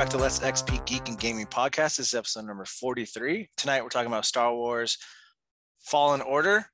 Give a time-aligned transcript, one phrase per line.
[0.00, 1.98] Back to Let's XP Geek and Gaming Podcast.
[1.98, 3.50] This is episode number 43.
[3.58, 4.96] Tonight we're talking about Star Wars
[5.80, 6.64] Fallen Order.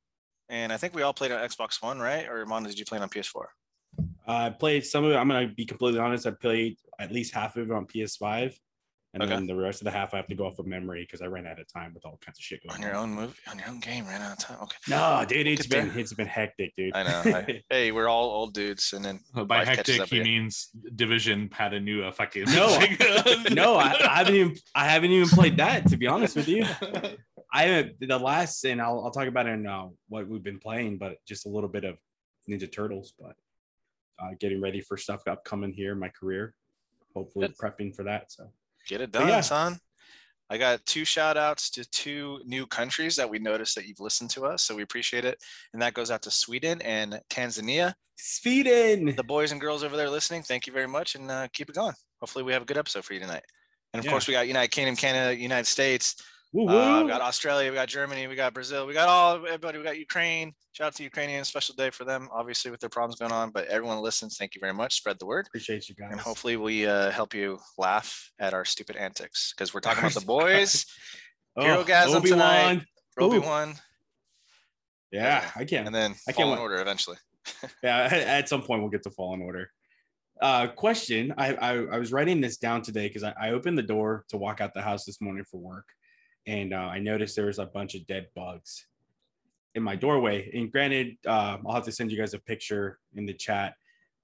[0.48, 2.28] And I think we all played on Xbox One, right?
[2.28, 3.46] Or Mondo, did you play it on PS4?
[4.28, 5.16] I played some of it.
[5.16, 6.24] I'm gonna be completely honest.
[6.24, 8.54] I played at least half of it on PS5,
[9.14, 9.32] and Okay.
[9.34, 11.26] then the rest of the half I have to go off of memory because I
[11.26, 13.58] ran out of time with all kinds of shit going On your own movie, on
[13.58, 14.58] your own game, ran out of time.
[14.62, 14.76] Okay.
[14.88, 15.98] No, dude, it's get been there.
[15.98, 16.94] it's been hectic, dude.
[16.94, 17.22] I know.
[17.36, 21.72] I- hey, we're all old dudes, and then Uh, By hectic, he means Division had
[21.72, 22.44] a new uh, fucking.
[22.46, 22.78] No,
[23.52, 26.64] no, I, I haven't even I haven't even played that to be honest with you.
[27.52, 30.58] I haven't the last, and I'll I'll talk about it in uh, what we've been
[30.58, 31.96] playing, but just a little bit of
[32.50, 33.34] Ninja Turtles, but
[34.18, 36.54] uh, getting ready for stuff upcoming here in my career.
[37.14, 37.56] Hopefully, Good.
[37.56, 38.30] prepping for that.
[38.30, 38.50] So
[38.86, 39.40] get it done, yeah.
[39.40, 39.78] son.
[40.48, 44.30] I got two shout outs to two new countries that we noticed that you've listened
[44.30, 44.62] to us.
[44.62, 45.42] So we appreciate it.
[45.72, 47.94] And that goes out to Sweden and Tanzania.
[48.16, 49.14] Sweden.
[49.16, 51.74] the boys and girls over there listening, thank you very much and uh, keep it
[51.74, 51.94] going.
[52.20, 53.42] Hopefully, we have a good episode for you tonight.
[53.92, 54.12] And of Yeah.
[54.12, 56.16] course, we got United Kingdom, Canada, United States,
[56.54, 59.84] Uh, we got Australia, we got Germany, we got Brazil, we got all everybody, we
[59.84, 60.52] got Ukraine.
[60.72, 63.50] Shout out to Ukrainians, special day for them, obviously, with their problems going on.
[63.50, 64.94] But everyone listens, thank you very much.
[64.94, 65.46] Spread the word.
[65.48, 66.08] Appreciate you guys.
[66.12, 70.14] And hopefully, we uh, help you laugh at our stupid antics because we're talking about
[70.14, 70.86] the boys,
[71.58, 72.82] Herogasm Oh, tonight.
[73.18, 73.74] Obi Wan,
[75.10, 75.86] Yeah, I can't.
[75.86, 76.58] and then I can't Fallen.
[76.58, 77.16] Order eventually.
[77.82, 79.70] Yeah, at- at some point we'll get to Fallen Order.
[80.40, 83.82] Uh, question: I I, I was writing this down today because I, I opened the
[83.82, 85.86] door to walk out the house this morning for work,
[86.46, 88.86] and uh, I noticed there was a bunch of dead bugs
[89.74, 90.50] in my doorway.
[90.54, 93.74] And granted, uh, I'll have to send you guys a picture in the chat.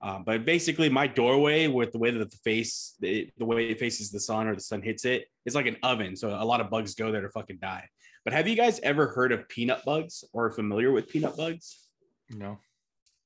[0.01, 3.79] Uh, but basically, my doorway with the way that the face, the, the way it
[3.79, 6.17] faces the sun or the sun hits it, it's like an oven.
[6.17, 7.89] So a lot of bugs go there to fucking die.
[8.25, 11.89] But have you guys ever heard of peanut bugs or familiar with peanut bugs?
[12.31, 12.59] no.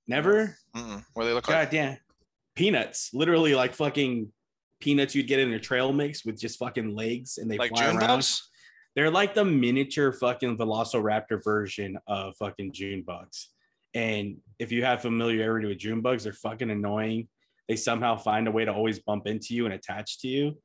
[0.08, 0.56] Never.
[0.76, 1.02] Mm-mm.
[1.14, 1.64] What do they look like?
[1.66, 1.96] God damn.
[2.54, 3.10] Peanuts.
[3.12, 4.30] Literally like fucking
[4.80, 7.86] peanuts you'd get in a trail mix with just fucking legs and they Like fly
[7.86, 8.06] June around.
[8.06, 8.48] bugs?
[8.96, 13.50] They're like the miniature fucking velociraptor version of fucking June bugs.
[13.92, 17.28] And if you have familiarity with June bugs, they're fucking annoying.
[17.68, 20.56] They somehow find a way to always bump into you and attach to you.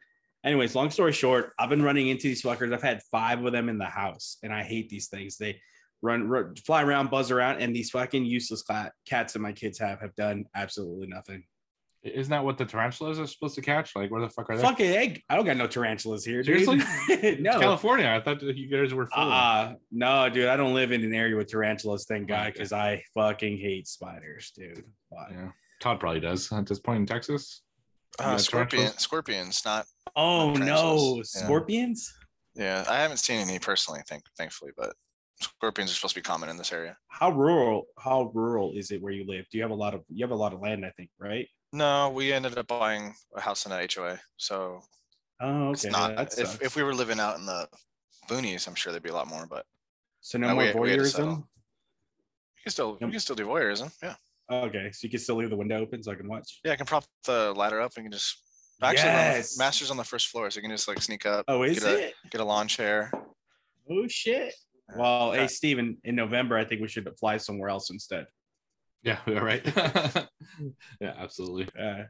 [0.45, 2.73] Anyways, long story short, I've been running into these fuckers.
[2.73, 5.37] I've had five of them in the house, and I hate these things.
[5.37, 5.59] They
[6.01, 9.77] run, run fly around, buzz around, and these fucking useless cat, cats that my kids
[9.79, 11.43] have have done absolutely nothing.
[12.03, 13.95] Isn't that what the tarantulas are supposed to catch?
[13.95, 14.63] Like, where the fuck are they?
[14.63, 15.21] Fucking egg.
[15.29, 16.41] I don't got no tarantulas here.
[16.41, 16.65] dude.
[16.65, 17.37] Seriously?
[17.39, 17.59] no.
[17.59, 18.07] California.
[18.07, 19.31] I thought you guys were full.
[19.31, 23.03] Uh, no, dude, I don't live in an area with tarantulas, thank God, because I
[23.13, 24.83] fucking hate spiders, dude.
[25.11, 25.49] But- yeah.
[25.79, 27.61] Todd probably does at this point in Texas.
[28.19, 29.03] Uh, scorpion, tarantulas.
[29.03, 29.85] scorpions, not
[30.15, 31.21] Oh no, yeah.
[31.23, 32.13] scorpions?
[32.55, 34.93] Yeah, I haven't seen any personally, thank thankfully, but
[35.39, 36.97] scorpions are supposed to be common in this area.
[37.07, 37.85] How rural?
[37.97, 39.45] How rural is it where you live?
[39.51, 40.01] Do you have a lot of?
[40.09, 41.47] You have a lot of land, I think, right?
[41.73, 44.81] No, we ended up buying a house in a HOA, so
[45.39, 45.91] Oh, it's okay.
[45.91, 46.15] not.
[46.17, 47.67] that If, if we were living out in the
[48.27, 49.47] boonies, I'm sure there'd be a lot more.
[49.47, 49.65] But
[50.19, 51.37] so no no, more we- we voyeurism.
[51.37, 53.91] you can still you can still do voyeurism.
[54.03, 54.15] Yeah,
[54.51, 56.59] Okay, so you can still leave the window open so I can watch.
[56.63, 56.73] yeah.
[56.73, 58.43] I can prop the ladder up and can just
[58.81, 59.57] actually no, Yes.
[59.57, 61.87] masters on the first floor, so you can just like sneak up, Oh, is get
[61.91, 62.13] a- it?
[62.29, 63.11] get a lawn chair.
[63.89, 64.53] Oh shit.
[64.95, 65.41] Well, Yeah.
[65.41, 68.27] hey, Steven, in November, I think we should fly somewhere else instead.
[69.03, 69.65] Yeah, yeah, right.
[70.99, 71.67] yeah, absolutely.
[71.79, 72.03] Uh,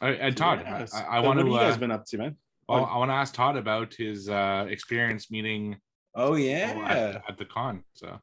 [0.00, 1.52] All right, and Todd, yeah, I, so I want what have to.
[1.52, 2.36] you guys Uh, been up to, man?
[2.68, 5.76] well, I want to ask Todd about his uh, experience meeting
[6.14, 6.84] Oh oh, yeah.
[6.88, 7.82] at, at the con.
[7.94, 8.18] So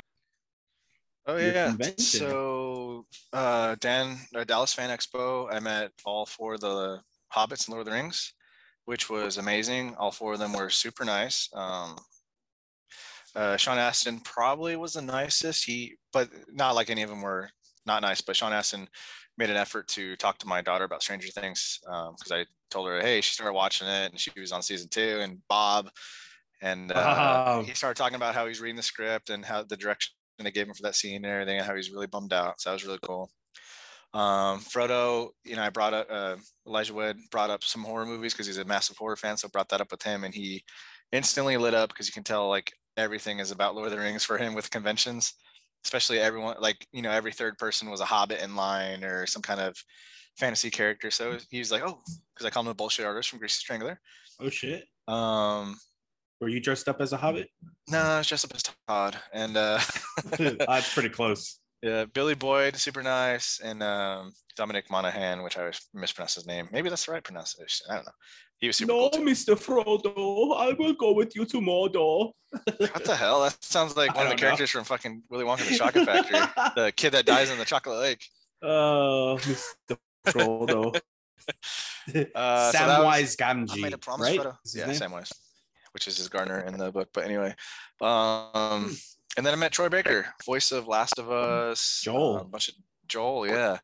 [1.27, 1.73] Oh yeah.
[1.97, 7.01] So uh Dan uh, Dallas Fan Expo, I met all four of the
[7.35, 8.33] hobbits and Lord of the Rings,
[8.85, 9.95] which was amazing.
[9.95, 11.49] All four of them were super nice.
[11.53, 11.97] Um
[13.35, 15.65] uh Sean Astin probably was the nicest.
[15.65, 17.49] He but not like any of them were
[17.85, 18.87] not nice, but Sean Astin
[19.37, 22.99] made an effort to talk to my daughter about Stranger Things because I told her,
[22.99, 25.89] hey, she started watching it and she was on season two, and Bob,
[26.61, 27.61] and uh, Oh.
[27.63, 30.67] he started talking about how he's reading the script and how the direction they gave
[30.67, 32.59] him for that scene and everything, and how he's really bummed out.
[32.59, 33.29] So that was really cool.
[34.13, 36.35] Um, Frodo, you know, I brought up uh,
[36.67, 39.69] Elijah Wood brought up some horror movies because he's a massive horror fan, so brought
[39.69, 40.63] that up with him, and he
[41.11, 44.23] instantly lit up because you can tell like everything is about Lord of the Rings
[44.23, 45.33] for him with conventions,
[45.83, 49.41] especially everyone like you know every third person was a Hobbit in line or some
[49.41, 49.75] kind of
[50.37, 51.11] fantasy character.
[51.11, 52.01] So he was like, oh,
[52.33, 53.99] because I call him a bullshit artist from Greasy Strangler.
[54.39, 54.85] Oh shit.
[55.07, 55.75] Um,
[56.39, 57.49] Were you dressed up as a hobbit?
[57.89, 59.79] no, it's just up as Todd, and uh,
[60.37, 61.59] That's pretty close.
[61.81, 66.67] Yeah, Billy Boyd, super nice, and um, Dominic Monaghan, which I always mispronounce his name.
[66.73, 67.85] Maybe that's the right pronunciation.
[67.89, 68.11] I don't know.
[68.59, 69.21] He was super No, cool.
[69.21, 69.55] Mr.
[69.55, 72.31] Frodo, I will go with you to Mordor.
[72.77, 73.41] What the hell?
[73.43, 74.47] That sounds like one of the don't know.
[74.47, 76.39] characters from fucking Willy Wonka and the Chocolate Factory.
[76.75, 78.25] the kid that dies in the chocolate lake.
[78.61, 79.97] Oh, Mr.
[80.27, 80.99] Frodo.
[82.35, 84.39] Uh, so that was- Samwise I Gamgee, made a promise, right?
[84.39, 84.57] Frodo.
[84.73, 84.95] Yeah, name?
[84.95, 85.31] Samwise,
[85.93, 87.09] which is his Garner in the book.
[87.13, 87.55] But anyway,
[88.01, 88.95] um,
[89.37, 92.01] and then I met Troy Baker, voice of Last of Us.
[92.03, 92.37] Joel.
[92.37, 92.75] uh, a bunch of
[93.07, 93.77] Joel, yeah.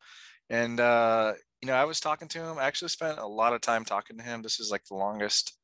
[0.50, 2.58] And uh, you know, I was talking to him.
[2.58, 4.42] I actually spent a lot of time talking to him.
[4.42, 5.56] This is like the longest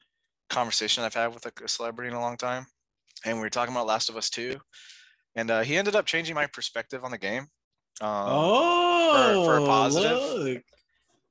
[0.49, 2.67] conversation I've had with a, celebrity in a long time.
[3.25, 4.57] And we were talking about Last of Us 2.
[5.37, 7.43] And uh, he ended up changing my perspective on the game.
[8.01, 10.19] Um, oh, for a positive.
[10.19, 10.63] look.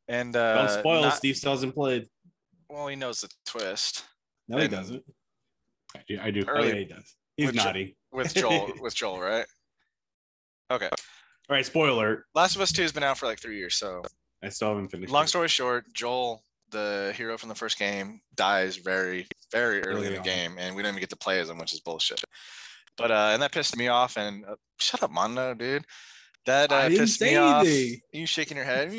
[0.07, 1.01] and uh, Don't spoil.
[1.01, 2.07] not- Steve still hasn't played.
[2.69, 4.05] well, he knows the twist.
[4.47, 5.03] No, he doesn't.
[5.95, 6.19] I do.
[6.21, 6.43] I do.
[6.47, 7.15] Oh, Early- yeah, he does.
[7.35, 7.97] He's With Jo- naughty.
[8.11, 9.45] with Joel with Joel, right?
[10.71, 10.87] Okay.
[10.87, 12.25] All right, spoiler.
[12.35, 13.75] Last of Us 2 has been out for like three years.
[13.75, 14.01] So
[14.43, 15.11] I still haven't finished.
[15.11, 15.27] long it.
[15.27, 20.13] story short, Joel, the hero from the first game, dies very, very early, Early in
[20.13, 20.25] the on.
[20.25, 22.23] game, and we don't even get to play as him, which is bullshit.
[22.97, 24.17] But uh, and that pissed me off.
[24.17, 25.85] And uh, shut up, Mondo, dude.
[26.45, 27.67] That uh, pissed me off.
[27.67, 28.91] You shaking your head.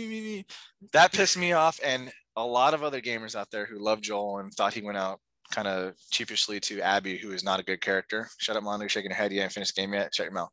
[0.93, 4.39] That pissed me off, and a lot of other gamers out there who love Joel
[4.39, 7.81] and thought he went out kind of cheapishly to Abby, who is not a good
[7.81, 8.29] character.
[8.39, 8.85] Shut up, Mondo.
[8.85, 9.33] You're shaking your head.
[9.33, 10.15] You haven't finished the game yet.
[10.15, 10.51] Shut your mouth.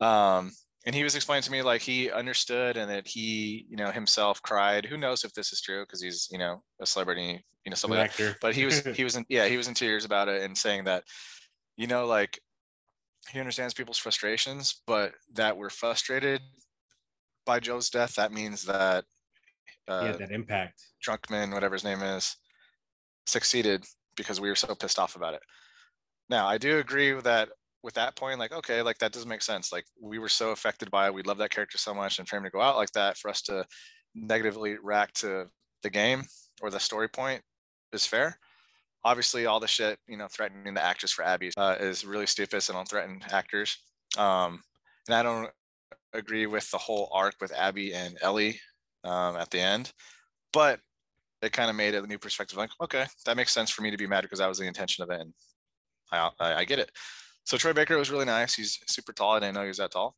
[0.00, 0.52] Um,
[0.86, 4.40] and he was explaining to me like he understood and that he, you know, himself
[4.42, 4.86] cried.
[4.86, 7.90] Who knows if this is true because he's, you know, a celebrity, you know, An
[7.90, 8.10] like that.
[8.10, 8.36] actor.
[8.40, 10.84] But he was, he was in, yeah, he was in tears about it and saying
[10.84, 11.04] that,
[11.76, 12.40] you know, like
[13.30, 16.40] he understands people's frustrations, but that we're frustrated
[17.44, 18.14] by Joe's death.
[18.14, 19.04] That means that
[19.86, 20.82] He uh, had that impact.
[21.06, 22.36] Druckman, whatever his name is,
[23.26, 23.84] succeeded
[24.16, 25.42] because we were so pissed off about it.
[26.30, 27.50] Now, I do agree that
[27.82, 29.72] with that point, like, okay, like that doesn't make sense.
[29.72, 31.14] Like we were so affected by it.
[31.14, 33.30] We love that character so much and for him to go out like that, for
[33.30, 33.64] us to
[34.14, 35.46] negatively react to
[35.82, 36.24] the game
[36.60, 37.42] or the story point
[37.92, 38.38] is fair.
[39.04, 42.62] Obviously, all the shit, you know, threatening the actress for Abby uh, is really stupid
[42.68, 43.78] and don't threaten actors.
[44.18, 44.60] Um,
[45.08, 45.50] and I don't
[46.12, 48.60] agree with the whole arc with Abby and Ellie
[49.04, 49.92] um, at the end,
[50.52, 50.80] but
[51.40, 52.58] it kind of made it a new perspective.
[52.58, 55.02] Like, okay, that makes sense for me to be mad because that was the intention
[55.02, 55.32] of it, and
[56.12, 56.90] I, I, I get it.
[57.50, 58.54] So Troy Baker was really nice.
[58.54, 59.32] He's super tall.
[59.32, 60.14] I didn't know he was that tall,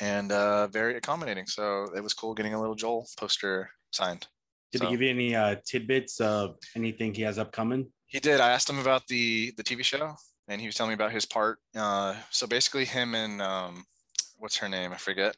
[0.00, 1.46] and uh, very accommodating.
[1.46, 4.26] So it was cool getting a little Joel poster signed.
[4.72, 7.92] Did so- he give you any uh, tidbits of anything he has upcoming?
[8.06, 8.40] He did.
[8.40, 10.14] I asked him about the the TV show,
[10.48, 11.58] and he was telling me about his part.
[11.76, 13.84] Uh, so basically, him and um,
[14.38, 14.94] what's her name?
[14.94, 15.36] I forget.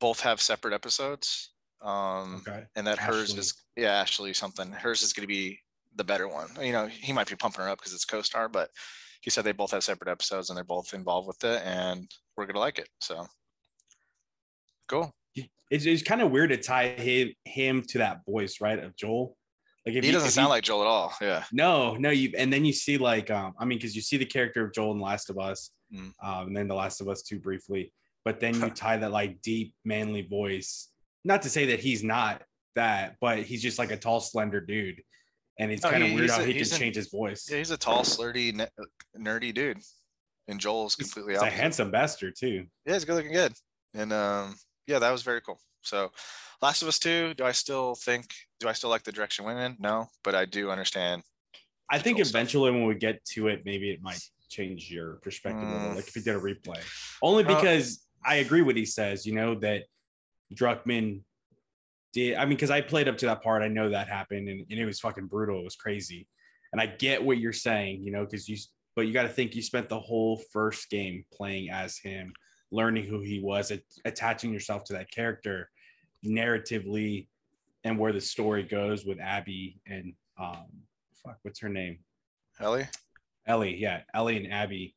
[0.00, 1.50] Both have separate episodes.
[1.82, 2.64] Um, Okay.
[2.74, 4.72] and that hers is yeah Ashley something.
[4.72, 5.58] Hers is going to be
[5.94, 6.48] the better one.
[6.58, 8.70] You know, he might be pumping her up because it's co-star, but
[9.20, 12.46] he said they both have separate episodes and they're both involved with it, and we're
[12.46, 12.88] gonna like it.
[13.00, 13.26] So
[14.88, 15.12] cool.
[15.70, 19.36] It's, it's kind of weird to tie him him to that voice, right, of Joel.
[19.86, 21.14] Like if He you- doesn't sound you- like Joel at all.
[21.20, 21.44] Yeah.
[21.52, 24.24] No, no, you and then you see like um, I mean, because you see the
[24.26, 26.12] character of Joel in The Last of Us, Mm.
[26.22, 27.92] um, and then The Last of Us too briefly,
[28.24, 30.88] but then you tie that like deep, manly voice.
[31.24, 32.42] Not to say that he's not
[32.76, 35.02] that, but he's just like a tall, slender dude.
[35.60, 37.46] And it's No, kind of weird how a- he can an- change his voice.
[37.50, 38.68] Yeah, he's a tall, slurdy, ne-
[39.18, 39.78] nerdy dude,
[40.48, 42.66] and Joel's He's- completely He's a handsome bastard too.
[42.86, 43.52] yeah, he's good looking good.
[43.92, 45.60] And um, yeah, that was very cool.
[45.82, 46.12] So
[46.62, 48.24] Last of Us 2, do I still think
[48.58, 49.76] do I still like the direction went in?
[49.78, 51.22] No, but I do understand.
[51.90, 52.40] I think Joel stuff.
[52.40, 55.88] eventually when we get to it, maybe it might change your perspective a little.
[55.90, 55.96] Mm.
[55.96, 56.80] Like if you did a replay,
[57.22, 59.26] only Uh, because I agree what he says.
[59.26, 59.84] You know that
[60.54, 61.22] Druckman
[62.12, 62.36] did.
[62.36, 64.80] I mean, because I played up to that part, I know that happened, and, and
[64.80, 65.60] it was fucking brutal.
[65.60, 66.28] It was crazy,
[66.72, 68.02] and I get what you're saying.
[68.02, 68.56] You know, because you,
[68.96, 72.32] but you got to think you spent the whole first game playing as him,
[72.70, 75.70] learning who he was, at, attaching yourself to that character,
[76.24, 77.28] narratively,
[77.84, 80.66] and where the story goes with Abby and um,
[81.24, 81.98] fuck, what's her name?
[82.60, 82.88] Ellie?
[83.46, 84.94] Ellie, yeah, Ellie and Abby,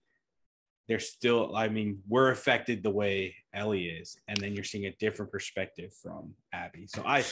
[0.87, 4.17] they're still, I mean, we're affected the way Ellie is.
[4.27, 6.87] And then you're seeing a different perspective from Abby.
[6.87, 7.25] So I, I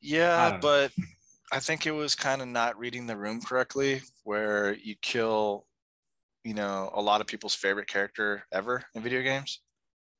[0.00, 0.58] Yeah, know.
[0.60, 0.92] but
[1.52, 5.66] I think it was kind of not reading the room correctly where you kill,
[6.44, 9.60] you know, a lot of people's favorite character ever in video games.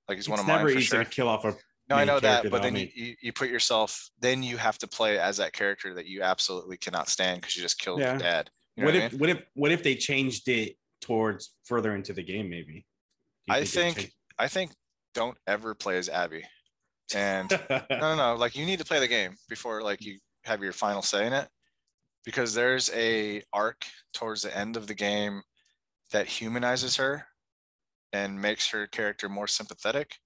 [0.09, 1.05] Like he's it's one of never mine for easy sure.
[1.05, 1.55] to kill off a,
[1.89, 4.87] No, I know that, but then you, you, you put yourself, then you have to
[4.87, 8.11] play as that character that you absolutely cannot stand because you just killed Yeah.
[8.11, 8.51] your dad.
[8.77, 9.21] You know what what I if, mean?
[9.21, 12.87] what if, what if they changed it towards further into the game, maybe?
[13.51, 14.71] I think, I think
[15.13, 16.45] don't ever play as Abby.
[17.15, 18.35] And no, no, no.
[18.37, 21.33] Like you need to play the game before like you have your final say in
[21.33, 21.49] it,
[22.25, 25.43] because there's a arc towards the end of the game
[26.13, 27.27] that humanizes her
[28.13, 30.17] and makes her character more sympathetic.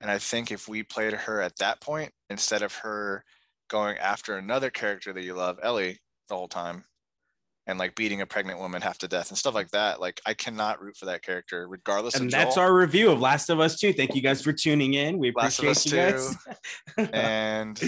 [0.00, 3.24] And I think if we played her at that point instead of her
[3.68, 6.84] going after another character that you love, Ellie, the whole time,
[7.72, 10.34] and like beating a pregnant woman half to death and stuff like that, like I
[10.34, 12.14] cannot root for that character regardless.
[12.16, 12.64] and that's Joel.
[12.64, 13.94] our review of Last of Us 2.
[13.94, 15.18] Thank you guys for tuning in.
[15.18, 16.52] We Last of appreciate Us you
[16.98, 17.08] guys.
[17.12, 17.82] and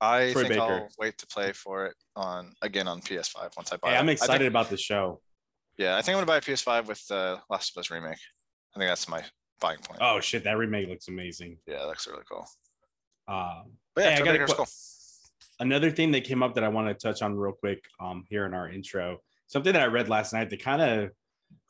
[0.00, 0.62] I Troy think Baker.
[0.62, 3.98] I'll wait to play for it on again on PS5 once I buy Hey, it.
[3.98, 5.20] I'm excited think- about the show.
[5.78, 8.18] yeah, I think I'm gonna buy a PS5 with the Last of Us remake.
[8.76, 9.24] I think that's my
[9.60, 10.00] buying point.
[10.02, 11.56] Oh shit, that remake looks amazing.
[11.66, 12.46] Yeah, that looks really cool.
[13.26, 14.66] Um, But yeah, Hey, I got a que- cool.
[15.60, 18.46] Another thing that came up that I want to touch on real quick um, here
[18.46, 21.10] in our intro, something that I read last night that kind of,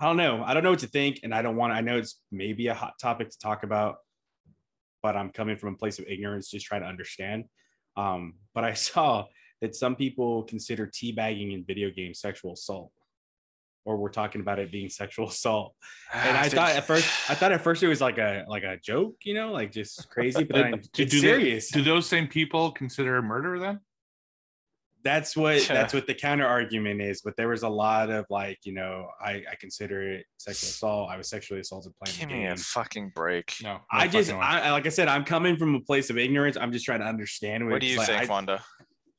[0.00, 1.72] I don't know, I don't know what to think, and I don't want.
[1.72, 3.96] I know it's maybe a hot topic to talk about,
[5.02, 7.44] but I'm coming from a place of ignorance, just trying to understand.
[7.96, 9.26] Um, but I saw
[9.60, 12.92] that some people consider teabagging in video games sexual assault,
[13.84, 15.74] or we're talking about it being sexual assault.
[16.12, 18.44] And ah, I think- thought at first, I thought at first it was like a
[18.48, 20.44] like a joke, you know, like just crazy.
[20.44, 21.70] But then Do- it's do they- serious.
[21.70, 23.80] Do those same people consider murder then?
[25.04, 25.74] that's what Yeah.
[25.74, 29.06] that's what the counter argument is but there was a lot of like you know
[29.20, 32.48] i i consider it sexual assault i was sexually assaulted playing Give the me a
[32.48, 33.54] game fucking break.
[33.62, 33.74] No.
[33.74, 34.32] no i just.
[34.32, 37.06] I, like i said i'm coming from a place of ignorance i'm just trying to
[37.06, 38.60] understand What do you like, think, I, Wanda?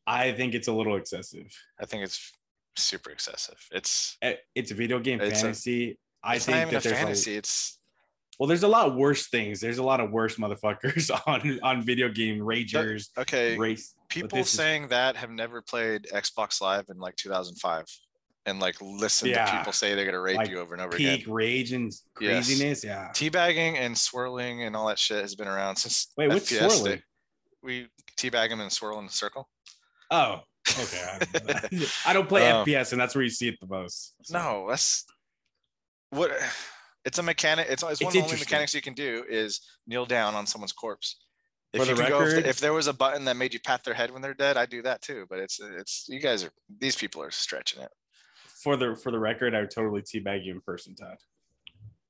[0.06, 1.46] I think it's a little excessive
[1.82, 2.30] I think it's
[2.76, 3.58] super excessive.
[3.72, 7.36] It's Eh, it's a video game It's fantasy i it's think that a there's fantasy.
[7.36, 7.80] It's
[8.40, 12.10] well there's a lot worse things there's a lot of worse motherfuckers on on video
[12.10, 13.58] game ragers okay.
[13.58, 17.86] race People this is- saying that have never played Xbox Live in like 2005
[18.46, 21.22] and like listen to people say they're gonna rape Like you over and over peak
[21.22, 21.34] again.
[21.34, 22.48] rage and Yes.
[22.48, 26.52] craziness yeah Teabagging and swirling and all that shit has been around since wait what's
[26.52, 27.04] FPS swirling day.
[27.62, 29.50] We teabag them and swirl in a circle.
[30.12, 30.40] Oh,
[30.78, 31.18] okay.
[31.72, 34.14] I, I don't play Um, FPS, and that's where you see it the most.
[34.24, 35.06] So, No, that's
[36.12, 36.32] what
[37.06, 37.68] it's a mechanic.
[37.70, 40.46] It's, it's, It's one of the only mechanics you can do is kneel down on
[40.46, 41.18] someone's corpse.
[41.74, 43.54] For If you the can go, if, record- if there was a button that made
[43.54, 45.26] you pat their head when they're dead, I do that too.
[45.30, 46.50] But it's it's you guys are
[46.80, 47.92] these people are stretching it.
[48.64, 51.18] For the for the record, I would totally teabag you in person, Todd.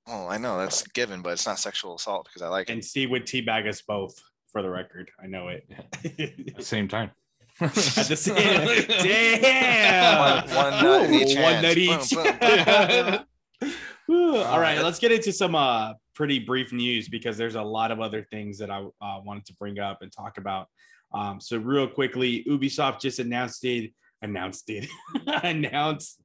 [0.07, 2.73] Oh, I know that's given, but it's not sexual assault because I like it.
[2.73, 4.19] And Steve would teabag us both.
[4.51, 5.69] For the record, I know it.
[6.03, 7.11] At the same time.
[7.61, 8.35] At the same,
[9.03, 10.45] damn.
[10.47, 11.63] One- one nut in each one hand.
[11.63, 13.19] nut Boom, each.
[13.59, 13.75] boom,
[14.15, 17.61] Ooh, All right, Uh, let's get into some uh, pretty brief news because there's a
[17.61, 20.67] lot of other things that I uh, wanted to bring up and talk about.
[21.13, 23.91] Um, so real quickly, Ubisoft just announced it.
[24.21, 24.87] Announced it.
[25.43, 26.21] announced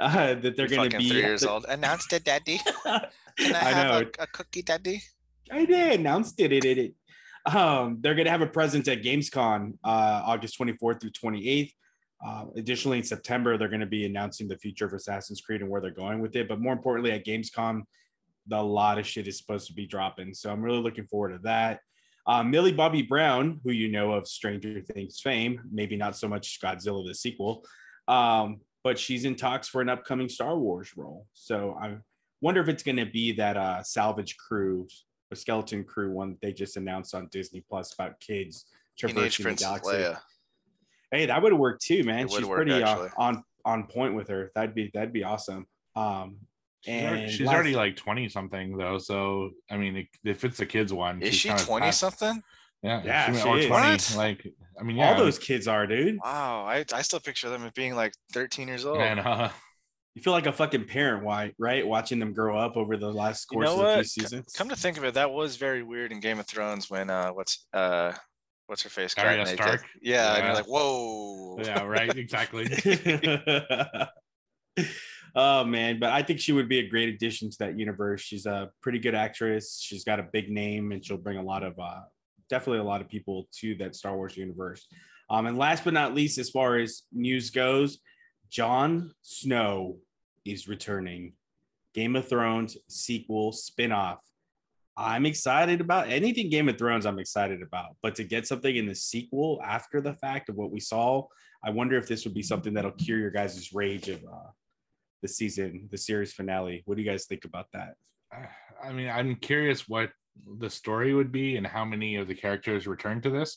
[0.00, 1.64] uh, that they're going to be three years old.
[1.68, 2.60] Announced it, Daddy.
[2.84, 4.10] Can I, I have know.
[4.18, 5.02] A, a cookie, Daddy?
[5.50, 6.52] I did announced it.
[6.52, 6.94] It, it, it.
[7.46, 11.72] Um, they're going to have a presence at Gamescom uh, August 24th through 28th.
[12.24, 15.68] Uh, additionally, in September, they're going to be announcing the future of Assassin's Creed and
[15.68, 16.48] where they're going with it.
[16.48, 17.82] But more importantly, at Gamescom,
[18.46, 20.34] the, a lot of shit is supposed to be dropping.
[20.34, 21.80] So I'm really looking forward to that.
[22.24, 26.60] Uh, Millie Bobby Brown, who you know of Stranger Things fame, maybe not so much
[26.62, 27.64] Godzilla the sequel,
[28.06, 31.26] um, but she's in talks for an upcoming Star Wars role.
[31.32, 31.96] So I
[32.40, 34.86] wonder if it's going to be that uh, Salvage Crew
[35.32, 38.66] or Skeleton Crew one they just announced on Disney Plus about kids
[38.98, 39.90] Teenage traversing the Princess galaxy.
[39.92, 40.18] Leia.
[41.10, 42.26] Hey, that would work too, man.
[42.26, 44.50] It She's work, pretty uh, on on point with her.
[44.54, 45.66] That'd be that'd be awesome.
[45.96, 46.36] Um,
[46.84, 48.98] She's, already, And she's last- already like 20 something though.
[48.98, 52.42] So, I mean, it, if it's a kid's one, Is she 20 past- something?
[52.82, 53.02] Yeah.
[53.04, 53.66] Yeah, she- she or is.
[53.66, 53.88] 20.
[53.88, 54.14] What?
[54.16, 54.46] Like,
[54.80, 55.12] I mean, yeah.
[55.12, 56.18] all those kids are, dude.
[56.24, 58.98] Wow, I, I still picture them as being like 13 years old.
[58.98, 59.50] And, uh,
[60.14, 61.52] You feel like a fucking parent, why?
[61.58, 64.52] Right, watching them grow up over the last You course know of a few seasons.
[64.54, 67.30] Come to think of it, that was very weird in Game of Thrones when uh
[67.30, 68.12] what's uh
[68.66, 69.46] what's her face Arya.
[69.46, 69.84] Stark?
[70.02, 71.58] Yeah, and you're like, whoa.
[71.62, 72.14] yeah, right.
[72.16, 72.68] Exactly.
[75.34, 78.20] oh man, but I think she would be a great addition to that universe.
[78.20, 79.80] She's a pretty good actress.
[79.80, 82.00] She's got a big name, and she'll bring a lot of uh,
[82.50, 84.86] definitely a lot of people to that Star Wars universe.
[85.30, 87.98] Um, and last but not least, as far as news goes,
[88.52, 89.96] Jon Snow
[90.44, 91.32] is returning.
[91.94, 94.18] Game of Thrones sequel spinoff.
[94.94, 97.06] I'm excited about anything Game of Thrones.
[97.06, 100.70] I'm excited about, but to get something in the sequel after the fact of what
[100.70, 101.26] we saw,
[101.64, 104.50] I wonder if this would be something that'll cure your guys' rage of uh,
[105.22, 106.82] the season, the series finale.
[106.84, 107.94] What do you guys think about that?
[108.84, 110.10] I mean, I'm curious what
[110.58, 113.56] the story would be and how many of the characters return to this.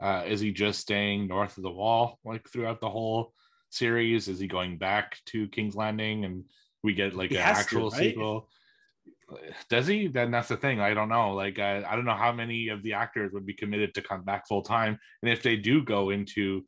[0.00, 3.32] Uh, is he just staying north of the wall like throughout the whole
[3.74, 4.28] series?
[4.28, 6.44] Is he going back to King's Landing and
[6.82, 7.98] we get like He an has to, actual right?
[7.98, 8.48] sequel?
[9.70, 10.08] Does he?
[10.08, 10.80] Then that's the thing.
[10.80, 11.32] I don't know.
[11.34, 14.22] Like, I, I don't know how many of the actors would be committed to come
[14.24, 16.66] back full time, and if they do go into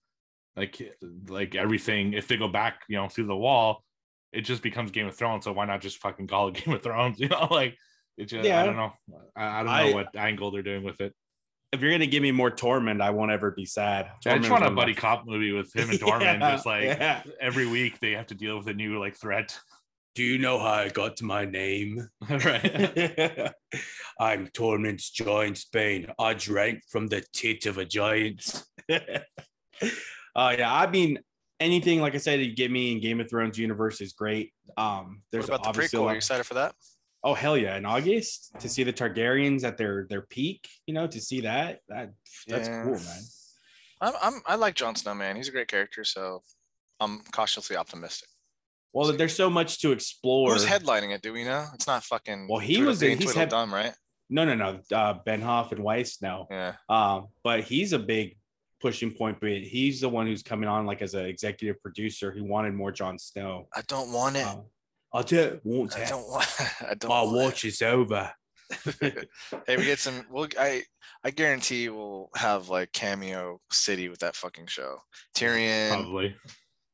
[0.57, 0.81] like
[1.29, 3.85] like everything, if they go back, you know, through the wall,
[4.33, 5.45] it just becomes Game of Thrones.
[5.45, 7.19] So why not just fucking call it Game of Thrones?
[7.21, 7.77] You know, like
[8.17, 8.63] it just Yeah.
[8.63, 8.93] I don't know.
[9.37, 11.13] I, I don't know I- what angle they're doing with it.
[11.75, 14.09] If you're gonna give me more Torment, I won't ever be sad.
[14.27, 16.23] I just want was a buddy cop movie with him and Torment.
[16.23, 16.41] Tormund.
[16.41, 17.23] Yeah, just like yeah.
[17.41, 19.59] every week they have to deal with a new like threat.
[20.15, 22.09] Do you know how I got to my name?
[22.31, 23.53] right.
[24.21, 26.15] I'm Tormund Giantsbane.
[26.17, 28.63] I drank from the tit of a giant.
[28.89, 31.19] uh yeah, I mean
[31.59, 34.53] anything like I said you give me in Game of Thrones universe is great.
[34.77, 36.07] Um there's what about the obviously a prequel?
[36.07, 36.77] Are you excited for that?
[37.27, 37.77] Oh hell yeah!
[37.77, 41.81] In August to see the Targaryens at their their peak, you know, to see that
[41.89, 42.13] that
[42.47, 42.83] that's Yeah.
[42.85, 43.23] cool, man.
[44.01, 45.35] I'm, I'm I like Jon Snow, man.
[45.37, 46.43] He's a great character, so
[47.01, 48.29] I'm cautiously optimistic.
[48.93, 50.53] Well, there's so much to explore.
[50.53, 51.23] Who's headlining it?
[51.23, 51.67] Do we know?
[51.75, 52.47] It's not fucking.
[52.49, 53.93] Well, he Twiddle- was in- being he's head- Tweedledum, right?
[54.31, 54.81] No, no, no.
[54.97, 56.47] Uh, Benioff and Weiss, no.
[56.51, 56.75] Yeah.
[56.89, 58.37] Um, but he's a big
[58.81, 59.39] pushing point.
[59.41, 62.31] But he's the one who's coming on like as an executive producer.
[62.33, 63.69] He wanted more Jon Snow.
[63.75, 64.47] I don't want it.
[64.47, 64.65] Um,
[65.15, 66.07] I don't want I to.
[66.11, 66.47] don't want.
[66.83, 67.09] I don't.
[67.09, 67.45] My want it.
[67.45, 68.31] watch is over.
[69.67, 70.27] Hey, we get some.
[70.31, 70.49] We'll.
[70.59, 70.83] I.
[71.27, 74.99] I guarantee we'll have like cameo city with that fucking show.
[75.37, 75.91] Tyrion.
[75.91, 76.37] Probably.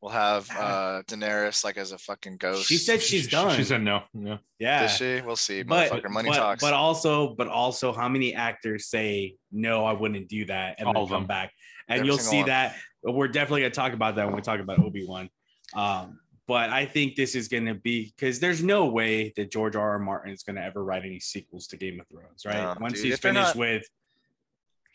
[0.00, 2.66] We'll have uh Daenerys like as a fucking ghost.
[2.68, 3.56] She said she's She- done.
[3.56, 4.02] She said no.
[4.14, 4.38] Yeah.
[4.58, 4.82] yeah.
[4.82, 5.20] Does she?
[5.20, 5.62] We'll see.
[5.62, 6.62] but, Motherfucker, money but, talks.
[6.62, 9.84] but also, but also, how many actors say no?
[9.84, 11.26] I wouldn't do that, and All then come them.
[11.26, 11.52] back,
[11.88, 12.46] and Every you'll see one.
[12.46, 12.76] that.
[13.02, 15.28] We're definitely gonna talk about that when we talk about Obi Wan.
[15.74, 19.90] Um, but I think this is gonna be because there's no way that George R.
[19.90, 19.98] R.
[20.00, 22.56] Martin is gonna ever write any sequels to Game of Thrones, right?
[22.56, 23.84] No, Once dude, he's finished not- with,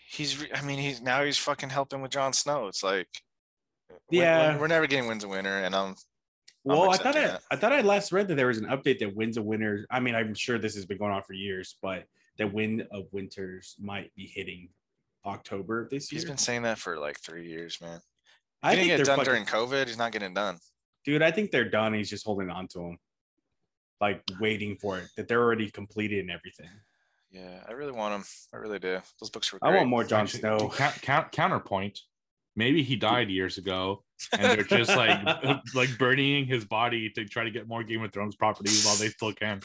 [0.09, 0.45] he's.
[0.53, 2.67] I mean, he's now he's fucking helping with Jon Snow.
[2.67, 3.07] It's like.
[4.09, 4.55] Yeah.
[4.55, 5.95] We're, we're never getting Winds of Winter, and I'm.
[6.65, 7.37] well, I thought I.
[7.51, 9.85] I thought I last read that there was an update that Winds of Winters.
[9.89, 12.03] I mean, I'm sure this has been going on for years, but
[12.37, 14.67] that Wind of Winters might be hitting
[15.25, 16.19] October of this year.
[16.19, 18.01] He's been saying that for like three years, man.
[18.61, 19.87] I He didn't think get done fucking- during COVID.
[19.87, 20.57] He's not getting done.
[21.05, 22.97] Dude i think they're done he's just holding on to them
[24.01, 26.69] like waiting for it that they're already completed and everything
[27.31, 28.23] Yeah, I really want him.
[28.53, 28.99] I really do.
[29.19, 29.59] Those books were.
[29.61, 31.99] i want more Jon snow ca- ca- counterpoint.
[32.57, 35.19] Maybe he died years ago, and they're just like
[35.75, 39.09] like burning his body to try to get more Game of Thrones properties while they
[39.09, 39.59] still can.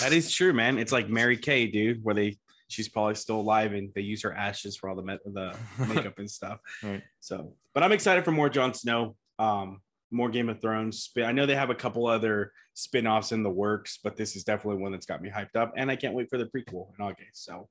[0.00, 2.36] that is true man it's like mary kay dude where they
[2.68, 5.54] she's probably still alive and they use her ashes for all the me- the
[5.94, 7.02] makeup and stuff Right.
[7.20, 9.80] so but i'm excited for more Jon snow um
[10.14, 13.98] more game of thrones i know they have a couple other spin-offs in the works
[14.02, 16.38] but this is definitely one that's got me hyped up and i can't wait for
[16.38, 17.68] the prequel in august so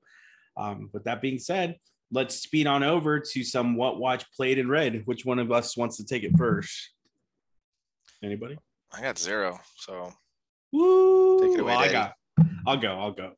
[0.57, 1.75] um with that being said
[2.11, 5.75] let's speed on over to some what watch played and read which one of us
[5.75, 6.91] wants to take it first
[8.21, 8.57] anybody
[8.95, 9.59] I got zero.
[9.77, 10.13] So
[10.71, 11.41] Woo!
[11.41, 12.13] Take it away, Well, I got.
[12.65, 12.99] I'll go.
[12.99, 13.33] I'll go.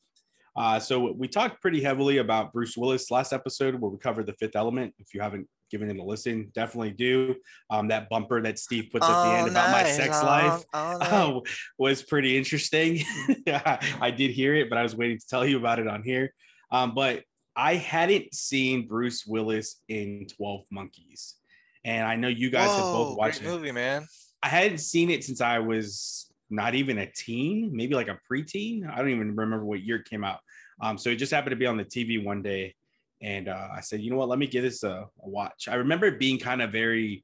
[0.55, 4.33] Uh, so we talked pretty heavily about Bruce Willis last episode, where we covered the
[4.33, 4.93] Fifth Element.
[4.99, 7.35] If you haven't given it a listen, definitely do.
[7.69, 11.43] Um, that bumper that Steve puts at the end about my sex life oh,
[11.77, 13.03] was pretty interesting.
[13.47, 16.33] I did hear it, but I was waiting to tell you about it on here.
[16.71, 17.23] Um, but
[17.55, 21.35] I hadn't seen Bruce Willis in Twelve Monkeys,
[21.83, 23.53] and I know you guys have both watched great it.
[23.53, 24.05] movie, man.
[24.43, 28.89] I hadn't seen it since I was not even a teen, maybe like a preteen.
[28.89, 30.39] I don't even remember what year came out.
[30.81, 32.75] Um, so it just happened to be on the TV one day,
[33.21, 35.67] and uh, I said, you know what, let me give this a, a watch.
[35.69, 37.23] I remember it being kind of very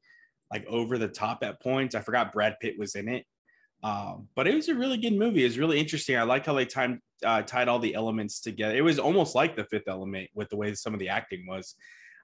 [0.52, 1.96] like over the top at points.
[1.96, 3.26] I forgot Brad Pitt was in it,
[3.84, 5.42] um, but it was a really good movie.
[5.42, 6.18] It was really interesting.
[6.18, 6.68] I like how they
[7.26, 8.76] uh, tied all the elements together.
[8.76, 11.76] It was almost like the Fifth Element with the way some of the acting was,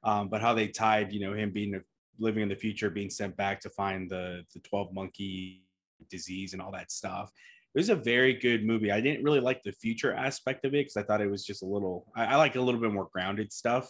[0.03, 1.81] um, but how they tied, you know, him being
[2.19, 5.66] living in the future, being sent back to find the the twelve monkey
[6.09, 7.31] disease and all that stuff.
[7.75, 8.91] It was a very good movie.
[8.91, 11.63] I didn't really like the future aspect of it because I thought it was just
[11.63, 12.07] a little.
[12.15, 13.89] I, I like a little bit more grounded stuff,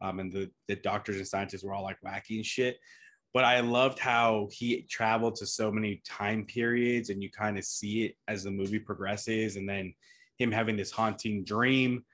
[0.00, 2.78] um, and the the doctors and scientists were all like wacky and shit.
[3.32, 7.64] But I loved how he traveled to so many time periods, and you kind of
[7.64, 9.94] see it as the movie progresses, and then
[10.38, 12.04] him having this haunting dream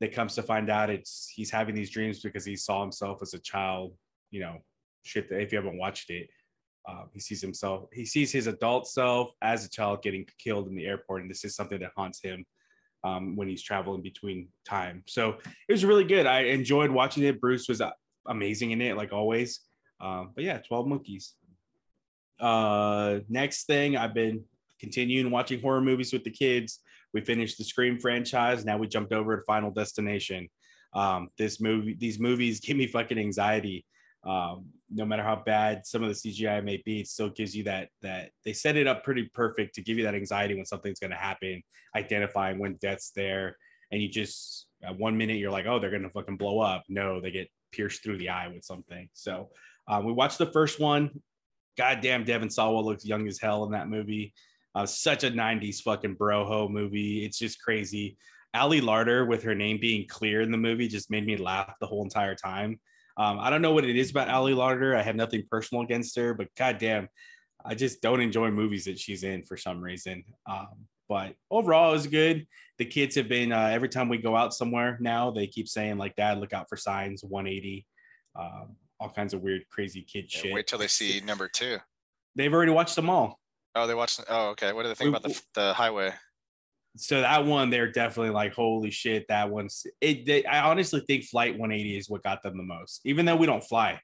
[0.00, 3.34] that comes to find out it's he's having these dreams because he saw himself as
[3.34, 3.94] a child
[4.30, 4.58] you know
[5.02, 6.28] shit if you haven't watched it
[6.88, 10.74] um, he sees himself he sees his adult self as a child getting killed in
[10.74, 12.44] the airport and this is something that haunts him
[13.04, 15.04] um, when he's traveling between time.
[15.06, 16.26] So it was really good.
[16.26, 17.40] I enjoyed watching it.
[17.40, 17.90] Bruce was uh,
[18.26, 19.60] amazing in it like always.
[20.00, 21.34] Um, but yeah 12 monkeys.
[22.40, 24.44] Uh next thing i've been
[24.78, 26.80] continuing watching horror movies with the kids.
[27.12, 28.64] We finished the scream franchise.
[28.64, 30.48] Now we jumped over to final destination.
[30.94, 33.84] Um, this movie these movies give me fucking anxiety
[34.28, 37.64] um, no matter how bad some of the CGI may be, it still gives you
[37.64, 41.00] that that they set it up pretty perfect to give you that anxiety when something's
[41.00, 41.62] going to happen,
[41.96, 43.56] identifying when death's there,
[43.90, 46.84] and you just at one minute you're like, oh, they're going to fucking blow up.
[46.90, 49.08] No, they get pierced through the eye with something.
[49.14, 49.48] So
[49.88, 51.10] um, we watched the first one.
[51.78, 54.34] Goddamn, Devon Sawa looks young as hell in that movie.
[54.74, 57.24] Uh, such a '90s fucking broho movie.
[57.24, 58.18] It's just crazy.
[58.54, 61.86] Ali Larter with her name being clear in the movie just made me laugh the
[61.86, 62.78] whole entire time.
[63.18, 64.96] Um, I don't know what it is about Ali Larter.
[64.96, 67.08] I have nothing personal against her, but goddamn,
[67.64, 70.22] I just don't enjoy movies that she's in for some reason.
[70.46, 72.46] Um, but overall, it was good.
[72.78, 75.98] The kids have been uh, every time we go out somewhere now, they keep saying
[75.98, 77.84] like, "Dad, look out for signs." 180.
[78.36, 80.52] Um, all kinds of weird, crazy kid Yeah, shit.
[80.54, 81.78] wait till they see number two.
[82.36, 83.40] They've already watched them all.
[83.74, 84.20] Oh, they watched.
[84.28, 84.72] Oh, okay.
[84.72, 86.12] What do they think We- about the the highway?
[86.98, 90.26] So that one, they're definitely like, holy shit, that one's it.
[90.26, 93.46] They, I honestly think Flight 180 is what got them the most, even though we
[93.46, 94.00] don't fly.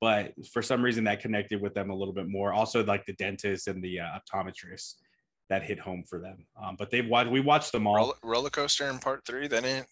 [0.00, 2.52] But for some reason, that connected with them a little bit more.
[2.52, 4.94] Also, like the dentist and the uh, optometrist,
[5.50, 6.46] that hit home for them.
[6.60, 7.30] Um, but they've watched.
[7.30, 7.96] We watched them all.
[7.96, 9.46] Roller, roller coaster in part three.
[9.48, 9.86] That ain't.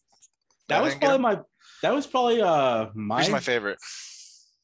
[0.69, 1.41] that was didn't probably my.
[1.83, 3.17] That was probably uh my.
[3.17, 3.79] Here's my favorite.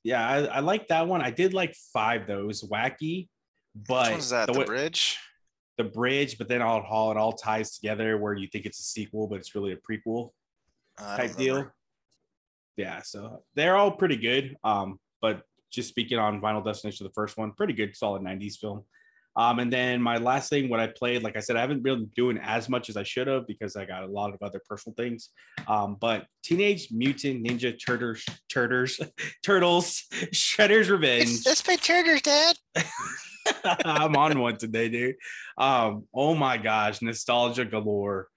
[0.03, 1.21] yeah, I, I like that one.
[1.21, 2.39] I did like five though.
[2.39, 3.29] It was wacky,
[3.75, 4.47] but Which one's that?
[4.47, 5.19] the The, bridge.
[5.77, 8.85] The bridge, but then all how it all ties together where you think it's a
[8.85, 10.31] sequel, but it's really a prequel
[10.99, 11.71] Uh, type deal.
[12.77, 14.57] Yeah, so they're all pretty good.
[14.65, 18.85] Um, but just speaking on Final Destination, the first one, pretty good, solid 90s film.
[19.37, 22.07] Um, and then my last thing, what I played, like I said, I haven't been
[22.15, 24.95] doing as much as I should have because I got a lot of other personal
[24.95, 25.31] things.
[25.67, 29.01] Um, but Teenage Mutant Ninja Turtles, Turtles,
[29.43, 31.43] Turtles, Shredder's Revenge.
[31.43, 32.57] That's my turtles, Dad.
[33.85, 35.17] I'm on one today, dude.
[35.59, 38.29] Um, oh my gosh, nostalgia galore.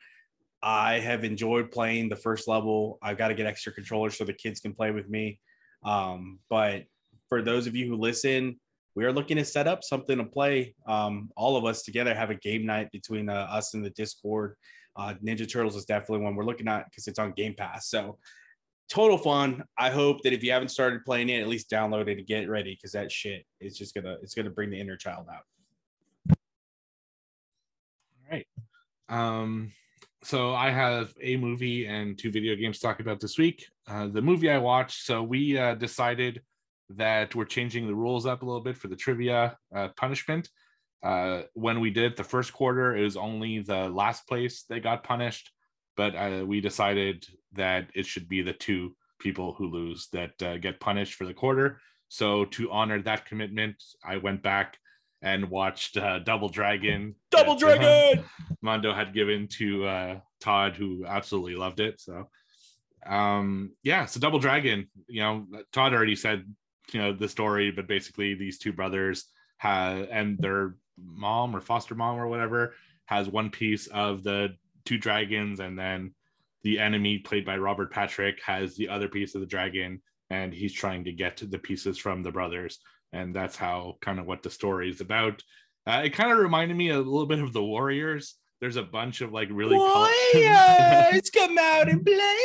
[0.62, 2.98] I have enjoyed playing the first level.
[3.02, 5.39] I've got to get extra controllers so the kids can play with me.
[5.84, 6.84] Um, but
[7.30, 8.60] for those of you who listen,
[8.96, 10.74] we are looking to set up something to play.
[10.88, 14.56] Um, all of us together have a game night between uh, us and the Discord.
[14.96, 17.89] Uh, Ninja Turtles is definitely one we're looking at because it's on Game Pass.
[17.89, 18.17] So
[18.89, 19.63] total fun.
[19.78, 22.50] I hope that if you haven't started playing it, at least download it and get
[22.50, 25.43] ready because that shit is just gonna it's gonna bring the inner child out.
[26.30, 26.36] All
[28.32, 28.47] right.
[29.10, 29.71] Um,
[30.23, 33.65] so I have a movie and two video games to talk about this week.
[33.88, 36.41] Uh, the movie I watched, so we uh, decided
[36.89, 40.50] that we're changing the rules up a little bit for the trivia uh, punishment.
[41.04, 45.04] Uh, when we did the first quarter, it was only the last place that got
[45.04, 45.52] punished,
[45.97, 50.57] but uh, we decided that it should be the two people who lose that uh,
[50.57, 51.81] get punished for the quarter.
[52.07, 54.77] So to honor that commitment, I went back
[55.21, 57.15] and watched uh, Double Dragon.
[57.31, 58.23] Double that, uh, Dragon!
[58.62, 61.99] Mondo had given to uh, Todd, who absolutely loved it.
[61.99, 62.29] So,
[63.05, 66.45] um, yeah, so Double Dragon, you know, Todd already said,
[66.93, 69.25] you know, the story, but basically these two brothers
[69.57, 74.55] have, and their mom or foster mom or whatever has one piece of the
[74.88, 76.13] two dragons, and then
[76.63, 80.73] the enemy, played by Robert Patrick, has the other piece of the dragon, and he's
[80.73, 82.80] trying to get the pieces from the brothers.
[83.12, 85.43] And that's how kind of what the story is about.
[85.86, 88.36] Uh, it kind of reminded me a little bit of the Warriors.
[88.60, 92.38] There's a bunch of like really Warriors, come out and play.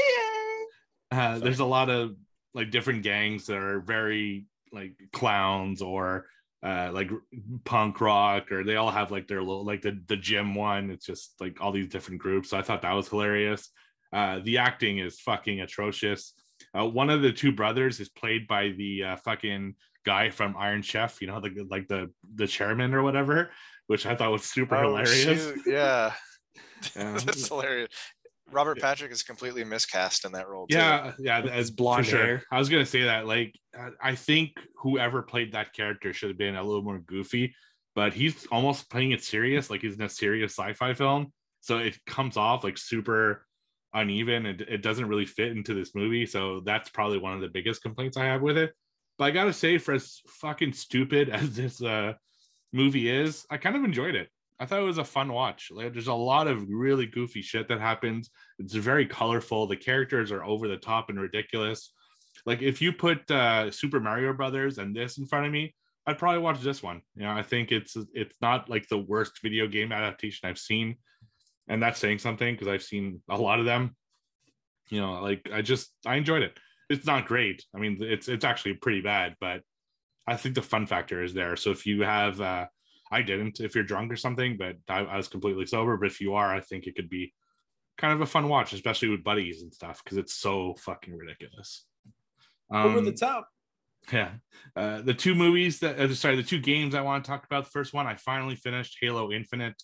[1.10, 2.16] uh, there's a lot of
[2.54, 6.26] like different gangs that are very like clowns or
[6.62, 7.10] uh, like
[7.64, 10.90] punk rock, or they all have like their little like the the gym one.
[10.90, 12.50] It's just like all these different groups.
[12.50, 13.68] So I thought that was hilarious.
[14.12, 16.34] Uh, the acting is fucking atrocious.
[16.78, 20.82] Uh, one of the two brothers is played by the uh, fucking guy from Iron
[20.82, 23.50] Chef, you know, the like the the chairman or whatever,
[23.88, 25.52] which I thought was super Oh, hilarious.
[25.52, 26.12] shoot, Yeah,
[26.96, 27.18] Yeah.
[27.24, 27.90] that's hilarious.
[28.52, 30.66] Robert Patrick is completely miscast in that role.
[30.66, 30.76] Too.
[30.76, 32.24] Yeah, yeah, as his blonde sure.
[32.24, 32.42] hair.
[32.50, 33.26] I was gonna say that.
[33.26, 37.54] Like, I- I think whoever played that character should have been a little more goofy,
[37.94, 41.32] but he's almost playing it serious, like he's in a serious sci-fi film.
[41.60, 43.46] So it comes off like super
[43.94, 44.46] uneven.
[44.46, 46.26] and it doesn't really fit into this movie.
[46.26, 48.72] So that's probably one of the biggest complaints I have with it.
[49.18, 52.14] But I gotta say, for as fucking stupid as this uh,
[52.72, 54.28] movie is, I kind of enjoyed it.
[54.62, 55.70] I thought it was a fun watch.
[55.72, 58.30] Like, there's a lot of really goofy shit that happens.
[58.60, 59.66] It's very colorful.
[59.66, 61.92] The characters are over the top and ridiculous.
[62.44, 65.74] Like if you put uh, Super Mario Brothers and this in front of me,
[66.06, 67.02] I'd probably watch this one.
[67.14, 70.96] You know, I think it's it's not like the worst video game adaptation I've seen,
[71.68, 73.96] and that's saying something because I've seen a lot of them.
[74.88, 76.58] You know, like I just I enjoyed it.
[76.90, 77.64] It's not great.
[77.74, 79.62] I mean, it's it's actually pretty bad, but
[80.26, 81.56] I think the fun factor is there.
[81.56, 82.66] So if you have, uh,
[83.12, 85.96] I didn't, if you're drunk or something, but I, I was completely sober.
[85.96, 87.32] But if you are, I think it could be
[87.98, 91.84] kind of a fun watch, especially with buddies and stuff, because it's so fucking ridiculous.
[92.72, 93.48] Over Um, the top.
[94.12, 94.30] yeah.
[94.74, 97.64] Uh, the two movies that, uh, sorry, the two games I want to talk about.
[97.64, 99.80] The first one, I finally finished Halo Infinite.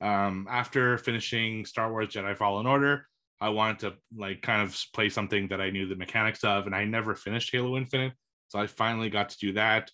[0.00, 3.06] Um, after finishing Star Wars Jedi Fallen Order,
[3.42, 6.74] I wanted to like kind of play something that I knew the mechanics of, and
[6.74, 8.14] I never finished Halo Infinite.
[8.48, 9.90] So I finally got to do that.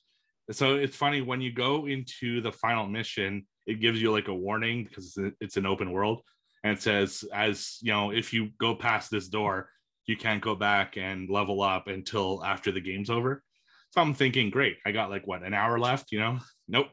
[0.52, 4.34] So it's funny when you go into the final mission, it gives you like a
[4.34, 6.22] warning because it's, an open world,
[6.62, 9.70] and it says, as you know, if you go past this door,
[10.06, 13.42] you can't go back and level up until after the game's over.
[13.90, 16.38] So I'm thinking, great, I got like what an hour left, you know?
[16.68, 16.88] Nope.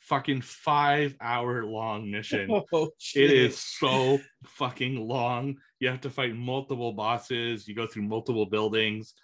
[0.00, 2.50] Fucking five hour long mission.
[2.72, 5.56] Oh, It is so fucking long.
[5.80, 7.66] You have to fight multiple bosses.
[7.68, 9.14] You go through multiple buildings.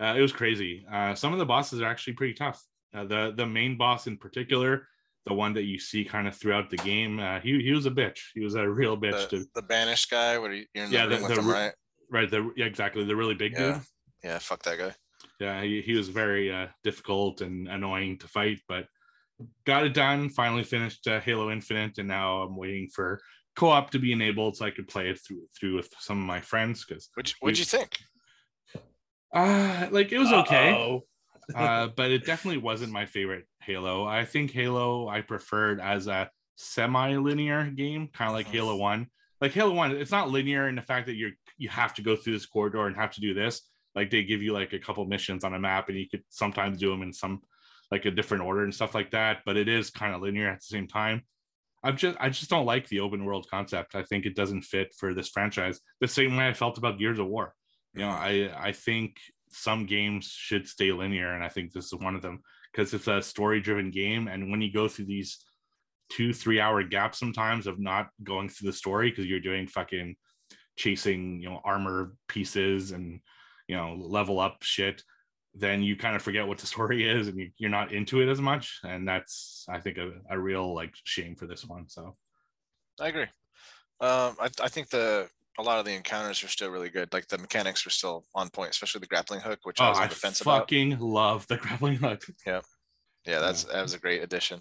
[0.00, 0.84] Uh, it was crazy.
[0.92, 2.60] Uh, some of the bosses are actually pretty tough.
[2.94, 4.86] Uh, the the main boss in particular,
[5.26, 7.90] the one that you see kind of throughout the game, uh, he he was a
[7.90, 8.18] bitch.
[8.34, 9.28] He was a real bitch.
[9.30, 10.38] The, to, the banished guy.
[10.38, 10.66] What are you?
[10.74, 11.72] You're in Yeah, the- room with the him, right?
[12.10, 12.30] right.
[12.30, 13.04] The yeah, exactly.
[13.04, 13.72] The really big Yeah.
[13.72, 13.82] dude.
[14.22, 14.38] Yeah.
[14.38, 14.94] Fuck that guy.
[15.40, 18.86] Yeah, he, he was very uh, difficult and annoying to fight, but
[19.66, 20.28] got it done.
[20.28, 23.20] Finally finished uh, Halo Infinite, and now I'm waiting for
[23.56, 26.40] co-op to be enabled so I could play it through through with some of my
[26.40, 27.98] friends because What'd you, what'd you think?
[29.34, 31.00] uh like it was okay.
[31.54, 34.04] Uh, but it definitely wasn't my favorite Halo.
[34.04, 38.46] I think Halo I preferred as a semi-linear game, kind of like.
[38.46, 39.08] Halo One.
[39.40, 42.16] Like Halo One, it's not linear in the fact that you're you have to go
[42.16, 43.62] through this corridor and have to do this.
[43.94, 46.78] Like they give you like a couple missions on a map, and you could sometimes
[46.78, 47.42] do them in some
[47.90, 49.38] like a different order and stuff like that.
[49.44, 51.22] But it is kind of linear at the same time.
[51.82, 53.94] I'm just I just don't like the open world concept.
[53.94, 55.80] I think it doesn't fit for this franchise.
[56.00, 57.54] The same way I felt about Gears of War.
[57.92, 59.16] You know, I I think
[59.54, 63.08] some games should stay linear, and I think this is one of them because it's
[63.08, 64.28] a story driven game.
[64.28, 65.38] And when you go through these
[66.10, 70.14] two three hour gaps sometimes of not going through the story because you're doing fucking
[70.76, 73.20] chasing you know armor pieces and
[73.68, 75.02] you know level up shit
[75.54, 78.28] then you kind of forget what the story is and you, you're not into it
[78.28, 82.14] as much and that's i think a, a real like shame for this one so
[83.00, 83.22] I agree.
[84.00, 87.12] Um, I, I think the a lot of the encounters are still really good.
[87.12, 89.98] Like the mechanics were still on point, especially the grappling hook, which I oh was
[89.98, 90.60] on i the fence about.
[90.62, 92.24] fucking love the grappling hook
[93.26, 94.60] Yeah, that's that was a great addition.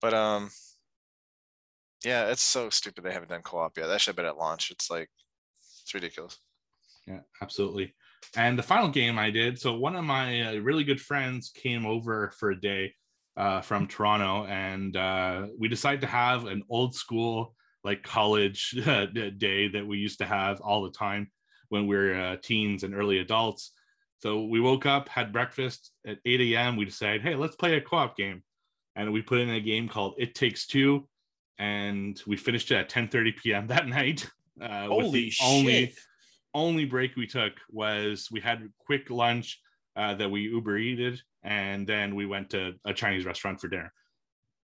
[0.00, 0.50] But um,
[2.04, 3.86] yeah, it's so stupid they haven't done co-op yet.
[3.86, 4.70] That should have been at launch.
[4.70, 5.08] It's like
[5.82, 6.38] it's ridiculous.
[7.06, 7.94] Yeah, absolutely.
[8.36, 11.86] And the final game I did, so one of my uh, really good friends came
[11.86, 12.94] over for a day
[13.36, 19.06] uh, from Toronto, and uh, we decided to have an old school, like college uh,
[19.06, 21.30] day that we used to have all the time
[21.68, 23.72] when we were uh, teens and early adults.
[24.22, 26.76] So we woke up, had breakfast at 8 a.m.
[26.76, 28.42] We decided, hey, let's play a co op game.
[28.96, 31.08] And we put in a game called It Takes Two,
[31.58, 33.66] and we finished it at 10:30 p.m.
[33.68, 34.30] that night.
[34.60, 35.46] Uh, Holy the shit.
[35.46, 35.94] only
[36.54, 39.60] only break we took was we had quick lunch
[39.96, 43.92] uh, that we Uber eated, and then we went to a Chinese restaurant for dinner.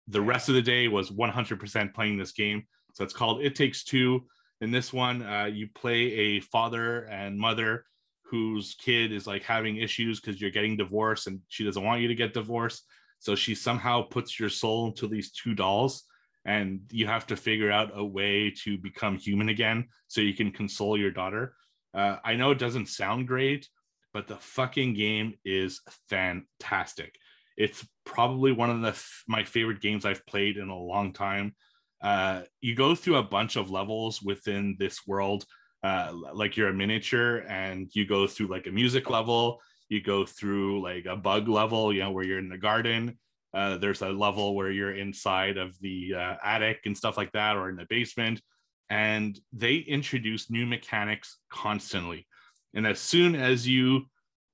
[0.10, 2.66] The rest of the day was 100% playing this game.
[2.98, 4.26] So it's called It Takes Two.
[4.60, 7.86] In this one, uh, you play a father and mother
[8.24, 12.08] whose kid is like having issues because you're getting divorced and she doesn't want you
[12.08, 12.88] to get divorced.
[13.20, 16.06] So she somehow puts your soul into these two dolls
[16.44, 20.52] and you have to figure out a way to become human again so you can
[20.52, 21.54] console your daughter.
[21.94, 23.70] Uh, I know it doesn't sound great,
[24.12, 27.14] but the fucking game is fantastic.
[27.58, 31.54] It's probably one of the f- my favorite games I've played in a long time.
[32.02, 35.46] Uh, you go through a bunch of levels within this world,
[35.84, 39.60] uh, like you're a miniature, and you go through like a music level.
[39.90, 43.18] You go through like a bug level, you know, where you're in the garden.
[43.54, 47.56] Uh, there's a level where you're inside of the uh, attic and stuff like that,
[47.56, 48.42] or in the basement
[48.90, 52.28] and they introduce new mechanics constantly.
[52.74, 54.06] And as soon as you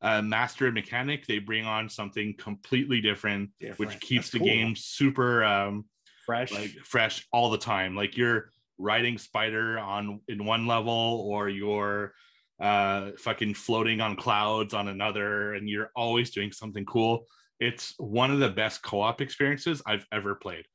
[0.01, 4.47] uh, master a mechanic, they bring on something completely different, which keeps That's the cool.
[4.47, 5.85] game super um,
[6.25, 6.51] fresh.
[6.51, 7.95] like fresh all the time.
[7.95, 12.13] Like you're riding spider on in one level, or you're
[12.59, 17.25] uh, fucking floating on clouds on another, and you're always doing something cool.
[17.59, 20.65] It's one of the best co-op experiences I've ever played.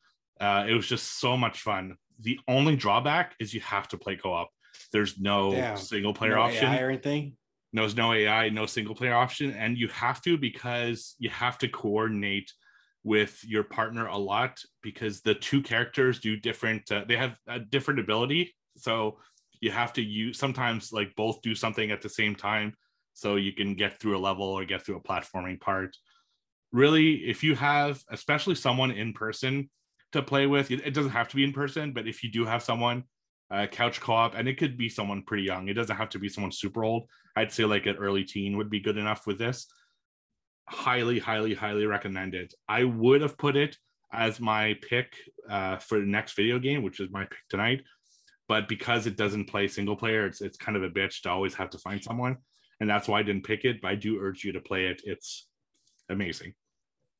[0.41, 1.97] Uh, it was just so much fun.
[2.21, 4.49] The only drawback is you have to play co-op.
[4.93, 5.77] There's no Damn.
[5.77, 6.73] single player no option.
[6.73, 7.37] AI or anything.
[7.73, 11.69] There's no AI, no single player option, and you have to because you have to
[11.69, 12.51] coordinate
[13.09, 16.92] with your partner a lot because the two characters do different.
[16.92, 19.18] Uh, they have a different ability, so
[19.61, 22.75] you have to use sometimes like both do something at the same time,
[23.14, 25.97] so you can get through a level or get through a platforming part.
[26.71, 29.71] Really, if you have, especially someone in person
[30.12, 32.62] to play with, it doesn't have to be in person, but if you do have
[32.62, 33.05] someone
[33.51, 35.68] uh, couch co-op, and it could be someone pretty young.
[35.68, 37.09] It doesn't have to be someone super old.
[37.37, 39.66] I'd say like an early teen would be good enough with this.
[40.71, 42.53] Highly, highly, highly recommended.
[42.69, 43.77] I would have put it
[44.13, 45.15] as my pick
[45.49, 47.83] uh, for the next video game, which is my pick tonight.
[48.49, 51.55] But because it doesn't play single player, it's it's kind of a bitch to always
[51.55, 52.37] have to find someone,
[52.81, 53.81] and that's why I didn't pick it.
[53.83, 55.03] But I do urge you to play it.
[55.05, 55.47] It's
[56.09, 56.55] amazing.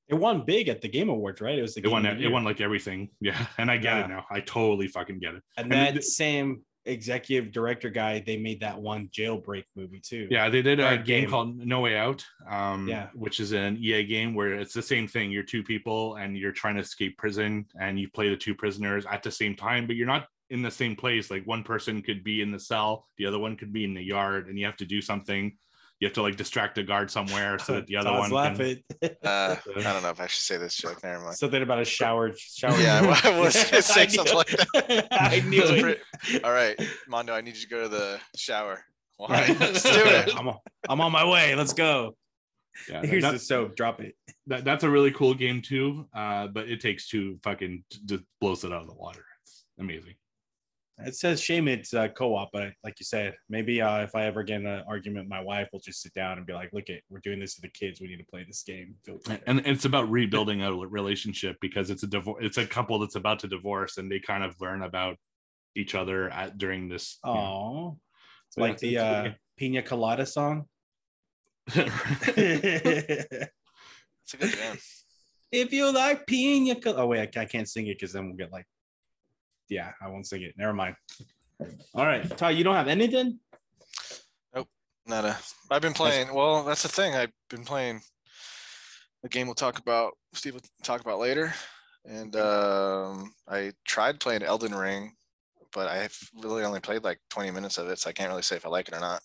[0.09, 1.59] It won big at the Game Awards, right?
[1.59, 2.07] It was the It won.
[2.07, 3.11] It won like everything.
[3.21, 4.05] Yeah, and I get Yeah.
[4.05, 4.25] it now.
[4.31, 5.43] I totally fucking get it.
[5.59, 10.27] And and that it- same executive director guy, they made that one jailbreak movie too.
[10.31, 11.31] Yeah, they did a game, game.
[11.31, 13.09] called No Way Out, um, Yeah.
[13.14, 15.31] which is an EA game where it's the same thing.
[15.31, 19.05] You're two people and you're trying to escape prison, and you play the two prisoners
[19.07, 21.31] at the same time, but you're not in the same place.
[21.31, 24.03] Like one person could be in the cell, the other one could be in the
[24.03, 25.57] yard, and you have to do something
[26.01, 28.59] you have to like distract a guard somewhere so that the other Todd's one can,
[28.59, 28.83] laughing.
[29.25, 31.03] Uh, I don't know if I should say this joke.
[31.03, 31.37] Never mind.
[31.37, 32.33] Something about a shower.
[32.37, 32.79] Shower.
[32.79, 35.07] Yeah, well, I was gonna say something like it.
[35.11, 36.01] I knew it.
[36.45, 38.85] All right, Mondo, I need you to go to the shower.
[39.17, 39.29] Why?
[39.49, 39.61] Right.
[39.61, 40.31] Let's do it.
[40.37, 40.59] I'm, on-
[40.89, 41.55] I'm on my way.
[41.57, 42.15] Let's go.
[42.89, 43.75] yeah, Here's that- the soap.
[43.75, 44.15] Drop it.
[44.47, 46.07] that, that's a really cool game too.
[46.15, 49.25] Uh, but it takes two fucking just blows it out of the water.
[49.43, 50.15] It's amazing.
[51.01, 54.43] It says shame it's uh, co-op, but like you said, maybe uh, if I ever
[54.43, 57.05] get in an argument, my wife will just sit down and be like, "Look, it,
[57.09, 58.01] we're doing this to the kids.
[58.01, 58.97] We need to play this game."
[59.47, 62.45] And it's about rebuilding a relationship because it's a divorce.
[62.45, 65.17] It's a couple that's about to divorce, and they kind of learn about
[65.77, 67.19] each other at during this.
[67.25, 67.99] you know, Oh,
[68.49, 70.67] so like the uh, Pina Colada song.
[71.77, 73.49] it's-
[74.25, 74.79] It's a good game.
[75.53, 78.37] if you like Pina Colada, oh wait, I, I can't sing it because then we'll
[78.37, 78.67] get like,
[79.68, 80.54] yeah, I won't sing it.
[80.57, 80.94] Never mind.
[81.94, 83.38] All right, Ty, you don't have anything.
[84.54, 84.68] Nope,
[85.07, 85.37] not a.
[85.70, 86.33] I've been playing.
[86.33, 87.14] Well, that's the thing.
[87.14, 88.00] I've been playing
[89.24, 90.12] a game we'll talk about.
[90.35, 91.52] Steve will talk about later.
[92.04, 95.12] And um, I tried playing Elden Ring,
[95.72, 98.57] but I've really only played like 20 minutes of it, so I can't really say
[98.57, 99.20] if I like it or not.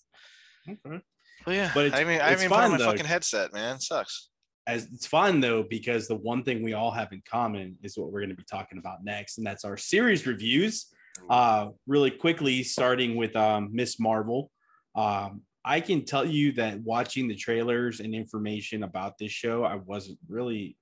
[0.68, 1.00] Okay.
[1.46, 2.86] But yeah, But it's- I mean, I mean, put on fun, my though.
[2.90, 3.78] fucking headset, man.
[3.80, 4.30] Sucks.
[4.66, 8.10] As it's fun though because the one thing we all have in common is what
[8.10, 10.86] we're going to be talking about next and that's our series reviews.
[11.30, 14.50] Uh really quickly starting with um miss marvel.
[14.94, 19.76] Um i can tell you that watching the trailers and information about this show i
[19.76, 20.76] wasn't really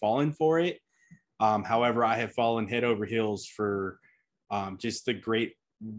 [0.00, 0.78] falling for it.
[1.40, 3.98] Um however i have fallen head over heels for
[4.50, 5.54] um just the great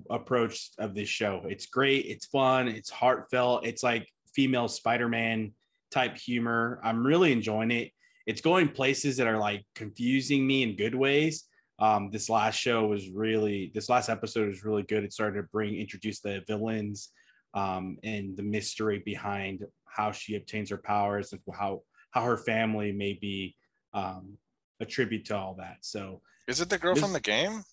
[0.10, 1.44] approach of this show.
[1.48, 5.54] It's great it's fun it's heartfelt it's like female spider-man
[5.92, 6.80] type humor.
[6.84, 7.92] I'm really enjoying it.
[8.26, 11.46] It's going places that are like confusing me in good ways.
[11.80, 15.04] Um, this last show was really, this last episode was really good.
[15.04, 17.10] It started to bring, introduce the villains
[17.54, 22.92] um, and the mystery behind how she obtains her powers and how how her family
[22.92, 23.56] may be
[23.94, 24.38] um,
[24.80, 25.78] a tribute to all that.
[25.82, 27.64] So Is it the girl This- from the game?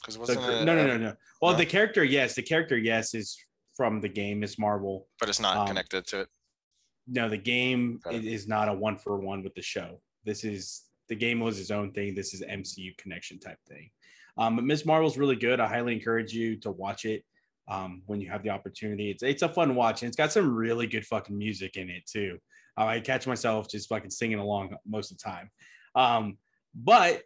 [0.00, 0.64] Because the, wasn't it?
[0.64, 1.14] no, no, no, no.
[1.42, 1.58] Well, no?
[1.58, 3.36] the character, yes, the character, yes, is
[3.76, 5.06] from the game, Miss Marvel.
[5.18, 6.28] But it's not um, connected to it.
[7.10, 10.00] No the game i- is not a one for one with the show.
[10.24, 12.14] This is the game was its own thing.
[12.14, 13.90] This is mcu connection type thing.
[14.38, 15.60] Um but miss marvel's really good.
[15.60, 17.24] I highly encourage you to watch it
[17.68, 19.10] um when you have the opportunity.
[19.10, 22.06] It's it's a fun watch and it's got some really good fucking music in it
[22.06, 22.38] too.
[22.78, 25.50] Uh, i catch myself just fucking singing along most of the time.
[25.96, 26.38] Um
[26.74, 27.22] but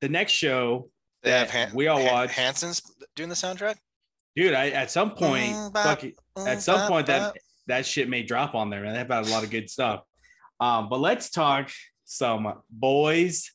[0.00, 0.90] the next show
[1.22, 2.82] They have Han- we all Han- watch Hanson's
[3.14, 3.76] doing the soundtrack.
[4.36, 6.12] dude i at some point Mm, fucking
[6.46, 7.34] at some point that.
[7.66, 8.94] That shit may drop on there, man.
[8.94, 10.02] They've got a lot of good stuff.
[10.60, 11.70] Um, but let's talk
[12.04, 13.50] some boys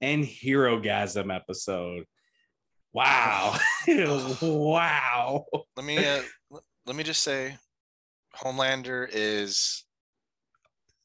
[0.00, 2.04] and Herogasm episode.
[2.92, 3.58] Wow.
[4.42, 5.44] wow.
[5.76, 6.22] let me uh,
[6.86, 7.56] let me just say
[8.36, 9.84] homelander is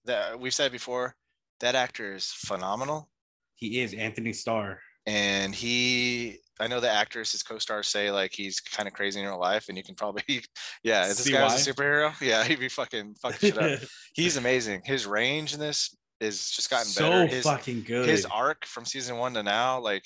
[0.06, 1.16] that we've said before
[1.60, 3.10] that actor is phenomenal
[3.56, 4.80] He is Anthony Starr.
[5.06, 9.26] and he i know the actors his co-stars say like he's kind of crazy in
[9.26, 10.24] real life and you can probably
[10.84, 12.14] yeah if this guy was a superhero?
[12.22, 13.80] Yeah he'd be fucking fucking shit up.
[14.14, 14.82] He's amazing.
[14.86, 18.08] His range in this is just gotten so better his fucking good.
[18.08, 20.04] his arc from season one to now like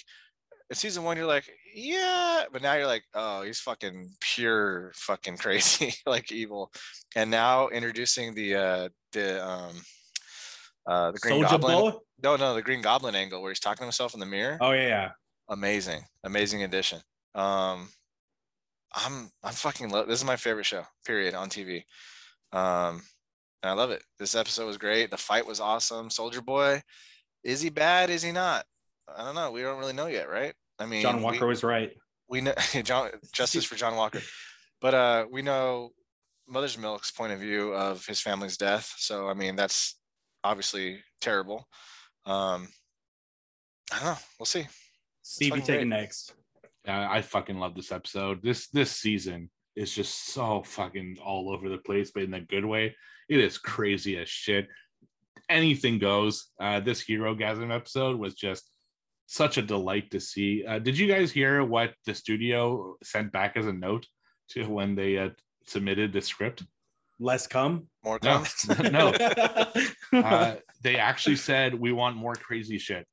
[0.69, 5.37] in season one you're like yeah but now you're like oh he's fucking pure fucking
[5.37, 6.71] crazy like evil.
[7.15, 9.75] And now introducing the uh the um
[10.87, 11.97] uh the green Soldier goblin Boy?
[12.23, 14.57] no no the green goblin angle where he's talking to himself in the mirror.
[14.61, 15.09] Oh yeah, yeah.
[15.49, 16.01] Amazing.
[16.23, 16.99] Amazing addition.
[17.35, 17.89] Um
[18.95, 21.83] i'm i'm fucking love this is my favorite show period on tv
[22.53, 23.01] um
[23.61, 24.01] and i love it.
[24.17, 25.11] This episode was great.
[25.11, 26.09] The fight was awesome.
[26.09, 26.81] Soldier boy
[27.43, 28.09] is he bad?
[28.09, 28.65] Is he not?
[29.15, 29.51] I don't know.
[29.51, 30.53] We don't really know yet right?
[30.79, 31.91] I mean John we- Walker was right.
[32.29, 34.21] we know John justice for John Walker,
[34.81, 35.91] but uh, we know
[36.47, 38.93] Mother's Milk's point of view of his family's death.
[38.97, 39.99] So I mean, that's
[40.45, 41.67] obviously terrible.
[42.25, 42.69] Um,
[43.91, 44.17] I don't know.
[44.39, 44.65] We'll see.
[45.27, 45.99] Stevie fucking taking great.
[45.99, 46.33] next.
[46.85, 48.41] Yeah, I fucking love this episode.
[48.41, 52.65] This this season is just so fucking all over the place, but in a good
[52.65, 52.95] way.
[53.27, 54.67] It is crazy as shit.
[55.49, 56.47] Anything goes.
[56.59, 58.71] Uh, this Herogasm episode was just
[59.25, 60.65] such a delight to see.
[60.65, 64.07] Uh, did you guys hear what the studio sent back as a note
[64.51, 65.29] to when they uh,
[65.65, 66.63] submitted the script?
[67.19, 67.87] Less come.
[68.03, 68.43] More No,
[68.91, 69.13] no.
[70.13, 73.05] Uh, they actually said we want more crazy shit.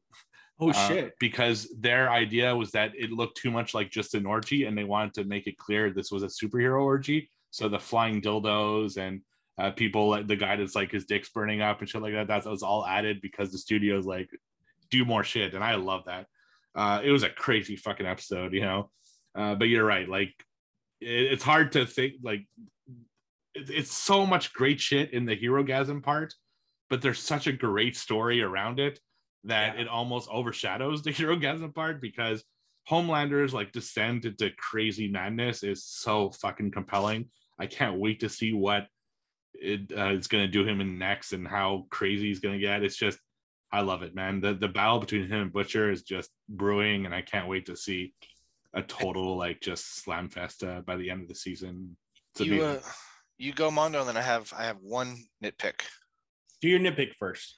[0.61, 1.15] Oh Uh, shit.
[1.19, 4.85] because their idea was that it looked too much like just an orgy and they
[4.85, 7.29] wanted to make it clear this was a superhero orgy.
[7.51, 9.21] So the flying dildos and
[9.59, 12.45] uh, people the guy that's like his dick's burning up and shit like that that
[12.47, 14.29] was all added because the studio's like
[14.91, 15.55] do more shit.
[15.55, 16.27] And i love that.
[16.75, 18.91] Uh, it was a crazy fucking episode you know?
[19.35, 20.33] Uh, but you're right like
[21.01, 22.47] it, it's hard to think like
[23.55, 26.35] it- it's so much great shit in the Herogasm part,
[26.91, 28.99] but there's such a great story around it
[29.45, 29.82] that Yeah.
[29.82, 32.45] it almost overshadows the Herogasm part because
[32.84, 37.30] Homelander's like descent into crazy madness is so fucking compelling.
[37.59, 38.86] I can't wait to see what
[39.55, 42.61] it uh, it's going to do him in next and how crazy he's going to
[42.61, 42.82] get.
[42.82, 43.18] It's just,
[43.72, 44.40] I love it, man.
[44.40, 47.76] The the battle between him and Butcher is just brewing, and I can't wait to
[47.76, 48.12] see
[48.74, 51.97] a total like just slam fest uh, by the end of the season.
[52.32, 52.82] It's You, amazing.
[52.84, 52.92] uh,
[53.38, 55.80] you go Mondo, and then I have I have one nitpick.
[56.61, 57.57] Do your nitpick first.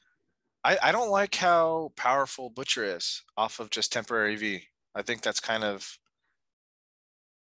[0.66, 4.62] I, I don't like how powerful Butcher is off of just temporary V.
[4.96, 5.88] I think that's kind of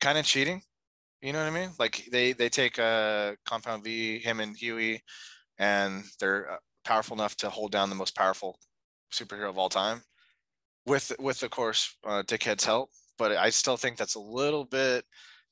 [0.01, 0.63] kind of cheating.
[1.21, 1.71] You know what I mean?
[1.79, 5.03] Like they they take a compound V, him and Huey,
[5.59, 6.57] and they're uh,
[6.87, 8.59] powerful enough to hold down the most powerful
[9.13, 10.01] superhero of all time,
[10.87, 12.89] with with of course uh, Dickhead's help.
[13.19, 15.05] But I still think that's a little bit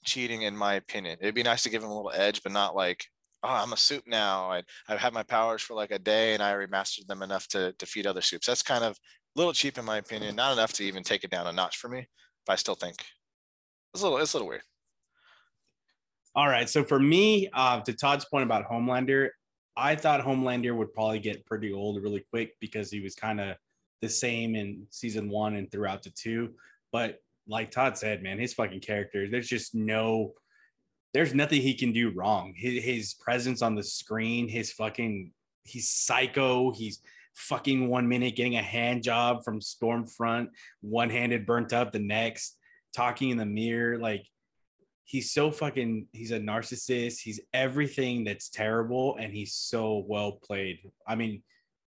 [0.06, 1.18] cheating in my opinion.
[1.20, 3.04] It'd be nice to give him a little edge, but not like
[3.42, 4.50] oh, I'm a soup now.
[4.50, 7.72] I, I've had my powers for like a day and I remastered them enough to
[7.72, 8.46] defeat other soups.
[8.46, 10.36] That's kind of a little cheap in my opinion.
[10.36, 12.06] Not enough to even take it down a notch for me,
[12.46, 12.96] but I still think
[13.94, 14.62] it's a little, it's a little weird.
[16.34, 16.68] All right.
[16.68, 19.30] So for me, uh, to Todd's point about Homelander,
[19.76, 23.56] I thought Homelander would probably get pretty old really quick because he was kind of
[24.02, 26.54] the same in season one and throughout the two.
[26.92, 30.32] But like Todd said, man, his fucking character, there's just no,
[31.14, 32.54] there's nothing he can do wrong.
[32.56, 35.32] His, his presence on the screen, his fucking,
[35.64, 36.70] he's psycho.
[36.72, 37.00] He's
[37.34, 40.48] fucking one minute getting a hand job from Stormfront,
[40.80, 42.56] one handed burnt up the next,
[42.94, 43.98] talking in the mirror.
[43.98, 44.26] Like,
[45.08, 50.78] he's so fucking he's a narcissist he's everything that's terrible and he's so well played
[51.06, 51.42] i mean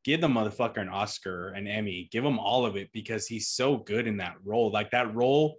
[0.06, 3.76] give the motherfucker an oscar an emmy give him all of it because he's so
[3.76, 5.58] good in that role like that role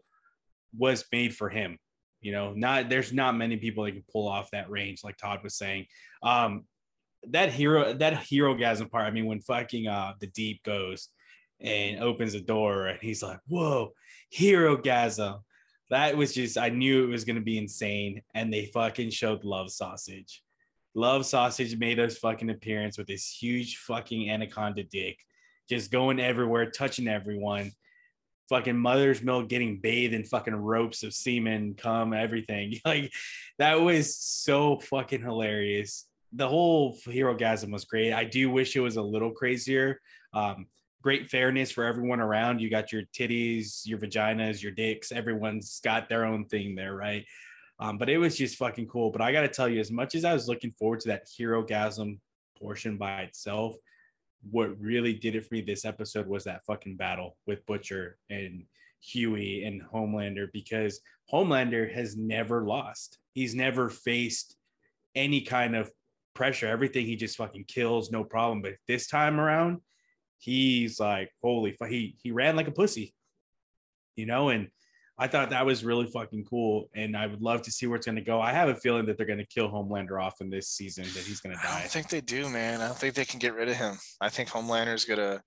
[0.77, 1.79] was made for him
[2.21, 5.41] you know not there's not many people that can pull off that range like todd
[5.43, 5.87] was saying
[6.23, 6.65] um
[7.29, 11.09] that hero that Herogasm part i mean when fucking uh the deep goes
[11.61, 13.93] and opens the door and he's like whoa
[14.35, 15.41] Herogasm
[15.91, 19.71] that was just I knew it was gonna be insane, and they fucking showed Love
[19.71, 20.43] Sausage.
[20.95, 25.19] Love Sausage made his fucking appearance with this huge fucking anaconda dick,
[25.69, 27.73] just going everywhere, touching everyone.
[28.51, 32.75] Fucking mother's milk getting bathed in fucking ropes of semen, cum, everything.
[32.85, 33.13] Like
[33.59, 36.07] that was so fucking hilarious.
[36.33, 38.13] The whole Herogasm was great.
[38.13, 40.01] I do wish it was a little crazier.
[40.35, 40.67] Um,
[41.03, 42.61] great fairness for everyone around.
[42.61, 45.13] You got your titties, your vaginas, your dicks.
[45.13, 47.25] Everyone's got their own thing there, right?
[47.79, 49.11] Um, but it was just fucking cool.
[49.11, 51.27] But I got to tell you, as much as I was looking forward to that
[51.27, 52.19] Herogasm
[52.59, 53.77] portion by itself,
[54.49, 58.65] what really did it for me this episode was that fucking battle with Butcher and
[59.03, 61.01] Huey and Homelander because
[61.33, 63.19] Homelander has never lost.
[63.33, 64.57] He's never faced
[65.15, 65.91] any kind of
[66.35, 66.67] pressure.
[66.67, 68.63] Everything he just fucking kills, no problem.
[68.63, 69.81] But this time around,
[70.39, 73.15] he's like, holy, fu- he he ran like a pussy,
[74.17, 74.49] you know.
[74.49, 74.69] And
[75.21, 78.07] I thought that was really fucking cool, and I would love to see where it's
[78.07, 78.41] gonna go.
[78.41, 81.41] I have a feeling that they're gonna kill Homelander off in this season, that he's
[81.41, 81.77] gonna die.
[81.77, 82.81] I don't think they do, man.
[82.81, 83.97] I don't think they can get rid of him.
[84.23, 85.43] I think Homelander's gonna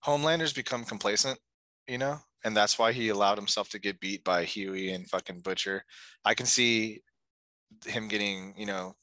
[0.00, 1.38] Homelander's become complacent,
[1.86, 5.42] you know, and that's why he allowed himself to get beat by Huey and fucking
[5.44, 5.84] Butcher.
[6.24, 7.02] I can see
[7.86, 8.96] him getting, you know,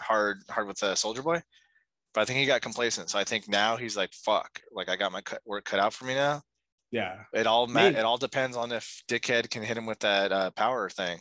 [0.00, 1.42] hard hard with the Soldier Boy,
[2.12, 3.08] but I think he got complacent.
[3.08, 5.94] So I think now he's like, fuck, like I got my cut, work cut out
[5.94, 6.42] for me now.
[6.90, 7.18] Yeah.
[7.32, 10.50] It all ma- it all depends on if Dickhead can hit him with that uh,
[10.50, 11.18] power thing.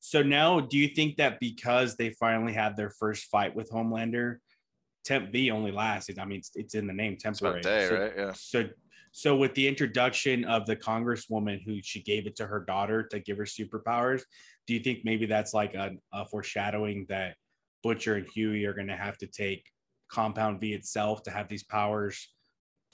[0.00, 4.36] So now, do you think that because they finally had their first fight with Homelander,
[5.04, 6.18] Temp V only lasted?
[6.18, 7.60] I mean, it's, it's in the name, temporary.
[7.62, 8.12] day, so, right?
[8.16, 8.32] Yeah.
[8.34, 8.68] So,
[9.10, 13.18] so with the introduction of the Congresswoman who she gave it to her daughter to
[13.18, 14.22] give her superpowers,
[14.66, 17.34] do you think maybe that's like a, a foreshadowing that
[17.82, 19.64] Butcher and Huey are going to have to take
[20.10, 22.28] Compound V itself to have these powers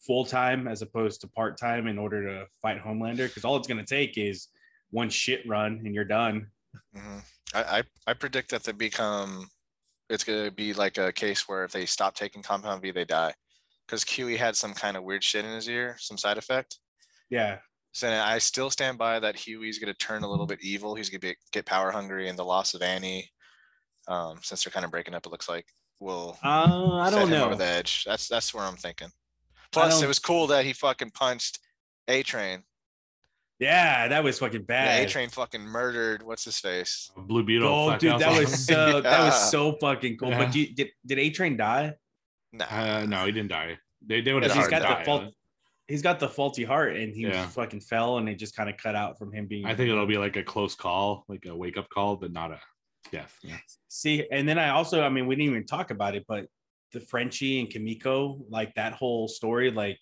[0.07, 3.29] full time as opposed to part time in order to fight Homelander?
[3.29, 4.49] Because all it's going to take is
[4.91, 6.47] one shit run and you're done.
[6.95, 7.19] hmm
[7.55, 9.49] I, I I predict that they become.
[10.11, 13.33] It's gonna be like a case where if they stop taking Compound V, they die,
[13.87, 16.79] because Huey had some kind of weird shit in his ear, some side effect.
[17.31, 17.59] Yeah.
[17.93, 20.95] So I still stand by that Huey's gonna turn a little bit evil.
[20.97, 23.31] He's gonna get power hungry, and the loss of Annie,
[24.09, 25.67] um, since they're kind of breaking up, it looks like
[26.01, 27.47] will Uh, I don't know.
[27.47, 28.03] over the edge.
[28.05, 29.11] That's that's where I'm thinking.
[29.75, 31.59] Plus, it was cool that he fucking punched
[32.09, 32.62] A Train.
[33.61, 34.99] Yeah, that was fucking bad.
[35.01, 35.09] A bad.
[35.11, 37.11] Train fucking murdered what's his face.
[37.16, 37.68] Blue Beetle.
[37.68, 40.31] Oh, dude, that was so that was so fucking cool.
[40.31, 40.45] Yeah.
[40.45, 41.95] But you, did did A Train die?
[42.53, 43.79] Nah, Uh, no, he didn't die.
[44.07, 44.99] They, they would have Because he's hard got die.
[45.01, 45.35] the fault.
[45.87, 47.47] He's got the faulty heart, and he Yeah.
[47.47, 49.66] fucking fell, and it just kind of cut out from him being.
[49.66, 52.51] I think it'll be like a close call, like a wake up call, but not
[52.53, 52.61] a
[53.12, 53.39] death.
[53.43, 53.57] Yeah.
[53.89, 56.47] See, and then I also, I mean, we didn't even talk about it, but
[56.95, 59.99] the Frenchie and Kimiko, like that whole story, like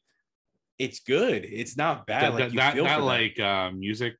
[0.78, 1.44] it's good.
[1.44, 2.22] It's not bad.
[2.22, 4.14] That, like that, you that, feel that like uh, music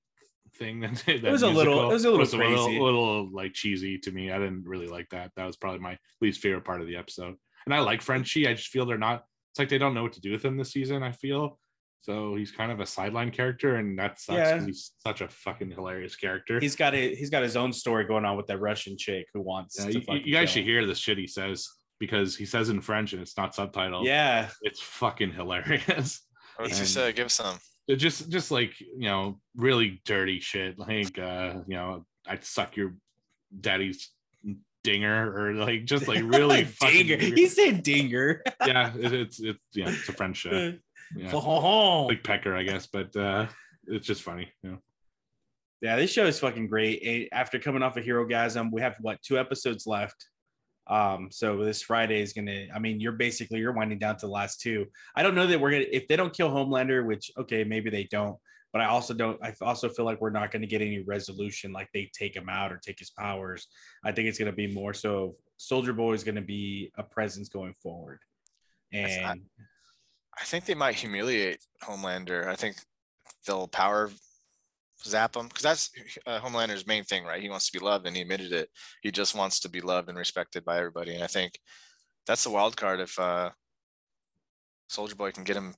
[0.57, 2.55] thing that, that was a little- it was a little was crazy.
[2.55, 4.31] little, little like cheesy to me.
[4.33, 5.31] I didn't really like that.
[5.37, 7.37] That was probably my least favorite part of the episode.
[7.67, 8.49] And I like Frenchie.
[8.49, 9.25] I just feel they're not.
[9.53, 11.03] It's like they don't know what to do with him this season.
[11.03, 11.59] I feel
[12.01, 14.65] so he's kind of a sideline character, and that sucks Yeah.
[14.67, 16.59] he's such a fucking hilarious character.
[16.59, 19.41] he's got a he's got his own story going on with that Russian chick who
[19.41, 19.77] wants.
[19.79, 20.69] Yeah, to you, you- guys should him.
[20.69, 21.69] hear the shit he says
[22.03, 24.05] because he says in French and it's not subtitled.
[24.05, 26.21] Yeah, it's fucking hilarious.
[26.57, 27.13] What's he And- say?
[27.13, 27.57] Give some.
[27.97, 32.95] Just just like you know really dirty shit like uh you know i'd suck your
[33.61, 34.11] daddy's
[34.85, 37.35] dinger or like just like really fucking dinger.
[37.35, 38.43] He said dinger.
[38.67, 40.73] yeah it, it's it's yeah it's a french uh,
[41.17, 43.47] yeah like pecker i guess but uh
[43.89, 44.79] it's just funny you know
[45.83, 47.29] Yeah, this show is fucking great.
[47.33, 50.15] After coming off of Herogasm, we have what two episodes left.
[50.89, 52.67] Um, so this Friday is gonna.
[52.75, 54.87] I mean, you're basically you're winding down to the last two.
[55.15, 58.05] I don't know that we're gonna if they don't kill Homelander, which okay, maybe they
[58.05, 58.37] don't.
[58.73, 59.39] But I also don't.
[59.43, 62.73] I also feel like we're not to get any resolution, like they take him out
[62.73, 63.69] or take his powers.
[64.05, 65.37] I think it's to be more so.
[65.57, 68.19] Soldier Boy is to be a presence going forward,
[68.93, 69.43] and
[70.39, 72.49] I think they might humiliate Homelander.
[72.49, 72.77] I think
[73.47, 74.11] they'll power
[75.05, 75.91] zap him because that's
[76.27, 77.43] uh, Homelander's main thing, right?
[77.43, 78.69] He wants to be loved, and he admitted it.
[79.03, 81.15] He just wants to be loved and respected by everybody.
[81.15, 81.59] And I think
[82.27, 83.51] that's the wild card if uh,
[84.89, 85.75] Soldier Boy can get him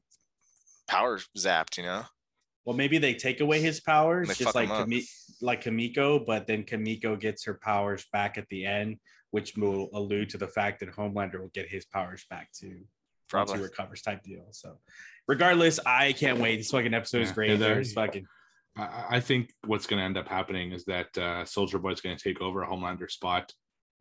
[0.89, 1.77] power zapped.
[1.77, 2.03] You know,
[2.64, 4.68] Well, maybe they take away his powers, just like.
[4.68, 5.07] Kami-
[5.41, 8.97] like Kamiko, but then Kamiko gets her powers back at the end,
[9.31, 12.79] which will allude to the fact that Homelander will get his powers back too once
[12.79, 12.87] he
[13.29, 13.61] probably.
[13.62, 14.47] recovers type deal.
[14.53, 14.79] So,
[15.27, 16.59] regardless, I can't wait.
[16.59, 17.59] This fucking episode is Yeah, great.
[17.59, 18.25] There's fucking
[18.77, 22.01] I, I think what's going to end up happening is that uh, Soldier Boy is
[22.01, 23.53] going to take over a Homelander spot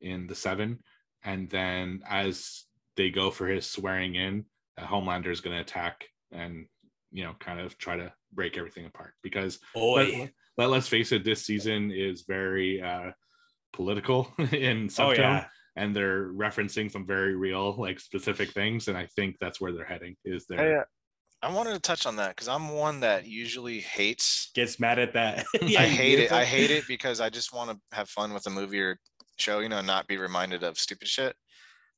[0.02, 0.80] in the seven,
[1.24, 2.66] and then as
[2.96, 4.46] they go for his swearing in,
[4.78, 6.66] uh, Homelander is going to attack and
[7.12, 10.32] you know kind of try to break everything apart because boy.
[10.58, 13.12] let, let's face it, this season is very uh,
[13.72, 15.46] political in some Oh yeah,
[15.76, 19.86] and they're referencing some very real like specific things, and I think that's where they're
[19.86, 20.16] heading.
[20.26, 20.82] Is Hey, there?
[20.82, 20.84] uh,
[21.44, 25.14] I wanted to touch on that because I'm one that usually hates gets mad at
[25.14, 25.46] that.
[25.62, 26.32] yeah, I hate it.
[26.32, 28.98] I hate it because I just want to have fun with a movie or
[29.38, 31.36] show, you know, and not be reminded of stupid shit.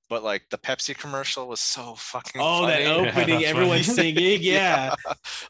[0.09, 2.41] But like the Pepsi commercial was so fucking.
[2.41, 4.15] Oh, that opening, that's everyone's funny.
[4.15, 4.39] singing.
[4.41, 4.95] Yeah.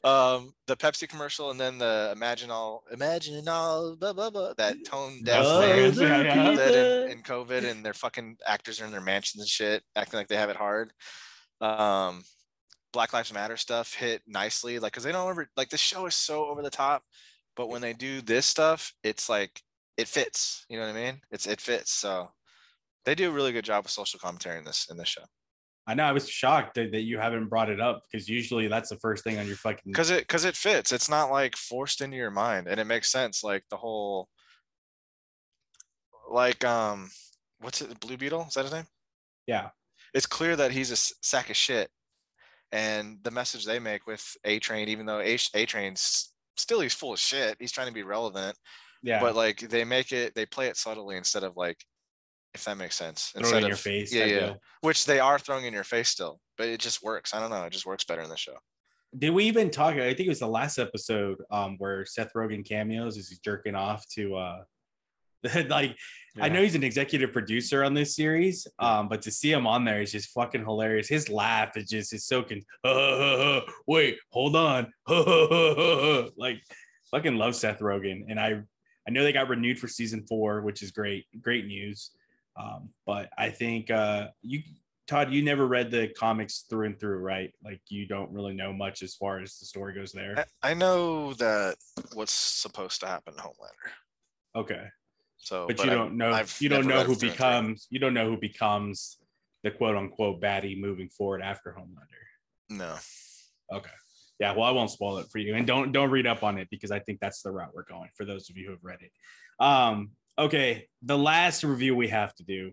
[0.04, 4.54] um, the Pepsi commercial and then the imagine all, imagine all, blah blah blah.
[4.58, 5.46] That tone deaf
[5.96, 6.08] thing.
[6.08, 7.06] Yeah, yeah.
[7.06, 10.28] in, in COVID and their fucking actors are in their mansions and shit, acting like
[10.28, 10.92] they have it hard.
[11.62, 12.24] Um,
[12.96, 16.16] Black Lives Matter stuff hit nicely, like because they don't ever like the show is
[16.16, 17.04] so over the top,
[17.56, 19.62] but when they do this stuff, it's like
[19.98, 20.66] it fits.
[20.70, 21.22] You know what I mean?
[21.32, 21.92] It's it fits.
[21.92, 22.32] So
[23.06, 25.24] they do a really good job with social commentary in this in this show
[25.88, 26.04] I know.
[26.04, 29.24] I was shocked that, that you haven't brought it up because usually that's the first
[29.24, 29.92] thing on your fucking.
[29.92, 30.92] because it because it fits.
[30.92, 33.44] It's not like forced into your mind, and it makes sense.
[33.44, 34.28] Like the whole,
[36.32, 37.10] like um,
[37.60, 38.00] what's it?
[38.00, 38.88] Blue Beetle is that his name?
[39.46, 39.70] Yeah.
[40.16, 41.90] it's clear that he's a sack of shit.
[42.72, 46.94] And the message they make with A Train, even though A A Train's still he's
[46.94, 48.58] full of shit, he's trying to be relevant.
[49.04, 49.20] Yeah.
[49.20, 51.78] But like they make it, they play it subtly instead of like,
[52.54, 53.32] if that makes sense.
[53.32, 54.14] throw Instead in of your face.
[54.14, 54.40] yeah, yeah.
[54.40, 54.58] deal.
[54.82, 57.34] which they are throwing in your face still, but it just works.
[57.34, 58.56] I don't know, it just works better in the show.
[59.18, 59.96] Did we even talk?
[59.96, 63.76] I think it was the last episode um, where Seth Rogen cameos is he's jerking
[63.76, 64.64] off to uh
[65.70, 65.96] like
[66.42, 69.86] I know he's an executive producer on this series, um, but to see him on
[69.86, 71.08] there is just fucking hilarious.
[71.08, 72.62] His laugh is just is so con-
[73.88, 74.92] wait, hold on.
[76.38, 76.62] like
[77.10, 78.26] fucking love Seth Rogen.
[78.28, 78.62] And I
[79.08, 82.12] I know they got renewed for season four, which is great, great news.
[82.58, 84.62] Um, but I think uh you
[85.08, 87.54] Todd, you never read the comics through and through, right?
[87.64, 90.46] Like you don't really know much as far as the story goes there.
[90.64, 91.76] I, I know that
[92.14, 93.92] what's supposed to happen to Homelander.
[94.56, 94.86] Okay.
[95.38, 97.48] So, But, you I- don't know I've you don't know who it through and through.
[97.50, 99.18] becomes you don't know who becomes
[99.64, 102.26] the quote unquote baddie moving forward after Homelander.
[102.70, 102.96] No.
[103.72, 103.90] Okay.
[104.40, 105.56] Yeah, well, I won't spoil it for you.
[105.56, 108.10] And don't don't read up on it because I think that's the route we're going
[108.16, 109.12] for those of you who have read it.
[109.64, 112.72] Um, okay, the last review we have to do,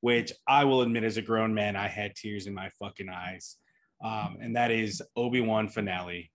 [0.00, 3.56] which I will admit as a grown man, I had tears in my fucking eyes.
[4.02, 6.30] Um, and that is Obi-Wan finale.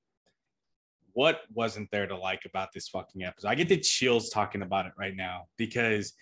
[1.20, 3.50] What wasn't there to like about this fucking episode?
[3.50, 6.14] I get the chills talking about it right now because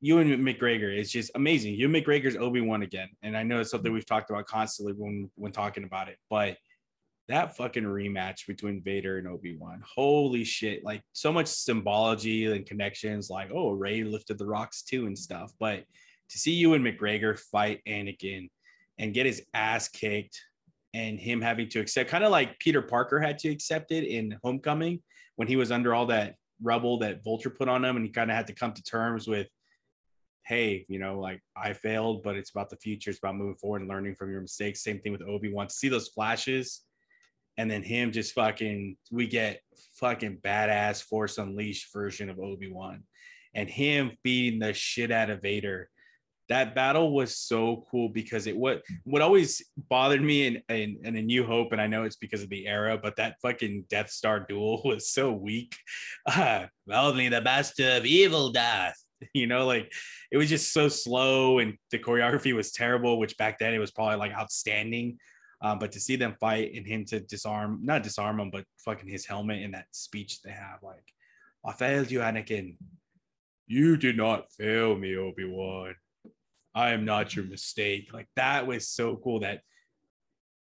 [0.00, 1.74] Ewan McGregor is just amazing.
[1.74, 5.30] Ewan McGregor's Obi Wan again, and I know it's something we've talked about constantly when
[5.34, 6.16] when talking about it.
[6.30, 6.56] But
[7.28, 9.82] that fucking rematch between Vader and Obi Wan.
[9.94, 10.82] Holy shit!
[10.82, 13.28] Like so much symbology and connections.
[13.28, 15.52] Like oh, Rey lifted the rocks too and stuff.
[15.60, 15.84] But
[16.30, 18.48] to see Ewan McGregor fight Anakin
[18.96, 20.40] and get his ass kicked,
[20.96, 24.38] and him having to accept, kind of like Peter Parker had to accept it in
[24.42, 25.02] Homecoming
[25.36, 28.30] when he was under all that rubble that Vulture put on him, and he kind
[28.30, 29.48] of had to come to terms with
[30.44, 33.10] hey, you know, like I failed, but it's about the future.
[33.10, 34.84] It's about moving forward and learning from your mistakes.
[34.84, 35.68] Same thing with Obi Wan.
[35.68, 36.84] See those flashes
[37.58, 39.60] and then him just fucking we get
[39.94, 43.02] fucking badass force unleashed version of obi-wan
[43.54, 45.88] and him beating the shit out of vader
[46.48, 51.16] that battle was so cool because it what what always bothered me in, in, in
[51.16, 54.10] a new hope and i know it's because of the era but that fucking death
[54.10, 55.76] star duel was so weak
[56.26, 58.96] uh, only the master of evil death
[59.34, 59.92] you know like
[60.30, 63.90] it was just so slow and the choreography was terrible which back then it was
[63.90, 65.18] probably like outstanding
[65.62, 69.08] um, but to see them fight and him to disarm, not disarm him, but fucking
[69.08, 71.12] his helmet and that speech they have, like,
[71.64, 72.76] I failed you, Anakin.
[73.66, 75.94] You did not fail me, Obi Wan.
[76.76, 78.12] I am not your mistake.
[78.12, 79.62] Like that was so cool that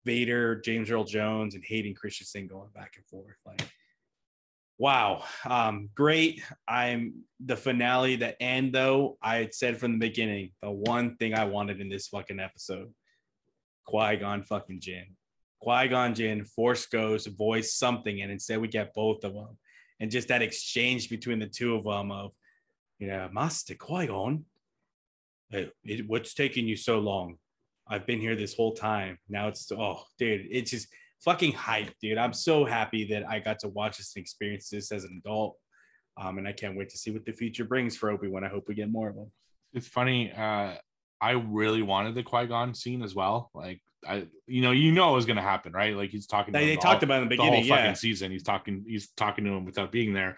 [0.04, 3.36] Vader, James Earl Jones, and Hayden Christensen going back and forth.
[3.46, 3.66] Like,
[4.76, 6.42] wow, um, great.
[6.68, 9.16] I'm the finale, the end though.
[9.22, 12.92] I had said from the beginning, the one thing I wanted in this fucking episode
[13.86, 15.16] Qui Gon fucking Jinn.
[15.62, 19.56] Qui Gon Jinn, Force Ghost, voice something, and instead we get both of them.
[19.98, 22.32] And just that exchange between the two of them of,
[22.98, 24.44] you know, Master Qui Gon,
[25.52, 25.70] hey,
[26.06, 27.36] what's taking you so long?
[27.86, 29.18] I've been here this whole time.
[29.28, 30.88] Now it's, oh, dude, it's just
[31.24, 32.18] fucking hype, dude.
[32.18, 35.56] I'm so happy that I got to watch this and experience this as an adult.
[36.20, 38.44] Um, and I can't wait to see what the future brings for Obi Wan.
[38.44, 39.30] I hope we get more of them.
[39.72, 40.32] It's funny.
[40.32, 40.74] Uh,
[41.20, 43.50] I really wanted the Qui Gon scene as well.
[43.54, 45.96] Like I, you know, you know it was gonna happen, right?
[45.96, 46.52] Like he's talking.
[46.52, 47.84] They, they talked about in the beginning, the whole yeah.
[47.84, 48.30] fucking season.
[48.30, 48.84] He's talking.
[48.86, 50.36] He's talking to him without being there.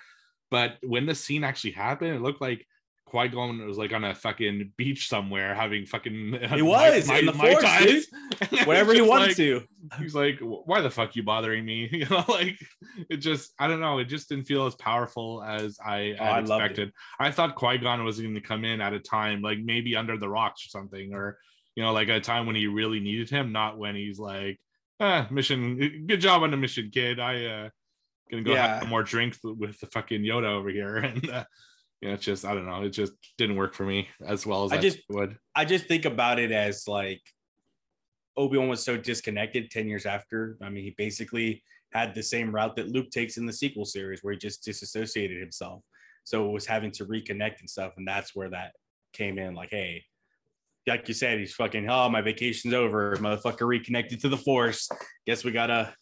[0.51, 2.67] But when the scene actually happened, it looked like
[3.15, 6.37] Qui Gon was like on a fucking beach somewhere having fucking.
[6.55, 8.09] He was my, in the my forest,
[8.67, 9.62] whatever he wanted like, to.
[10.01, 12.59] He's like, "Why the fuck you bothering me?" You know, like
[13.09, 16.41] it just, I don't know, it just didn't feel as powerful as I, oh, I
[16.41, 16.93] expected.
[17.21, 20.19] I thought Qui Gon was going to come in at a time like maybe under
[20.19, 21.39] the rocks or something, or
[21.77, 24.59] you know, like a time when he really needed him, not when he's like,
[24.99, 27.21] ah, mission, good job on the mission, kid.
[27.21, 27.69] I uh
[28.29, 28.81] gonna go yeah.
[28.81, 31.45] have more drinks with the fucking Yoda over here, and uh,
[32.05, 34.65] you know, it's just I don't know, it just didn't work for me as well
[34.65, 35.39] as I, I just would.
[35.57, 37.23] I just think about it as like
[38.37, 40.59] Obi Wan was so disconnected ten years after.
[40.61, 41.63] I mean, he basically
[41.95, 45.41] had the same route that Luke takes in the sequel series, where he just disassociated
[45.41, 45.83] himself.
[46.25, 48.73] So it was having to reconnect and stuff, and that's where that
[49.15, 49.55] came in.
[49.55, 50.05] Like, hey,
[50.87, 51.89] like you said, he's fucking.
[51.89, 53.17] Oh, my vacation's over.
[53.17, 54.91] Motherfucker reconnected to the Force.
[55.27, 55.95] Guess we gotta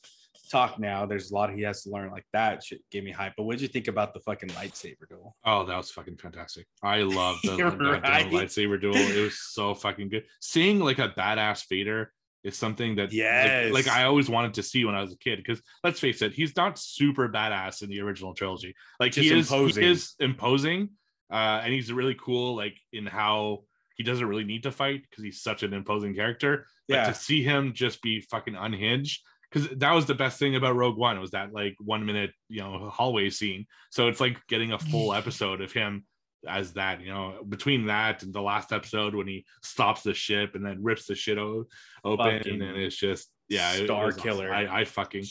[0.53, 1.07] talk now.
[1.07, 2.11] There's a lot he has to learn.
[2.11, 3.33] Like that shit gave me hype.
[3.37, 5.35] But what did you think about the fucking lightsaber duel?
[5.45, 6.67] Oh, that was fucking fantastic.
[6.83, 7.57] I love the,
[8.03, 8.31] right.
[8.31, 8.95] lightsaber duel.
[8.95, 10.25] It was so fucking good.
[10.41, 12.13] Seeing like a badass Vader
[12.45, 13.73] is something that yes.
[13.73, 15.39] like, like, I always wanted to see when I was a kid.
[15.39, 18.75] Because let's face it, he's not super badass in the original trilogy.
[19.01, 19.83] Like Just he is, imposing.
[19.83, 20.91] he is imposing,
[21.33, 22.55] uh, and he's really cool.
[22.55, 23.65] Like in how
[23.97, 26.67] he doesn't really need to fight because he's such an imposing character.
[26.89, 27.07] Yeah.
[27.07, 29.21] But to see him just be fucking unhinged
[29.53, 32.61] because that was the best thing about Rogue One was that like one minute you
[32.61, 33.67] know hallway scene.
[33.91, 36.05] So it's like getting a full episode of him
[36.49, 40.55] as that you know between that and the last episode when he stops the ship
[40.55, 41.67] and then rips the shit o-
[42.05, 44.53] open fucking and it's just yeah star killer.
[44.53, 45.25] I, I fucking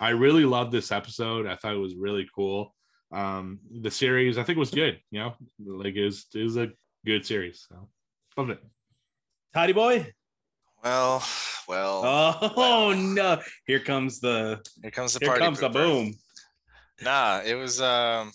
[0.00, 1.46] i really loved this episode.
[1.46, 2.74] I thought it was really cool.
[3.12, 6.70] Um the series i think was good you know like is is a
[7.04, 7.88] good series so
[8.36, 8.60] loved it.
[9.52, 10.12] Toddy boy
[10.84, 11.22] well
[11.68, 12.02] well.
[12.04, 12.96] Oh well.
[12.96, 13.40] no!
[13.66, 14.60] Here comes the.
[14.82, 15.44] Here comes the here party.
[15.44, 15.62] comes pooper.
[15.62, 16.14] the boom.
[17.02, 17.80] Nah, it was.
[17.80, 18.32] Um,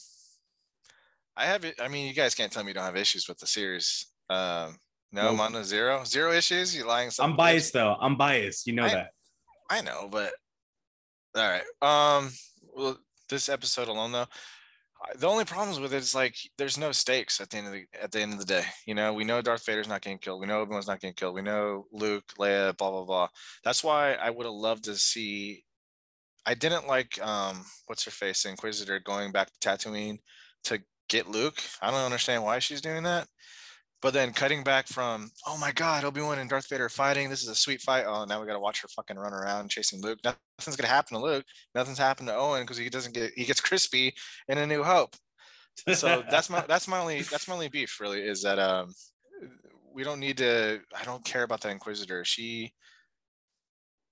[1.38, 1.66] I have.
[1.82, 4.08] I mean, you guys can't tell me you don't have issues with the series.
[4.30, 4.78] Um,
[5.12, 5.38] no, nope.
[5.38, 6.76] Mono zero, zero issues.
[6.76, 7.12] You lying?
[7.20, 7.96] I'm biased though.
[8.00, 8.68] I'm biased.
[8.68, 9.10] You know I, that.
[9.70, 10.34] I know, but
[11.36, 11.64] all right.
[11.82, 12.32] Um,
[12.76, 12.98] well,
[13.30, 14.28] this episode alone though,
[15.18, 17.86] the only problems with it is like there's no stakes at the end of the
[18.02, 18.66] at the end of the day.
[18.86, 20.42] You know, we know Darth Vader's not getting killed.
[20.42, 21.36] We know Wan's not getting killed.
[21.36, 23.28] We know Luke, Leia, blah blah blah.
[23.64, 25.64] That's why I would have loved to see.
[26.46, 30.20] I didn't like um what's her face Inquisitor going back to Tatooine
[30.66, 31.62] to get Luke.
[31.82, 33.28] I don't understand why she's doing that.
[34.02, 37.30] But then cutting back from, oh my God, Obi Wan and Darth Vader are fighting.
[37.30, 38.06] This is a sweet fight.
[38.08, 40.20] Oh, now we got to watch her fucking run around chasing Luke.
[40.24, 41.46] Nothing's gonna happen to Luke.
[41.76, 44.14] Nothing's happened to Owen because he doesn't get he gets crispy
[44.48, 45.16] in A New Hope.
[45.94, 48.94] So that's my that's my only that's my only beef really is that um
[49.94, 50.80] we don't need to.
[50.98, 52.24] I don't care about that Inquisitor.
[52.26, 52.74] She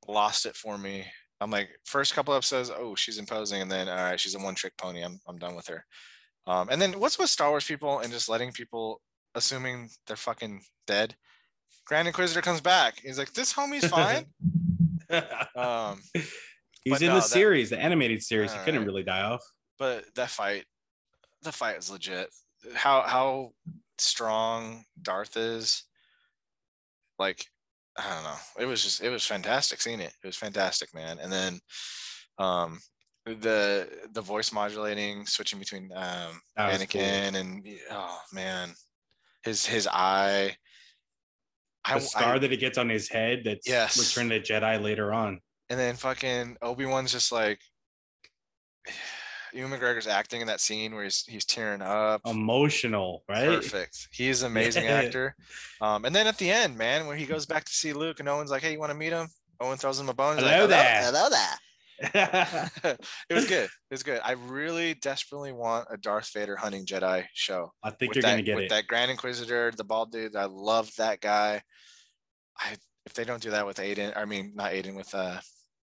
[0.08, 1.06] lost it for me
[1.40, 4.56] I'm like, first couple episodes, oh, she's imposing, and then all right, she's a one
[4.56, 5.04] trick pony.
[5.04, 5.86] I'm I'm done with her.
[6.48, 9.02] Um, and then what's with Star Wars people and just letting people
[9.38, 11.16] assuming they're fucking dead?
[11.86, 13.00] Grand Inquisitor comes back.
[13.02, 14.26] He's like, this homie's fine.
[15.56, 16.02] um,
[16.84, 18.52] He's in no, the that- series, the animated series.
[18.52, 18.88] He couldn't Alright.
[18.88, 19.44] really die off.
[19.80, 20.66] but that fight,
[21.44, 22.30] the fight was legit.
[22.74, 23.52] How how
[23.98, 25.84] strong Darth is,
[27.20, 27.46] like,
[27.98, 28.38] I don't know.
[28.60, 30.14] It was just it was fantastic seeing it.
[30.24, 31.20] It was fantastic, man.
[31.20, 31.60] And then,
[32.40, 32.80] um,
[33.26, 37.02] the the voice modulating, switching between um was cool.
[37.02, 38.70] And oh man,
[39.48, 40.56] his his eye.
[41.88, 43.98] The I, scar I- that he gets on his head that's Yes.
[43.98, 45.40] Return the Jedi later on.
[45.70, 47.60] and then fucking Obi Wan's just like.
[49.54, 52.22] Ewan McGregor's acting in that scene where he's he's tearing up.
[52.26, 53.48] Emotional, right?
[53.48, 54.10] Perfect.
[54.12, 54.92] He's an amazing Yeah.
[55.02, 55.36] actor.
[55.82, 58.28] Um, and then at the end, man, when he goes back to see Luke and
[58.28, 59.30] Owen's like, "Hey, you want to meet him?"
[59.62, 60.36] Owen throws him a bone.
[60.36, 61.58] he's like, Hello there." Hello there.
[62.00, 63.66] it was good.
[63.66, 64.22] It was good.
[64.24, 67.72] I really desperately want a Darth Vader hunting Jedi show.
[67.84, 68.70] I think with you're that, gonna get with it.
[68.70, 70.36] that Grand Inquisitor, the bald dude.
[70.36, 71.62] I love that guy.
[72.60, 72.76] I
[73.06, 75.40] if they don't do that with Aiden, I mean not Aiden with uh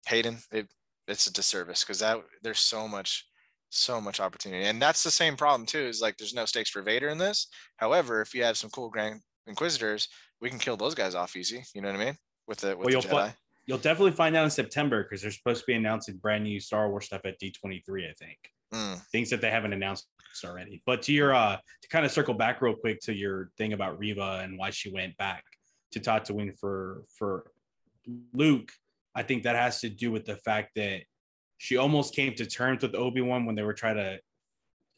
[0.07, 0.67] Hayden, it,
[1.09, 3.27] it's a disservice because that there's so much
[3.71, 4.65] so much opportunity.
[4.67, 7.47] And that's the same problem too, is like there's no stakes for Vader in this.
[7.79, 10.09] However, if you have some cool Grand Inquisitors,
[10.41, 11.65] we can kill those guys off easy.
[11.75, 12.17] You know what I mean?
[12.47, 13.11] With the with Well, the Jedi.
[13.11, 13.35] fi-
[13.67, 16.91] You'll definitely find out in September because they're supposed to be announcing brand new Star
[16.91, 18.39] Wars stuff at D23, I think.
[18.75, 20.09] Mm, Things that they haven't announced
[20.45, 20.83] already.
[20.87, 23.99] But to your uh to kind of circle back real quick to your thing about
[23.99, 25.45] Reva and why she went back
[25.93, 27.51] to Tatooine for for
[28.33, 28.73] Luke,
[29.15, 31.03] I think that has to do with the fact that
[31.59, 34.19] she almost came to terms with Obi-Wan when they were trying to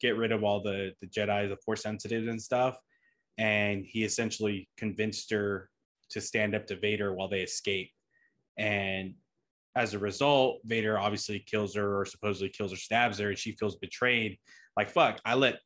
[0.01, 2.77] get rid of all the the Jedi, the force sensitive and stuff.
[3.37, 5.69] And he essentially convinced her
[6.11, 7.91] to stand up to Vader while they escape.
[8.57, 9.15] And
[9.75, 13.51] as a result, Vader obviously kills her or supposedly kills her, stabs her, and she
[13.51, 14.37] feels betrayed.
[14.77, 15.59] Like fuck, I let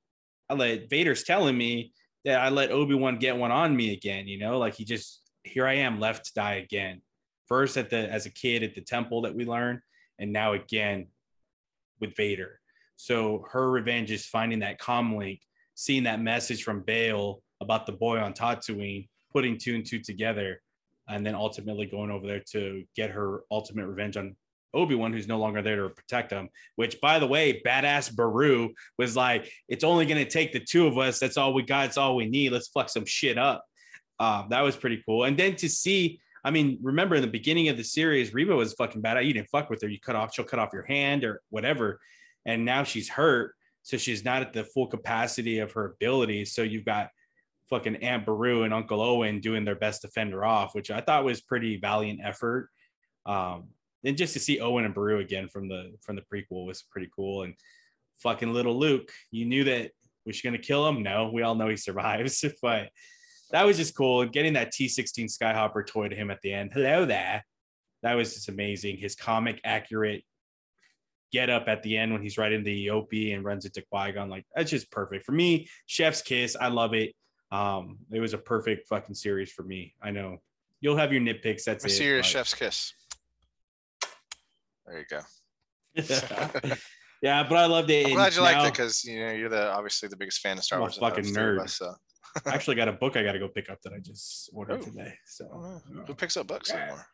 [0.49, 1.93] I let Vader's telling me
[2.25, 5.67] that I let Obi-Wan get one on me again, you know, like he just here
[5.67, 7.01] I am left to die again.
[7.47, 9.81] First at the as a kid at the temple that we learn,
[10.17, 11.07] and now again
[11.99, 12.59] with Vader.
[12.95, 15.41] So her revenge is finding that comm link,
[15.75, 20.61] seeing that message from Bail about the boy on Tatooine, putting two and two together,
[21.09, 24.35] and then ultimately going over there to get her ultimate revenge on
[24.73, 26.49] Obi-Wan, who's no longer there to protect him.
[26.75, 30.85] Which, by the way, badass Beru was like, "It's only going to take the two
[30.87, 31.19] of us.
[31.19, 31.87] That's all we got.
[31.87, 32.51] It's all we need.
[32.51, 33.65] Let's fuck some shit up."
[34.19, 35.23] Uh, that was pretty cool.
[35.23, 38.73] And then to see, I mean, remember in the beginning of the series, Reva was
[38.73, 39.25] fucking bad.
[39.25, 39.87] You didn't fuck with her.
[39.87, 41.99] You cut off, she'll cut off your hand or whatever.
[42.45, 46.53] And now she's hurt, so she's not at the full capacity of her abilities.
[46.53, 47.09] So you've got
[47.69, 51.01] fucking Aunt Beru and Uncle Owen doing their best to fend her off, which I
[51.01, 52.69] thought was pretty valiant effort.
[53.25, 53.69] Um,
[54.03, 57.09] and just to see Owen and Beru again from the from the prequel was pretty
[57.15, 57.43] cool.
[57.43, 57.53] And
[58.19, 59.91] fucking little Luke, you knew that
[60.25, 61.03] was she gonna kill him?
[61.03, 62.89] No, we all know he survives, but
[63.51, 64.25] that was just cool.
[64.25, 66.71] Getting that T16 Skyhopper toy to him at the end.
[66.73, 67.43] Hello there.
[68.03, 68.97] That was just amazing.
[68.97, 70.23] His comic accurate
[71.31, 74.29] get up at the end when he's riding the Opie and runs into Qui-Gon.
[74.29, 75.25] Like that's just perfect.
[75.25, 76.55] For me, Chef's Kiss.
[76.59, 77.13] I love it.
[77.51, 79.95] Um, it was a perfect fucking series for me.
[80.01, 80.37] I know
[80.81, 81.63] you'll have your nitpicks.
[81.63, 81.91] That's I it.
[81.91, 82.93] see your but- chef's kiss.
[84.85, 85.21] There you go.
[87.21, 88.07] yeah, but I loved it.
[88.07, 90.63] I'm glad you liked it because you know you're the obviously the biggest fan of
[90.63, 90.97] Star I'm Wars.
[90.97, 91.63] fucking the three of nerd.
[91.63, 91.93] us, so.
[92.45, 94.81] I actually got a book I got to go pick up that I just ordered
[94.81, 94.85] Oh.
[94.85, 95.13] today.
[95.25, 96.01] So I know.
[96.01, 96.81] uh, Who picks up books Yeah.
[96.83, 97.05] anymore?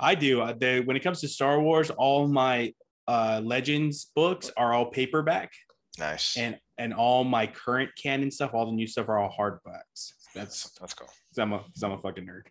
[0.00, 0.40] I do.
[0.42, 2.74] Uh, They, when it comes to Star Wars, all my
[3.08, 5.52] uh, Legends books are all paperback,
[5.98, 6.36] Nice.
[6.36, 10.12] and and all my current canon stuff, all the new stuff, are all hard hardbacks.
[10.34, 11.08] That's that's cool.
[11.28, 12.46] because I'm a because I'm a fucking nerd.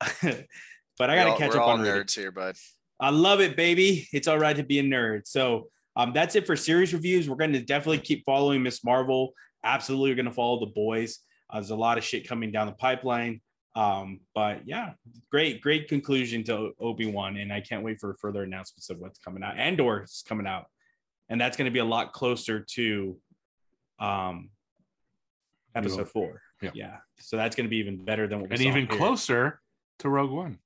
[0.98, 2.56] but I got to all- catch we're up on nerds here, bud.
[3.00, 4.06] I love it, baby.
[4.12, 5.26] It's all right to be a nerd.
[5.26, 7.28] So um, that's it for series reviews.
[7.28, 9.32] We're going to definitely keep following Miss Marvel.
[9.64, 11.18] Absolutely, going to follow the boys.
[11.50, 13.40] Uh, there's a lot of shit coming down the pipeline.
[13.74, 14.92] Um, but yeah,
[15.30, 19.18] great, great conclusion to Obi Wan, and I can't wait for further announcements of what's
[19.18, 19.58] coming out.
[19.58, 20.66] Andor is coming out,
[21.28, 23.16] and that's going to be a lot closer to
[23.98, 24.50] um,
[25.74, 26.42] episode four.
[26.60, 26.70] Yeah.
[26.74, 26.96] yeah.
[27.20, 28.98] So that's going to be even better than what we and even here.
[28.98, 29.60] closer
[30.00, 30.58] to Rogue One.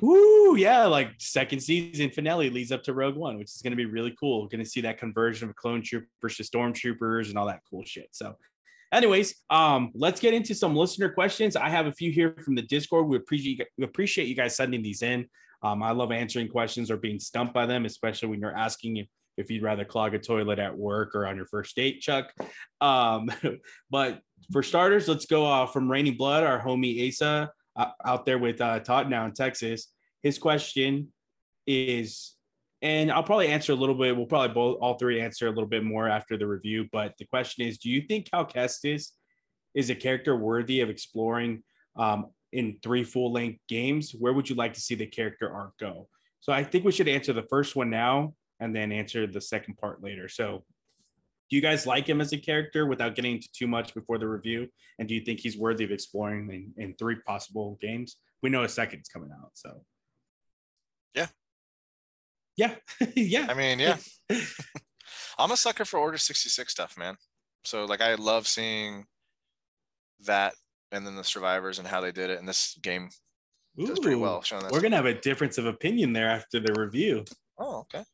[0.00, 3.76] Woo, yeah, like second season finale leads up to Rogue One, which is going to
[3.76, 4.42] be really cool.
[4.42, 7.82] We're going to see that conversion of clone troopers to stormtroopers and all that cool
[7.84, 8.08] shit.
[8.12, 8.36] So,
[8.92, 11.56] anyways, um, let's get into some listener questions.
[11.56, 13.06] I have a few here from the Discord.
[13.06, 15.28] We appreciate we appreciate you guys sending these in.
[15.62, 18.96] Um, I love answering questions or being stumped by them, especially when you're asking
[19.36, 22.32] if, you'd rather clog a toilet at work or on your first date, Chuck.
[22.80, 23.30] Um,
[23.90, 24.20] but
[24.52, 28.60] for starters, let's go uh, from Rainy Blood, our homie Asa uh, out there with
[28.60, 29.92] uh, Todd now in Texas.
[30.22, 31.12] His question
[31.66, 32.36] is
[32.82, 34.16] and I'll probably answer a little bit.
[34.16, 36.86] We'll probably both all three answer a little bit more after the review.
[36.92, 39.12] But the question is, do you think Cal Kestis
[39.74, 41.62] is a character worthy of exploring
[41.96, 44.12] um, in three full length games?
[44.12, 46.08] Where would you like to see the character arc go?
[46.40, 49.76] So I think we should answer the first one now and then answer the second
[49.76, 50.28] part later.
[50.28, 50.64] So
[51.48, 54.26] do you guys like him as a character without getting into too much before the
[54.28, 54.68] review?
[54.98, 58.16] And do you think he's worthy of exploring in, in three possible games?
[58.42, 59.84] We know a second's coming out, so
[61.14, 61.28] Yeah.
[62.56, 62.74] yeah,
[63.14, 63.46] yeah.
[63.48, 63.96] I mean, yeah.
[65.38, 67.16] I'm a sucker for Order 66 stuff, man.
[67.64, 69.04] So like I love seeing
[70.24, 70.54] that
[70.92, 72.38] and then the survivors and how they did it.
[72.38, 73.10] And this game
[73.78, 74.42] does pretty Ooh, well.
[74.70, 77.24] We're gonna have a difference of opinion there after the review,
[77.58, 78.04] Oh, okay.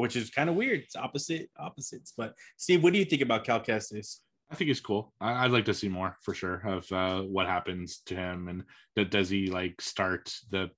[0.00, 0.80] Which is kind of weird.
[0.80, 2.12] It's opposite opposites.
[2.16, 4.18] But Steve, what do you think about Cal Kestis?
[4.50, 5.12] I think he's cool.
[5.20, 8.64] I, I'd like to see more for sure of uh, what happens to him and
[8.96, 10.70] that does he like start the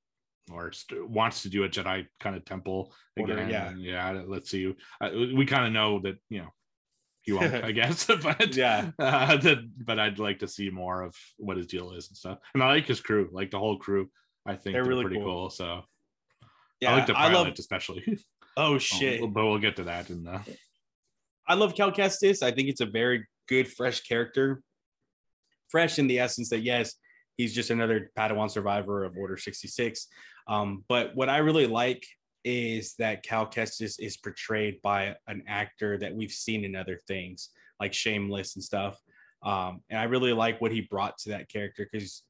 [0.50, 3.48] or st- wants to do a Jedi kind of temple Order, again?
[3.50, 3.68] yeah.
[3.68, 4.22] And, yeah.
[4.26, 4.74] Let's see.
[5.00, 6.48] Uh, we kind of know that you know
[7.22, 8.90] he won't, I guess, but Yeah.
[8.98, 12.38] uh, that, but I'd like to see more of what his deal is and stuff.
[12.54, 14.10] And I like his crew, like the whole crew.
[14.46, 15.42] I think They're they're, really pretty cool.
[15.42, 15.50] cool.
[15.50, 15.82] So
[16.80, 17.46] Yeah, I like the I love.
[17.56, 18.18] especially.
[18.56, 19.20] Oh shit!
[19.32, 20.40] but we'll get to that in the
[21.50, 22.42] I love Cal Kestis.
[22.44, 24.62] I think it's a very good, fresh character.
[25.68, 26.94] Fresh in the essence that yes,
[27.36, 30.06] he's just another Padawan survivor of Order 66.
[30.46, 32.06] Um, but what I really like
[32.44, 37.50] is that Cal Kestis is portrayed by an actor that we've seen in other things
[37.80, 38.96] like Shameless and stuff.
[39.42, 42.22] Um, and I really like what he brought to that character because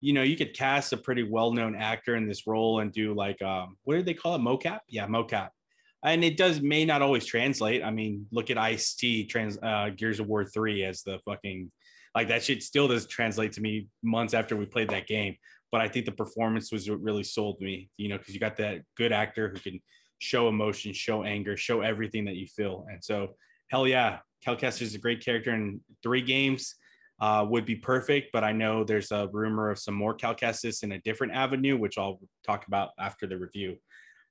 [0.00, 3.40] you know you could cast a pretty well-known actor in this role and do like
[3.42, 5.48] um, what did they call it mocap yeah mocap
[6.06, 7.82] and it does may not always translate.
[7.82, 11.70] I mean, look at Ice T trans uh, Gears of War three as the fucking
[12.14, 15.36] like that shit still does translate to me months after we played that game.
[15.72, 18.56] But I think the performance was what really sold me, you know, because you got
[18.58, 19.80] that good actor who can
[20.18, 22.86] show emotion, show anger, show everything that you feel.
[22.88, 23.34] And so,
[23.68, 26.76] hell yeah, Cal Kestis is a great character in three games.
[27.18, 30.82] Uh, would be perfect, but I know there's a rumor of some more Cal Kestis
[30.82, 33.78] in a different avenue, which I'll talk about after the review.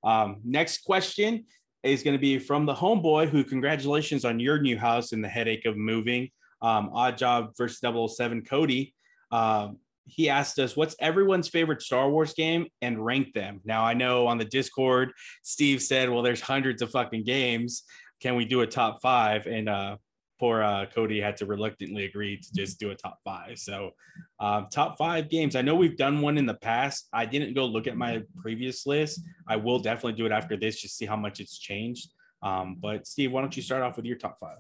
[0.04, 1.46] Um, next question
[1.82, 5.28] is going to be from the homeboy who congratulations on your new house and the
[5.28, 6.30] headache of moving.
[6.62, 8.94] Um, odd job versus 007 Cody.
[9.32, 13.62] Um, he asked us, What's everyone's favorite Star Wars game and rank them?
[13.66, 15.12] Now, I know on the Discord,
[15.44, 17.84] Steve said, Well, there's hundreds of fucking games.
[18.22, 19.46] Can we do a top five?
[19.46, 19.98] And uh,
[20.40, 23.58] poor uh, Cody had to reluctantly agree to just do a top five.
[23.58, 23.92] So,
[24.40, 25.56] um, top five games.
[25.56, 27.08] I know we've done one in the past.
[27.14, 29.22] I didn't go look at my previous list.
[29.48, 32.12] I will definitely do it after this, just see how much it's changed.
[32.42, 34.58] Um, but Steve, why don't you start off with your top five?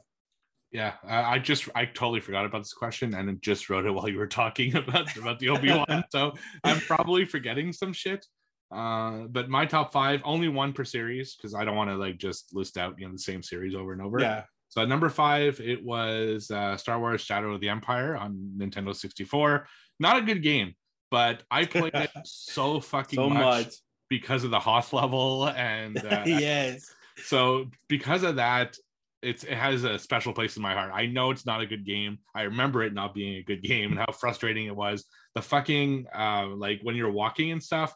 [0.71, 4.09] Yeah, I I just I totally forgot about this question and just wrote it while
[4.09, 6.03] you were talking about about the Obi Wan.
[6.09, 8.25] so I'm probably forgetting some shit.
[8.71, 12.17] Uh, but my top five, only one per series because I don't want to like
[12.17, 14.19] just list out you know the same series over and over.
[14.19, 14.43] Yeah,
[14.75, 18.93] So at number five, it was uh, Star Wars: Shadow of the Empire on Nintendo
[18.93, 19.67] 64.
[20.01, 20.73] Not a good game,
[21.09, 23.73] but I played it so fucking so much, much.
[24.09, 26.93] because of the Hoth level and uh, yes.
[27.23, 28.75] so because of that
[29.21, 31.85] it's it has a special place in my heart i know it's not a good
[31.85, 35.05] game i remember it not being a good game and how frustrating it was
[35.35, 37.95] the fucking uh like when you're walking and stuff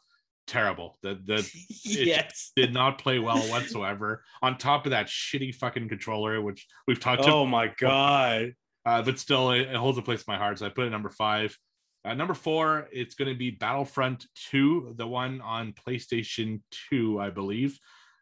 [0.49, 1.49] terrible the the
[1.83, 2.51] yes.
[2.55, 7.21] did not play well whatsoever on top of that shitty fucking controller which we've talked
[7.25, 8.53] Oh my god.
[8.85, 10.89] uh, but still it, it holds a place in my heart so i put it
[10.89, 11.55] number five
[12.03, 17.29] uh, number four it's going to be battlefront 2 the one on playstation 2 i
[17.29, 17.79] believe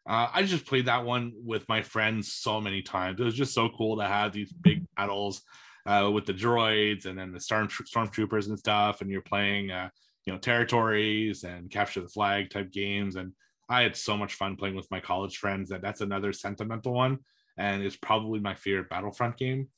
[0.09, 3.19] uh, I just played that one with my friends so many times.
[3.19, 5.41] It was just so cool to have these big battles
[5.85, 9.89] uh, with the droids and then the storm stormtroopers and stuff, and you're playing, uh,
[10.27, 13.15] you know, territories and capture the flag type games.
[13.15, 13.31] And
[13.69, 15.69] I had so much fun playing with my college friends.
[15.69, 17.19] That that's another sentimental one,
[17.57, 19.69] and it's probably my favorite Battlefront game.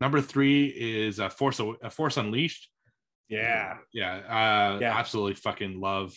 [0.00, 2.68] Number three is uh, Force a Force Unleashed.
[3.28, 3.76] Yeah.
[3.92, 4.98] yeah, uh, Yeah.
[4.98, 6.16] absolutely fucking love.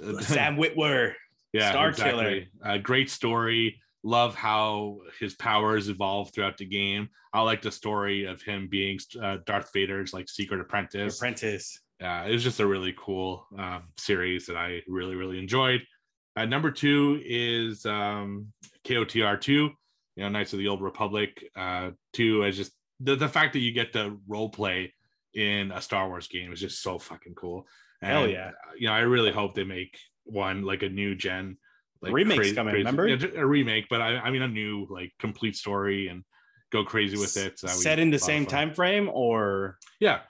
[0.20, 1.12] Sam Witwer.
[1.52, 2.48] yeah, Star exactly.
[2.64, 3.80] A great story.
[4.04, 7.08] Love how his powers evolve throughout the game.
[7.34, 11.16] I like the story of him being uh, Darth Vader's like secret apprentice.
[11.18, 11.80] Apprentice.
[12.02, 15.82] Yeah, it was just a really cool um, series that I really really enjoyed.
[16.36, 18.48] Uh, number two is um,
[18.84, 19.70] KOTOR two.
[20.16, 21.44] You know, Knights of the Old Republic.
[21.54, 24.92] Uh, two is just the the fact that you get to role play
[25.34, 27.66] in a Star Wars game is just so fucking cool.
[28.02, 28.48] Hell And, yeah.
[28.48, 31.56] uh, You know, I really hope they make one like a new gen.
[32.02, 33.06] Like Remake's crazy- coming, crazy- remember?
[33.06, 36.24] Yeah, a remake, but I, I mean a new like complete story and
[36.72, 37.60] go crazy with it.
[37.60, 40.20] So Set in the a lot of same time frame or Yeah,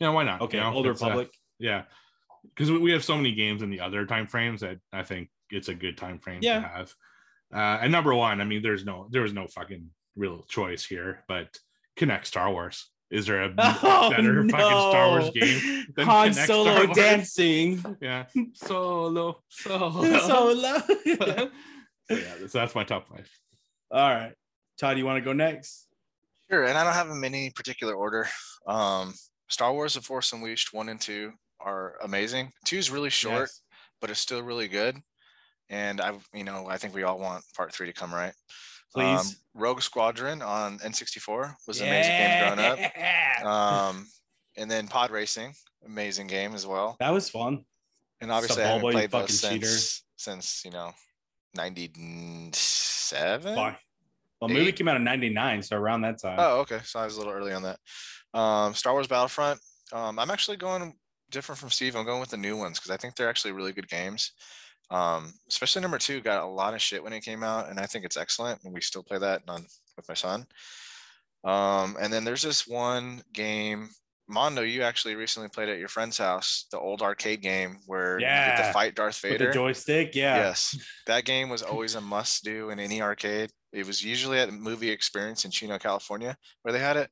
[0.00, 0.40] you know why not?
[0.42, 1.30] okay, you know, Old it's, uh, Republic.
[1.58, 1.82] yeah,
[2.54, 5.68] because we have so many games in the other time frames that I think it's
[5.68, 6.60] a good time frame Yeah.
[6.60, 6.94] to have.
[7.52, 11.24] Uh, and number one, I mean, there's no there was no fucking real choice here,
[11.28, 11.58] but
[11.98, 12.88] Kinect Star Wars.
[13.10, 16.96] Is there a Oh, better fucking Star Wars game than Han Kinect Solo Star Wars?
[16.96, 17.96] dancing.
[18.00, 20.18] Yeah, solo, solo.
[20.20, 20.78] Solo.
[20.78, 21.50] so
[22.10, 23.28] yeah, so that's my top five.
[23.90, 24.32] All right.
[24.78, 25.88] Todd, you want to go next?
[26.48, 28.28] Sure, and I don't have them in any particular order.
[28.66, 29.12] Um,
[29.50, 32.52] Star Wars: The Force Unleashed one and two are amazing.
[32.64, 33.62] Two is really short, Yes.
[34.00, 34.96] but it's still really good.
[35.68, 38.32] And I, you know, I think we all want part three to come right.
[38.94, 39.36] Please.
[39.54, 42.78] Rogue Squadron on N64 was an amazing game growing up.
[42.78, 43.86] Yeah.
[43.88, 44.06] Um,
[44.56, 45.54] and then Pod Racing,
[45.86, 46.96] amazing game as well.
[46.98, 47.64] that was fun.
[48.20, 49.66] And obviously, I haven't played those cheater.
[49.66, 50.92] since since you know,
[51.54, 53.54] '97.
[53.54, 53.76] Well,
[54.48, 56.36] movie came out in 99, so around that time.
[56.38, 56.80] Oh, okay.
[56.84, 57.78] So I was a little early on that.
[58.34, 59.60] Um, Star Wars Battlefront.
[59.92, 60.94] Um, I'm actually going
[61.30, 61.96] different from Steve.
[61.96, 64.32] I'm going with the new ones because I think they're actually really good games.
[64.90, 67.86] Um, especially number two got a lot of shit when it came out, and I
[67.86, 68.62] think it's excellent.
[68.64, 69.64] And we still play that on
[69.96, 70.46] with my son.
[71.44, 73.88] Um, and then there's this one game,
[74.28, 74.62] Mondo.
[74.62, 78.66] You actually recently played at your friend's house, the old arcade game where you get
[78.66, 79.46] to fight Darth Vader.
[79.46, 80.36] With the joystick, yeah.
[80.36, 80.76] Yes,
[81.06, 83.50] that game was always a must do in any arcade.
[83.72, 87.08] It was usually at Movie Experience in Chino, California, where they had it,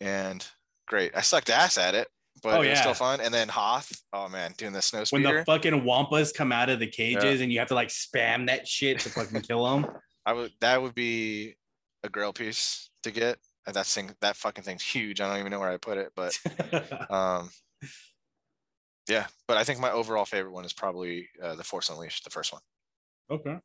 [0.00, 0.46] and
[0.86, 1.12] great.
[1.14, 2.08] I sucked ass at it,
[2.42, 2.80] but Oh, it was yeah.
[2.80, 3.20] still fun.
[3.20, 6.78] And then Hoth, oh man, doing the snow When the fucking wampas come out of
[6.78, 9.86] the cages and you have to like spam that shit to fucking kill them.
[10.26, 11.56] I would that would be
[12.02, 13.38] a girl piece to get.
[13.66, 15.20] And that thing, that fucking thing's huge.
[15.20, 16.36] I don't even know where I put it, but
[17.10, 17.50] um,
[19.08, 19.26] yeah.
[19.46, 22.52] But I think my overall favorite one is probably uh, the Force Unleashed, the first
[22.52, 22.62] one.
[23.30, 23.58] Okay.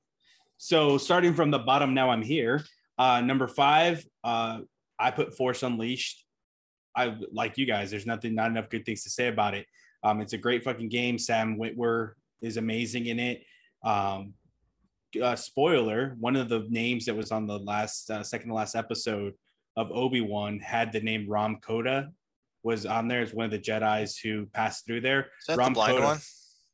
[0.57, 2.63] So starting from the bottom, now I'm here.
[2.97, 4.59] Uh, number five, uh,
[4.99, 6.24] I put Force Unleashed.
[6.95, 7.91] I like you guys.
[7.91, 9.65] There's nothing, not enough good things to say about it.
[10.03, 11.17] Um, it's a great fucking game.
[11.17, 13.43] Sam Witwer is amazing in it.
[13.83, 14.33] Um,
[15.21, 18.75] uh, spoiler: one of the names that was on the last, uh, second to last
[18.75, 19.33] episode
[19.77, 22.09] of Obi Wan had the name Rahm Kota.
[22.63, 25.27] Was on there as one of the Jedi's who passed through there.
[25.41, 26.05] Is that Ram the blind Koda.
[26.05, 26.17] one?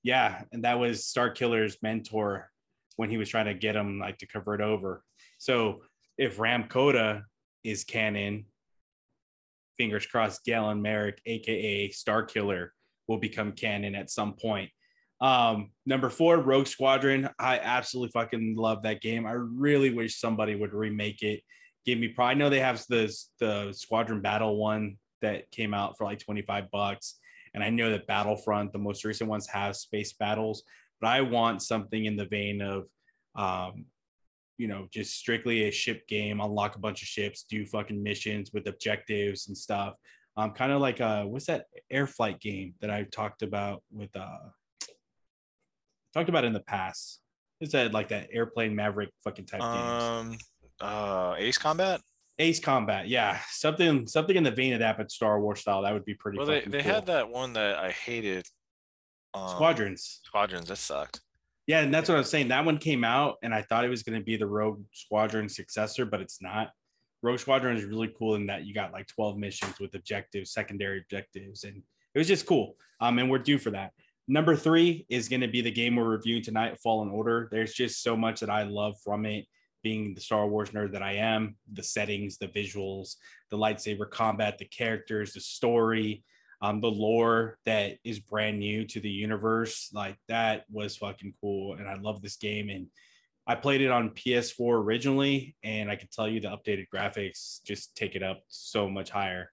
[0.03, 2.49] Yeah, and that was Starkiller's mentor
[2.95, 5.03] when he was trying to get him like to convert over.
[5.37, 5.81] So
[6.17, 7.23] if Rahm Kota
[7.63, 8.45] is canon,
[9.81, 12.67] fingers crossed, Galen Marek, aka Starkiller,
[13.07, 14.69] will become canon at some point.
[15.19, 17.27] Um, number four, Rogue Squadron.
[17.39, 19.25] I absolutely fucking love that game.
[19.25, 21.41] I really wish somebody would remake it.
[21.83, 25.97] Give me probably I know they have the the Squadron Battle one that came out
[25.97, 27.15] for like 25 bucks.
[27.55, 30.61] And I know that Battlefront, the most recent ones, have space battles,
[30.99, 32.85] but I want something in the vein of,
[33.35, 33.85] um,
[34.61, 38.51] you know, just strictly a ship game, unlock a bunch of ships, do fucking missions
[38.53, 39.95] with objectives and stuff.
[40.37, 44.15] Um, kind of like uh, what's that air flight game that I've talked about with
[44.15, 44.37] uh,
[46.13, 47.21] talked about in the past?
[47.59, 50.03] Is that like that airplane Maverick fucking type games?
[50.03, 50.37] Um,
[50.79, 51.99] uh, Ace Combat.
[52.37, 55.81] Ace Combat, yeah, something something in the vein of that, but Star Wars style.
[55.81, 56.37] That would be pretty.
[56.37, 56.93] Well, they, they cool.
[56.93, 58.45] had that one that I hated.
[59.33, 60.21] Um, Squadrons.
[60.23, 60.67] Squadrons.
[60.67, 61.21] That sucked.
[61.67, 62.47] Yeah, and that's what I was saying.
[62.49, 65.47] That one came out, and I thought it was going to be the Rogue Squadron
[65.47, 66.71] successor, but it's not.
[67.21, 70.99] Rogue Squadron is really cool in that you got like 12 missions with objectives, secondary
[70.99, 71.77] objectives, and
[72.15, 72.75] it was just cool.
[72.99, 73.91] Um, and we're due for that.
[74.27, 77.47] Number three is going to be the game we're reviewing tonight, Fallen Order.
[77.51, 79.45] There's just so much that I love from it,
[79.83, 81.55] being the Star Wars nerd that I am.
[81.73, 83.15] The settings, the visuals,
[83.49, 86.23] the lightsaber combat, the characters, the story,
[86.61, 89.89] um, the lore that is brand new to the universe.
[89.93, 91.75] Like that was fucking cool.
[91.75, 92.69] And I love this game.
[92.69, 92.87] And
[93.47, 97.95] I played it on PS4 originally, and I can tell you the updated graphics just
[97.95, 99.49] take it up so much higher.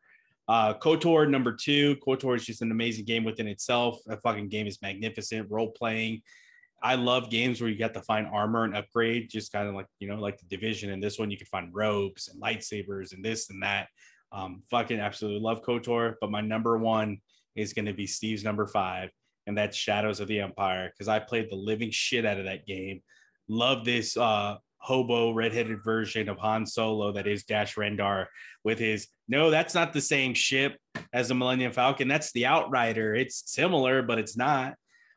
[0.47, 1.97] Uh, KOTOR number two.
[1.97, 3.99] KOTOR is just an amazing game within itself.
[4.07, 5.51] That fucking game is magnificent.
[5.51, 6.23] Role playing.
[6.83, 9.87] I love games where you get to find armor and upgrade, just kind of like
[9.99, 10.91] you know, like the division.
[10.91, 13.89] And this one, you can find robes and lightsabers and this and that.
[14.33, 17.19] Um, fucking absolutely love KOTOR, but my number one
[17.57, 19.11] is going to be Steve's number five,
[19.47, 22.67] and that's Shadows of the Empire because I played the living shit out of that
[22.67, 23.03] game.
[23.49, 28.27] Love this uh, hobo redheaded version of Han Solo that is Dash Rendar
[28.65, 30.79] with his no, that's not the same ship
[31.13, 32.09] as the Millennium Falcon.
[32.09, 33.15] That's the Outrider.
[33.15, 34.75] It's similar, but it's not.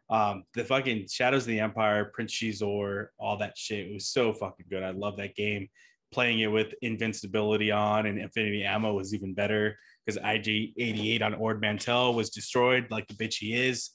[0.09, 4.33] Um, the fucking Shadows of the Empire, Prince Xizor, all that shit it was so
[4.33, 4.83] fucking good.
[4.83, 5.69] I love that game.
[6.11, 11.33] Playing it with invincibility on and infinity ammo was even better because IG 88 on
[11.35, 13.91] Ord Mantell was destroyed like the bitch he is.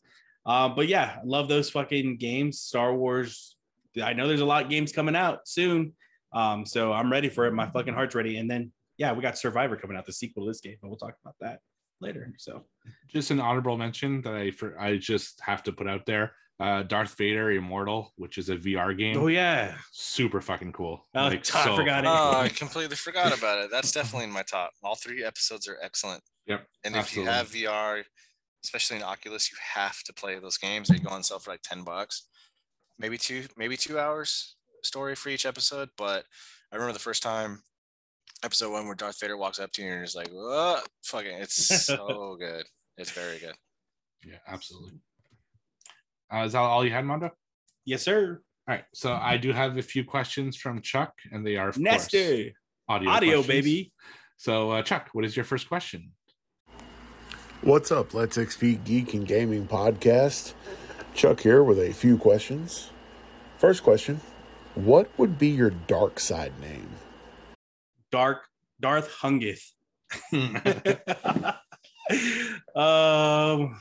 [0.47, 2.61] Um, but yeah, I love those fucking games.
[2.61, 3.57] Star Wars.
[4.03, 5.93] I know there's a lot of games coming out soon.
[6.33, 7.53] Um, so I'm ready for it.
[7.53, 8.39] My fucking heart's ready.
[8.39, 10.99] And then yeah, we got Survivor coming out, the sequel to this game, but we'll
[10.99, 11.61] talk about that
[12.01, 12.33] later.
[12.39, 12.65] So
[13.09, 16.33] Just an honorable mention that I for I just have to put out there.
[16.59, 19.17] Uh, Darth Vader Immortal, which is a VR game.
[19.19, 19.75] Oh yeah.
[19.93, 21.07] Super fucking cool.
[21.15, 22.09] Oh, I forgot it.
[22.09, 23.71] Oh, I completely forgot about it.
[23.71, 24.71] That's definitely in my top.
[24.83, 26.23] All three episodes are excellent.
[26.47, 26.67] Yep.
[26.85, 27.33] And absolutely.
[27.33, 28.05] if you have VR,
[28.65, 30.89] especially in Oculus, you have to play those games.
[30.89, 32.29] They go on sale for like 10 bucks.
[32.99, 35.91] Maybe two, maybe two hours story for each episode.
[35.99, 36.25] But
[36.73, 37.63] I remember the first time
[38.43, 40.89] episode one where Darth Vader walks up to you and you're just like, what?
[41.05, 42.65] Fucking, it's so good.
[42.97, 43.55] It's very good.
[44.25, 45.01] Yeah, absolutely.
[46.33, 47.31] Uh, is that all you had, Mondo?
[47.85, 48.41] Yes, sir.
[48.69, 48.85] All right.
[48.95, 52.53] So I do have a few questions from Chuck, and they are of course, audio,
[52.89, 53.47] Audio, questions.
[53.47, 53.93] baby.
[54.37, 56.13] So, uh, Chuck, what is your first question?
[57.63, 58.13] What's up?
[58.13, 60.53] Let's XP Geek and Gaming Podcast.
[61.15, 62.91] Chuck here with a few questions.
[63.59, 64.21] First question
[64.75, 66.89] What would be your dark side name?
[68.13, 68.43] Dark
[68.81, 69.73] Darth Hungeth.
[72.77, 73.81] um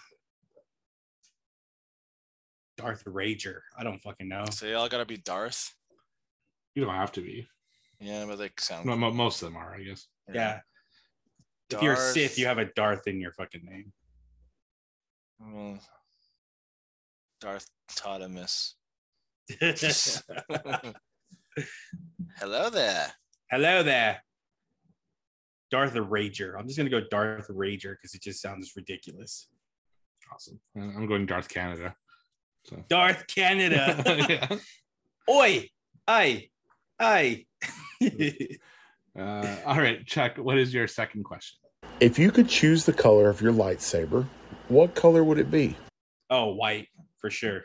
[2.77, 3.59] Darth Rager.
[3.77, 4.45] I don't fucking know.
[4.51, 5.73] So y'all gotta be Darth.
[6.75, 7.47] You don't have to be.
[7.99, 10.07] Yeah, but they sound No, mo- most of them are, I guess.
[10.33, 10.59] Yeah.
[11.71, 13.93] If you're a Sith, you have a Darth in your fucking name.
[15.41, 15.79] Mm.
[17.41, 18.73] Darth Totemus.
[22.39, 23.13] Hello there.
[23.49, 24.21] Hello there.
[25.71, 26.59] Darth Rager.
[26.59, 29.47] I'm just gonna go Darth Rager because it just sounds ridiculous.
[30.33, 30.59] Awesome.
[30.75, 31.95] I'm going Darth Canada.
[32.65, 32.83] So.
[32.89, 34.03] Darth Canada.
[34.29, 34.57] yeah.
[35.29, 35.69] Oi!
[36.07, 36.49] Aye!
[36.99, 37.45] Aye!
[39.17, 40.35] Uh, all right, Chuck.
[40.37, 41.57] What is your second question?
[42.01, 44.27] If you could choose the color of your lightsaber,
[44.67, 45.77] what color would it be?
[46.29, 46.89] oh, white
[47.19, 47.61] for sure.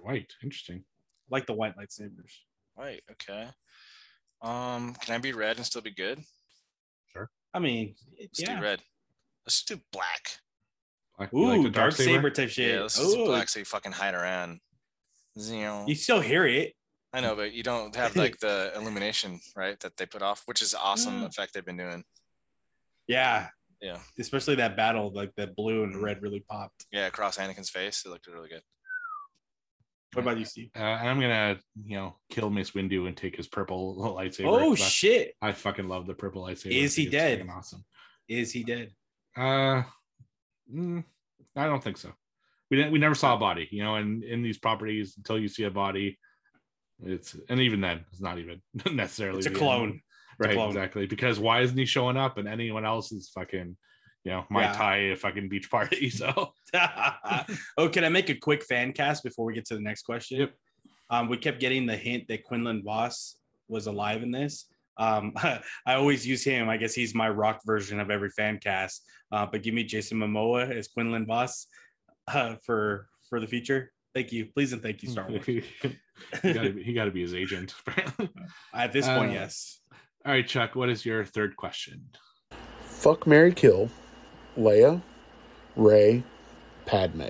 [0.00, 0.32] White.
[0.42, 0.84] Interesting.
[1.28, 2.32] like the white lightsabers.
[2.74, 3.48] White, Okay.
[4.40, 6.20] Um, can I be red and still be good?
[7.12, 7.28] Sure.
[7.52, 8.56] I mean, Let's yeah.
[8.56, 8.80] do red.
[9.44, 10.38] Let's do black.
[11.18, 12.74] Like, Ooh, like the dark saber type shit.
[12.74, 14.60] Yeah, let's do black so you fucking hide around.
[15.34, 16.74] You know, You still hear it.
[17.12, 19.78] I know, but you don't have like the illumination, right?
[19.80, 21.26] That they put off, which is awesome Yeah.
[21.26, 22.04] effect they've been doing.
[23.06, 23.48] Yeah.
[23.80, 23.98] Yeah.
[24.18, 26.86] Especially that battle, like the blue and red really popped.
[26.92, 28.62] Yeah, across Anakin's face, it looked really good.
[30.14, 30.70] What about you, Steve?
[30.74, 34.46] Uh, and I'm gonna, you know, kill Mace Windu and take his purple lightsaber.
[34.46, 35.34] Oh I- shit.
[35.40, 36.72] I fucking love the purple lightsaber.
[36.72, 37.46] Is he it's dead?
[37.50, 37.84] Awesome.
[38.28, 38.92] Is he dead?
[39.36, 39.82] Uh,
[40.72, 41.04] mm,
[41.56, 42.12] I don't think so.
[42.70, 42.92] We didn't.
[42.92, 43.94] We never saw a body, you know.
[43.96, 46.18] And in these properties, until you see a body,
[47.02, 48.60] it's and even then, it's not even
[48.92, 49.58] necessarily It's a the end.
[49.58, 50.00] clone.
[50.40, 50.54] a right?
[50.54, 50.68] clone.
[50.68, 51.06] Exactly.
[51.06, 52.36] Because why isn't he showing up?
[52.38, 53.76] And anyone else is fucking,
[54.24, 54.72] you know, my Yeah.
[54.72, 56.10] tie fucking beach party.
[56.20, 56.52] So
[57.78, 60.40] oh, can I make a quick fan cast before we get to the next question?
[60.40, 60.54] Yep.
[61.10, 63.36] Um, we kept getting the hint that Quinlan Vos
[63.68, 64.66] was alive in this.
[64.98, 65.60] Um, I
[65.94, 66.68] always use him.
[66.68, 69.04] I guess he's my rock version of every fan cast.
[69.30, 71.66] Uh, but give me Jason Momoa as Quinlan Vos
[72.28, 73.92] uh, for for the future.
[74.14, 75.44] Thank you, please and thank you, Star Wars.
[75.46, 75.62] he
[76.42, 77.74] gotta be, he got to be his agent.
[78.74, 79.80] At this point, Uh, yes.
[80.24, 80.74] All right, Chuck.
[80.74, 82.08] What is your third question?
[82.80, 83.90] Fuck Mary Kill,
[84.58, 85.00] Leia,
[85.76, 86.24] Rey,
[86.86, 87.28] Padme.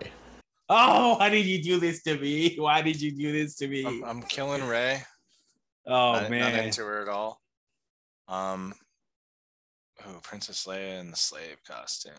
[0.71, 2.57] Oh, why did you do this to me?
[2.59, 3.85] Why did you do this to me?
[3.85, 5.03] I'm, I'm killing Rey.
[5.87, 7.41] oh man, not man, into her at all.
[8.29, 8.75] Um,
[10.07, 12.13] oh, Princess Leia in the slave costume,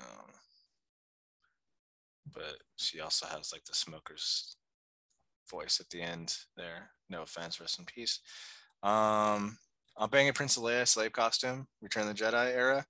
[2.34, 4.56] but she also has like the smoker's
[5.50, 6.90] voice at the end there.
[7.10, 8.20] No offense, rest in peace.
[8.82, 9.58] Um,
[9.98, 12.86] I'm banging Princess Leia slave costume, Return the Jedi era.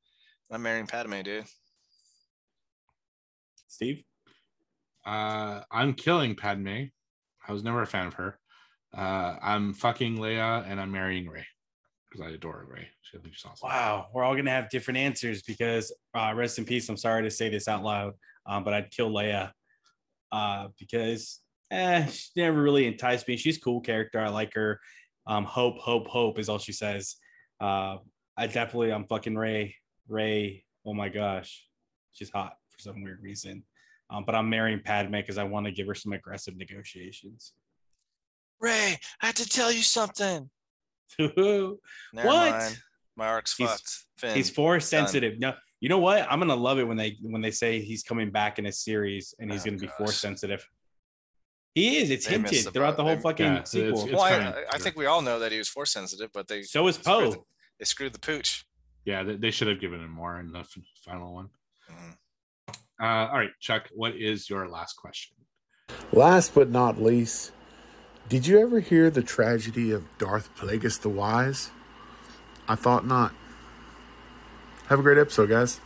[0.51, 1.45] I'm marrying Padme, dude.
[3.67, 4.03] Steve.
[5.05, 6.85] Uh, I'm killing Padme.
[7.47, 8.39] I was never a fan of her.
[8.95, 11.45] Uh, I'm fucking Leia and I'm marrying Rey
[12.09, 12.87] because I adore Rey.
[13.01, 13.69] She I think she's awesome.
[13.69, 16.89] Wow, we're all gonna have different answers because uh, rest in peace.
[16.89, 18.13] I'm sorry to say this out loud,
[18.45, 19.51] um, but I'd kill Leia
[20.31, 21.39] uh, because
[21.71, 23.37] eh, she never really enticed me.
[23.37, 24.19] She's a cool character.
[24.19, 24.79] I like her.
[25.27, 27.15] Um, hope, hope, hope is all she says.
[27.59, 27.97] Uh,
[28.37, 29.75] I definitely, I'm fucking Rey.
[30.07, 31.65] Rey, oh my gosh,
[32.11, 33.63] she's hot for some weird reason.
[34.09, 37.53] Um, but I'm marrying Padme because I want to give her some aggressive negotiations.
[38.59, 40.49] Rey, I have to tell you something.
[41.17, 41.29] He's
[42.13, 42.51] What?
[42.51, 42.79] mind.
[43.15, 44.05] My arc's He's- fucked.
[44.17, 44.43] Finn.
[44.43, 45.39] force sensitive.
[45.39, 46.27] No, you know what?
[46.29, 49.33] I'm gonna love it when they when they say he's coming back in a series
[49.39, 50.67] and he's Oh, gonna be force sensitive.
[51.73, 52.09] He is.
[52.09, 54.03] It's They hinted the throughout the whole They- fucking Yeah, sequel.
[54.03, 54.53] it's well, I, coming.
[54.73, 57.05] I think we all know that he was force sensitive, but they so is screwed
[57.05, 57.31] Poe.
[57.31, 57.43] the-
[57.79, 58.65] they screwed the pooch.
[59.05, 60.75] Yeah, they, they should have given him more in the f-
[61.05, 61.49] final one.
[61.89, 62.17] Mhm.
[63.01, 63.87] Uh, all right, Chuck.
[63.93, 65.37] What is your last question?
[66.11, 67.53] Last but not least,
[68.29, 71.71] did you ever hear the tragedy of Darth Plagueis the Wise?
[72.67, 73.33] I thought not.
[74.87, 75.79] Have a great episode, guys.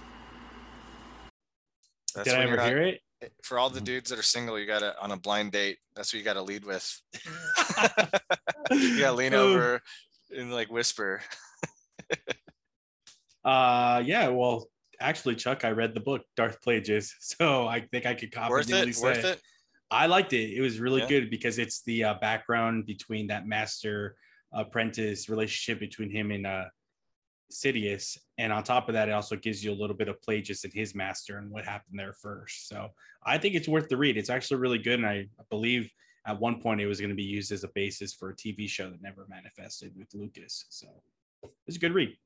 [2.15, 2.99] That's Did I ever hear it?
[3.41, 3.85] for all the Mm-hmm.
[3.85, 5.77] dudes that are single, you gotta on a blind date.
[5.95, 7.01] That's what you gotta lead with.
[8.71, 9.81] you gotta lean over
[10.35, 11.21] and like whisper.
[13.45, 14.29] Uh, yeah.
[14.29, 14.69] Well,
[15.01, 18.91] actually, Chuck, I read the book Darth Plagueis, so I think I could Worth confidently
[18.91, 18.95] it?
[18.95, 19.41] say Worth it?
[19.93, 20.53] I liked it.
[20.53, 21.07] It was really Yeah.
[21.07, 24.15] good because it's the uh, background between that master
[24.51, 26.65] apprentice relationship between him and uh,
[27.51, 30.63] Sidious, and on top of that, it also gives you a little bit of Plagueis
[30.63, 32.67] and his master and what happened there first.
[32.67, 32.89] So
[33.23, 34.17] I think it's worth the read.
[34.17, 35.91] It's actually really good, and I believe
[36.25, 38.67] at one point it was going to be used as a basis for a TV
[38.67, 40.65] show that never manifested with Lucas.
[40.69, 40.87] So
[41.67, 42.17] it's a good read.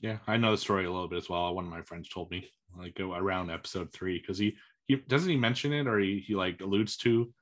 [0.00, 1.54] Yeah, I know the story a little bit as well.
[1.54, 4.56] One of my friends told me like around episode three because he
[4.88, 7.32] he doesn't he mention it or he, he like alludes to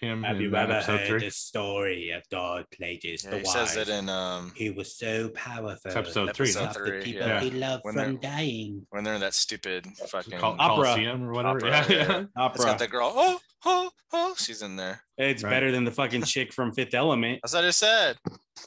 [0.00, 1.28] him Have in uh, episode three.
[1.28, 5.78] story of Darth Plagueis Yeah, he says it in um He was so powerful.
[5.84, 6.46] It's episode three.
[6.48, 6.72] Episode no?
[6.72, 7.40] three, the people yeah.
[7.40, 8.86] he loved When from they're- dying.
[8.88, 10.38] when they're in that stupid fucking.
[10.38, 10.84] Col- Opera.
[10.86, 11.58] Coliseum or whatever.
[11.58, 11.96] Opera, yeah, yeah.
[12.08, 12.18] yeah.
[12.20, 12.64] It's Opera.
[12.64, 13.12] got the girl.
[13.14, 14.34] Oh, oh, oh.
[14.38, 15.02] She's in there.
[15.18, 15.50] It's Right.
[15.50, 17.40] better than the fucking chick from Fifth Element.
[17.42, 18.16] That's what I said.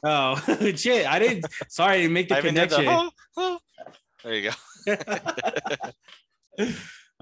[0.04, 0.36] Oh
[0.76, 1.08] shit!
[1.08, 1.46] I didn't.
[1.68, 2.76] Sorry, I didn't make the I even did the.
[2.76, 3.10] connection.
[3.38, 3.90] Oh, oh.
[4.24, 4.52] There you
[4.88, 4.96] go.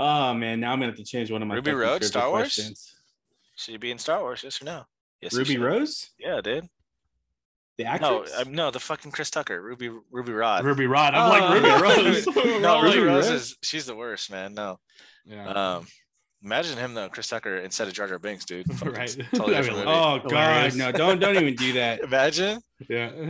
[0.02, 2.30] oh man, now I'm gonna have to change one of my Ruby fucking Rhod, Star
[2.30, 2.40] Wars?
[2.56, 2.94] questions.
[3.56, 4.42] Should you be in Star Wars?
[4.44, 4.84] Yes or no?
[5.22, 5.34] Yes.
[5.36, 5.58] Ruby.
[5.58, 6.68] Rose, Yeah, dude.
[7.78, 8.34] the No, actress.
[8.40, 10.64] um, no, the fucking Chris Tucker, Ruby, Ruby Rhod.
[10.66, 11.14] Ruby Rhod.
[11.14, 11.30] I'm Oh.
[11.30, 12.26] like Ruby Rose.
[12.62, 13.42] no, Ruby Ruby Rose Rose?
[13.42, 14.54] is she's the worst, man.
[14.56, 14.80] No.
[15.26, 15.48] yeah.
[15.50, 15.88] Um,
[16.44, 18.66] imagine him though, Chris Tucker instead of Jar Jar Binks, dude.
[18.84, 19.08] Right.
[19.10, 19.88] Totally That'd different be movie.
[19.88, 20.76] oh god, Hilarious.
[20.76, 20.92] no!
[20.92, 22.00] Don't don't even do that.
[22.02, 22.60] Imagine.
[22.90, 23.12] yeah.
[23.12, 23.26] He'd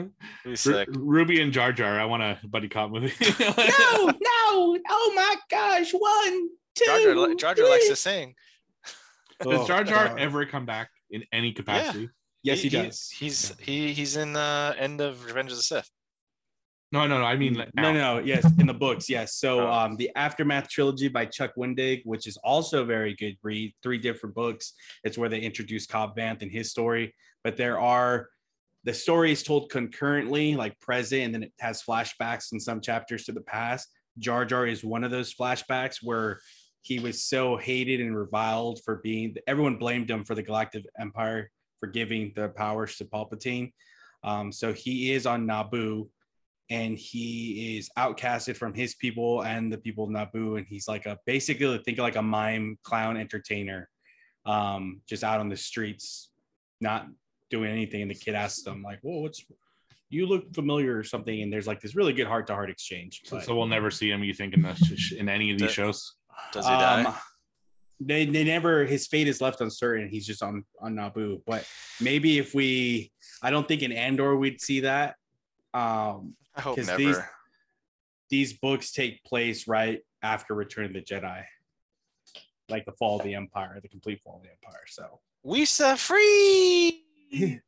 [0.45, 0.87] be Ru- sick.
[0.93, 1.99] Ruby and Jar Jar.
[1.99, 3.11] I want a buddy cop movie.
[3.39, 4.77] no, no!
[4.89, 5.91] Oh my gosh!
[5.91, 8.33] One, two, Jar Jar, li- Jar Jar likes to sing.
[9.41, 12.09] Does Oh, Jar Jar ever come back in any capacity?
[12.43, 13.09] Yes, he, he's- does.
[13.09, 15.89] He's he he's in the end of Revenge of the Sith.
[16.93, 17.23] No, no, no.
[17.23, 18.15] I mean, like, No, now.
[18.17, 19.35] no, yes, in the books, yes.
[19.35, 19.71] So, Oh.
[19.71, 23.97] um, the Aftermath trilogy by Chuck Wendig, which is also a very good read, three
[23.97, 24.73] different books.
[25.05, 27.15] It's where they introduce Cobb Vanth and his story,
[27.45, 28.27] but there are
[28.83, 33.23] the story is told concurrently, like present, and then it has flashbacks in some chapters
[33.25, 33.87] to the past.
[34.19, 36.41] Jar Jar is one of those flashbacks where
[36.81, 39.35] he was so hated and reviled for being.
[39.47, 43.71] Everyone blamed him for the Galactic Empire for giving the powers to Palpatine.
[44.23, 46.07] Um, so he is on Naboo
[46.69, 50.57] and he is outcasted from his people and the people of Naboo.
[50.57, 53.89] And he's like a basically think of like a mime clown entertainer,
[54.45, 56.29] um, just out on the streets,
[56.79, 57.07] not
[57.49, 58.01] doing anything.
[58.03, 59.43] And the kid asks them, like, Whoa, what's
[60.09, 61.41] you look familiar or something?
[61.41, 63.21] And there's like this really good heart to heart exchange.
[63.25, 64.23] So, But, so we'll never see him.
[64.23, 66.15] You think in the, in any of these The- shows?
[66.51, 67.03] Does he die?
[67.03, 67.13] um,
[67.99, 70.09] They, they never his fate is left uncertain.
[70.09, 71.41] He's just on on Naboo.
[71.45, 71.67] But
[71.99, 73.11] maybe if we
[73.41, 75.15] I don't think in Andor we'd see that.
[75.73, 76.97] Um I hope never.
[76.97, 77.17] these-
[78.29, 81.43] these books take place right after Return of the Jedi,
[82.69, 84.83] like the fall of the Empire, the complete fall of the Empire.
[84.87, 87.03] So we set free.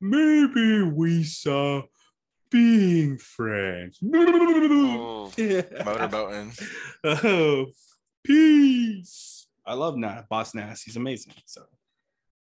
[0.00, 1.82] maybe we saw
[2.50, 3.98] being friends.
[4.02, 6.68] Oh, motorboating.
[7.04, 7.66] oh,
[8.24, 9.46] peace.
[9.66, 10.82] I love Na- Boss Nass.
[10.82, 11.34] He's amazing.
[11.46, 11.62] So,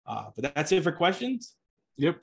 [0.05, 1.55] uh, but that's it for questions.
[1.97, 2.19] Yep.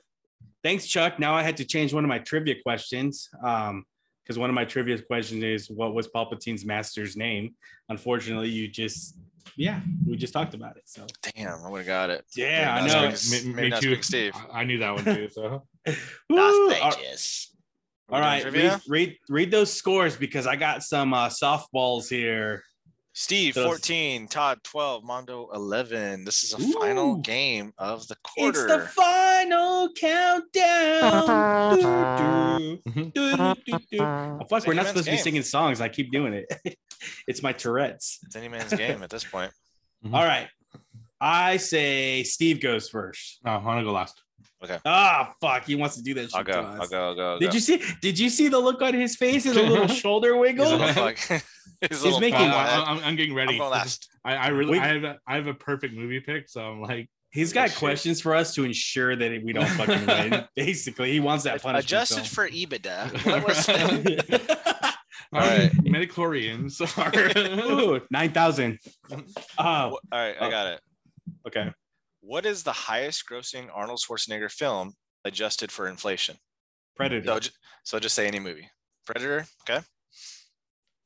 [0.63, 1.19] Thanks, Chuck.
[1.19, 3.29] Now I had to change one of my trivia questions.
[3.43, 3.85] Um,
[4.23, 7.55] because one of my trivia questions is what was Palpatine's master's name?
[7.87, 9.17] Unfortunately, you just
[9.55, 10.83] yeah, we just talked about it.
[10.85, 12.25] So Damn, I would have got it.
[12.35, 13.05] yeah, I know.
[13.05, 14.33] not Speak- maybe not Speak Steve.
[14.51, 15.29] I- I knew that one too.
[15.31, 15.63] So
[16.29, 16.73] Woo!
[16.73, 16.91] All-
[18.09, 22.63] All right, read, read read those scores because I got some uh, softballs here.
[23.19, 26.23] Steve Those- 14, Todd 12, Mondo 11.
[26.23, 26.71] This is a Ooh.
[26.73, 28.67] final game of the quarter.
[28.67, 31.01] It's the final countdown.
[31.81, 32.59] Fuck,
[32.93, 33.11] mhm.
[33.17, 35.81] we're not Man's supposed to be singing songs.
[35.81, 36.77] I keep doing it.
[37.27, 38.19] it's my Tourette's.
[38.21, 39.51] It's any man's game at this point.
[40.13, 40.47] All right.
[41.19, 43.39] I say Steve goes first.
[43.43, 44.21] no, I want to go last.
[44.85, 45.65] Ah, fuck.
[45.65, 46.53] He wants to do that shit I'll go.
[46.53, 47.07] to I'll go.
[47.09, 47.31] I'll go.
[47.33, 47.53] I'll Did go.
[47.53, 47.81] you see?
[48.01, 50.67] Did you see the look on his face and the little shoulder wiggle?
[50.67, 51.17] a little fuck.
[51.91, 52.87] He's, making- I, fuck.
[52.87, 53.59] I, I'm, I'm getting ready.
[53.61, 54.09] I'm last.
[54.25, 54.81] I, I really, Wait.
[54.81, 57.67] I have, a, I have a perfect movie pick, so I'm like, He's got Oh,
[57.71, 57.77] shit.
[57.79, 60.45] questions for us to ensure that we don't fucking win.
[60.55, 61.85] Basically, he wants that punishment.
[61.85, 62.47] Adjusted film.
[62.47, 63.25] for EBITDA.
[63.25, 63.69] What was
[65.33, 65.69] all right.
[65.83, 67.69] Midi-chlorians are.
[67.71, 68.79] Ooh, nine thousand.
[69.11, 69.19] Oh,
[69.59, 70.81] All right, I got it.
[71.47, 71.71] okay.
[72.27, 76.35] What is the highest grossing Arnold Schwarzenegger film adjusted for inflation?
[76.97, 77.25] Predator.
[77.25, 77.49] So, ju-
[77.85, 78.69] so just say any movie.
[79.05, 79.45] Predator.
[79.61, 79.79] Okay.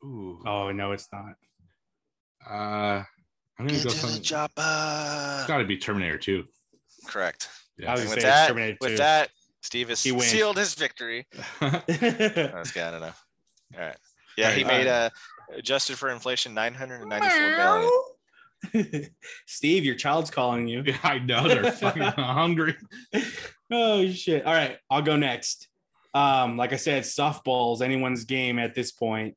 [0.03, 0.41] Ooh.
[0.47, 1.35] Oh no, it's not.
[2.49, 3.03] Uh,
[3.59, 3.89] I'm gonna Get go.
[3.89, 5.45] to the Some, it's chopper.
[5.47, 6.43] got to be Terminator 2.
[7.05, 7.49] Correct.
[7.77, 7.91] Yeah.
[7.91, 9.29] I was with say that, Terminator with that,
[9.61, 10.25] Steve has He wins.
[10.25, 11.27] sealed his victory.
[11.59, 11.85] That's
[12.71, 12.83] good.
[12.83, 13.13] I don't know.
[13.77, 13.97] All right.
[14.37, 15.11] Yeah, he made uh,
[15.53, 17.91] adjusted for inflation 994 million.
[19.47, 20.83] Steve, your child's calling you.
[20.85, 22.75] Yeah, I know they're fucking hungry.
[23.71, 24.45] oh shit.
[24.45, 25.67] All right, I'll go next.
[26.13, 29.35] Um, like I said, softball's anyone's game at this point.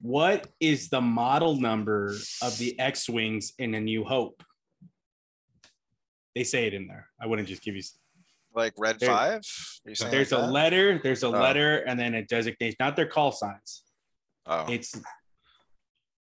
[0.00, 4.42] What is the model number of the X-wings in A New Hope?
[6.34, 7.08] They say it in there.
[7.20, 7.82] I wouldn't just give you.
[8.54, 9.42] Like Red There- Five.
[9.84, 10.52] Are you saying There's like a that?
[10.52, 11.00] letter.
[11.02, 11.30] There's a Oh.
[11.30, 12.76] letter, and then a designation.
[12.78, 13.82] Not their call signs.
[14.46, 14.94] Oh, It's.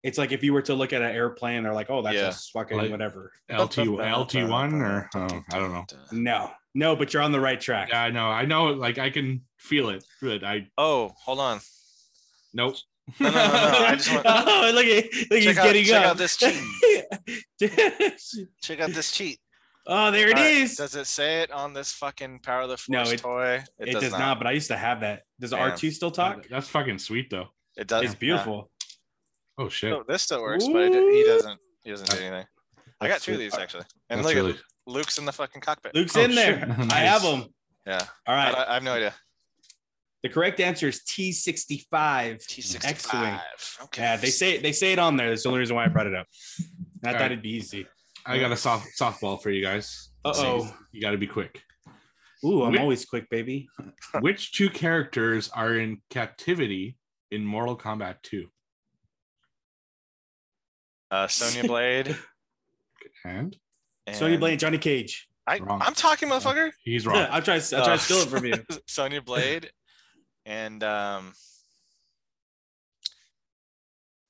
[0.02, 2.28] It's like if you were to look at an airplane, they're like, "Oh, that's Yeah.
[2.28, 5.84] a fucking Like- whatever." LT LT one or oh, I don't know.
[6.12, 7.88] No, no, but you're on the right track.
[7.90, 8.26] Yeah, I know.
[8.28, 8.66] I know.
[8.66, 10.04] Like I can feel it.
[10.20, 10.44] Good.
[10.44, 11.60] I Oh, hold on.
[12.54, 12.76] nope.
[13.20, 15.84] No, no, no, no, I just want- oh, look at look, he's Check out- getting
[15.84, 16.10] check up.
[16.10, 16.60] out this cheat.
[18.62, 19.38] Check out this cheat.
[19.86, 20.76] oh, there it All right, is.
[20.76, 23.62] Does it say it on this fucking Power of the No, it- toy?
[23.78, 24.38] it does, not.
[24.38, 25.22] but I used to have that.
[25.40, 25.70] Does Damn.
[25.72, 26.46] R2 still talk?
[26.48, 27.48] That's fucking sweet though.
[27.76, 28.04] It does.
[28.04, 28.70] It's beautiful.
[29.58, 29.90] Oh shit.
[29.90, 29.96] Yeah.
[29.96, 31.60] Oh, this still works, but it, he doesn't.
[31.84, 32.46] He doesn't do anything.
[33.00, 35.60] I got two of these actually, and That's look really at Luke's in the fucking
[35.60, 35.94] cockpit.
[35.94, 36.60] Luke's Oh, in there.
[36.78, 36.92] shit.
[36.92, 37.46] I have them.
[37.86, 38.54] Yeah, All right.
[38.54, 38.70] I.
[38.70, 39.14] I have no idea.
[40.22, 42.46] The correct answer is T65.
[42.46, 44.02] T sixty Okay.
[44.02, 45.28] Yeah, they say they say it on there.
[45.28, 46.26] That's the only reason why I brought it up.
[47.04, 47.32] I All thought right.
[47.32, 47.86] it'd be easy.
[48.24, 50.10] I got a soft softball for you guys.
[50.24, 50.68] Uh-oh.
[50.90, 51.62] You got to be quick.
[52.44, 52.80] Ooh, I'm Wait.
[52.80, 53.68] always quick, baby.
[54.20, 56.96] Which two characters are in captivity
[57.30, 58.48] in Mortal Kombat 2?
[61.10, 62.16] Uh, Sonya Blade.
[63.24, 63.56] And
[64.06, 65.28] and Sonya Blade, Johnny Cage.
[65.48, 65.80] I, Wrong.
[65.82, 66.72] I'm talking, motherfucker.
[66.82, 67.24] he's wrong.
[67.30, 67.54] I'll try.
[67.54, 68.54] I'll try to steal it from you.
[68.88, 69.70] Sonya Blade
[70.44, 71.32] and um,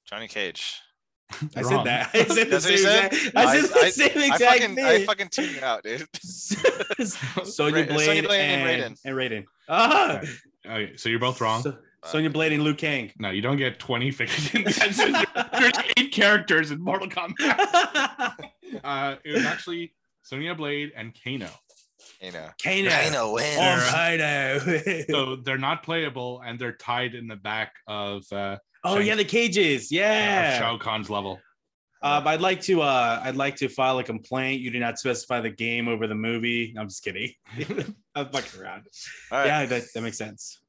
[0.09, 0.81] Johnny Cage.
[1.57, 1.73] I Wrong.
[1.73, 2.11] said that.
[2.15, 3.05] I said the That's what same you said?
[3.13, 3.37] exact.
[3.37, 6.07] I said the I- same I exact fucking, I fucking tuned you out, dude.
[6.23, 9.45] Sonya Blade, Sonya Blade and, and and Raiden.
[9.69, 10.21] Ah,
[10.65, 11.63] Okay, so you're both wrong.
[11.63, 13.11] So- Sonya Blade and Liu Kang.
[13.19, 14.77] no, you don't get 20 fictions.
[14.77, 18.35] There's eight characters in Mortal Kombat.
[18.83, 21.49] Uh, it was actually Sonya Blade and Kano.
[22.21, 22.49] You know.
[22.63, 22.91] Kano.
[22.91, 23.57] Kano wins.
[23.59, 25.03] Oh, Kano.
[25.09, 29.25] So they're not playable and they're tied in the back of, uh, oh yeah, the
[29.25, 29.87] cages.
[29.87, 30.59] of Yeah.
[30.59, 31.41] Shao Kahn's level.
[32.03, 32.83] Um, I'd like to.
[32.83, 34.61] Uh, I'd like to file a complaint.
[34.61, 36.75] You did not specify the game over the movie.
[36.79, 37.33] I'm just kidding.
[38.15, 38.87] I'm fucking around.
[39.33, 39.47] All right.
[39.47, 40.61] Yeah, that, that makes sense.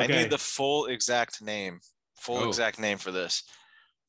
[0.00, 1.80] I need the full exact name.
[2.18, 2.48] Full Oh.
[2.48, 3.42] exact name for this.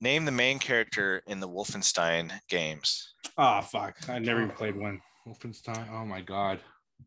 [0.01, 3.13] Name the main character in the Wolfenstein games.
[3.37, 3.97] Oh fuck!
[4.09, 4.99] I never even played one.
[5.27, 5.89] Wolfenstein.
[5.91, 6.59] Oh my god.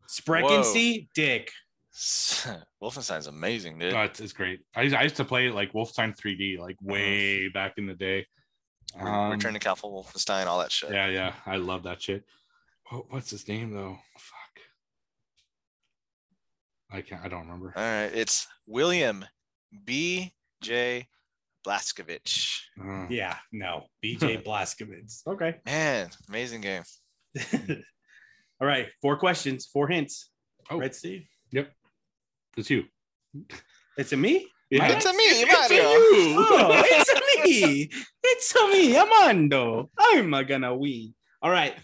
[0.09, 1.51] Spreckensy, Dick.
[2.81, 3.93] Wolfenstein's amazing, dude.
[3.93, 4.61] Oh, it's, it's great.
[4.75, 8.25] I used, I used to play like Wolfenstein 3D like way back in the day.
[8.99, 10.91] Um, Return to Castle Wolfenstein, all that shit.
[10.91, 11.33] Yeah, yeah.
[11.45, 12.23] I love that shit.
[12.89, 13.97] What, what's his name though?
[14.17, 14.61] Fuck.
[16.91, 17.23] I can't.
[17.23, 17.73] I don't remember.
[17.75, 19.25] All right, it's William
[19.85, 20.31] B.
[20.61, 21.07] J.
[21.65, 22.59] Blazkowicz.
[22.79, 25.25] Uh, Yeah, no, BJ Blazkowicz.
[25.27, 25.55] Okay.
[25.65, 26.83] Man, amazing game.
[28.61, 30.29] All right, four questions, four hints.
[30.69, 30.79] Oh.
[30.79, 31.27] Right, Steve?
[31.51, 31.71] Yep.
[32.57, 32.83] It's you.
[33.97, 34.47] It's a me.
[34.69, 34.87] Yeah.
[34.87, 35.89] It's a me, It's Mario.
[35.89, 36.35] you.
[36.47, 37.89] Oh, it's a me.
[38.23, 39.89] It's a me, Amando.
[39.99, 41.13] I'm a gonna win.
[41.41, 41.75] All right.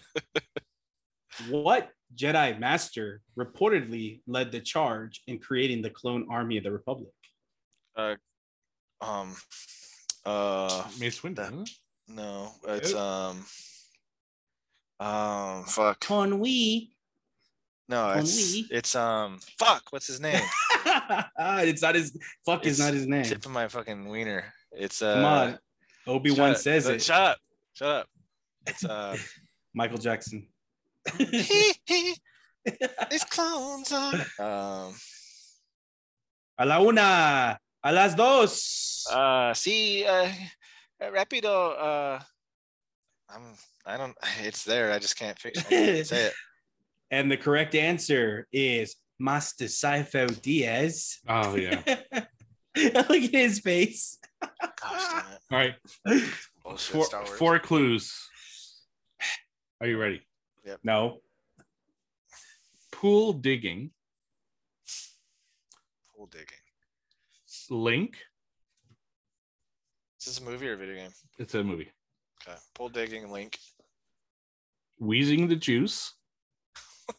[1.50, 7.12] what Jedi Master reportedly led the charge in creating the clone army of the Republic?
[7.96, 8.16] Uh,
[9.00, 9.34] um,
[10.24, 11.36] uh, Mace Windu.
[11.36, 11.70] That-
[12.08, 13.44] no, it's um,
[15.00, 16.00] um, fuck.
[16.00, 16.90] Conwee.
[17.88, 18.64] No, it's Conwee.
[18.70, 19.84] it's um, fuck.
[19.90, 20.42] What's his name?
[20.86, 23.24] it's not his fuck is It's not his name.
[23.24, 24.52] Tip of my fucking wiener.
[24.72, 25.14] It's uh.
[25.14, 25.58] Come on.
[26.06, 27.02] Obi Wan says it.
[27.02, 27.38] Shut up.
[27.74, 28.08] Shut up.
[28.66, 29.16] It's uh.
[29.74, 30.48] Michael Jackson.
[31.18, 32.14] He, he,
[33.10, 34.14] these clones are.
[34.38, 34.94] Um.
[36.58, 39.06] A la una, a las dos.
[39.10, 39.52] Uh.
[39.54, 40.04] See.
[40.04, 40.28] Uh.
[41.02, 41.74] Rapido.
[41.78, 42.20] Uh.
[43.28, 43.42] I'm.
[43.84, 44.16] I don't.
[44.42, 44.92] It's there.
[44.92, 45.58] I just can't fix.
[45.58, 46.34] I can't say it.
[47.10, 51.18] and the correct answer is Master Sifo-Dyas.
[51.28, 51.82] Oh yeah.
[52.76, 54.18] Look at his face.
[54.40, 55.24] Gosh.
[55.50, 55.74] All right.
[56.64, 58.12] Bullshit, Four, four clues.
[59.80, 60.22] Are you ready?
[60.82, 61.18] No.
[62.90, 63.90] Pool digging.
[66.14, 66.46] Pool digging.
[67.70, 68.16] Link.
[70.20, 71.10] Is this a movie or a video game?
[71.38, 71.90] It's a movie.
[72.46, 72.56] Okay.
[72.74, 73.58] Pool digging link.
[74.98, 76.14] Wheezing the juice.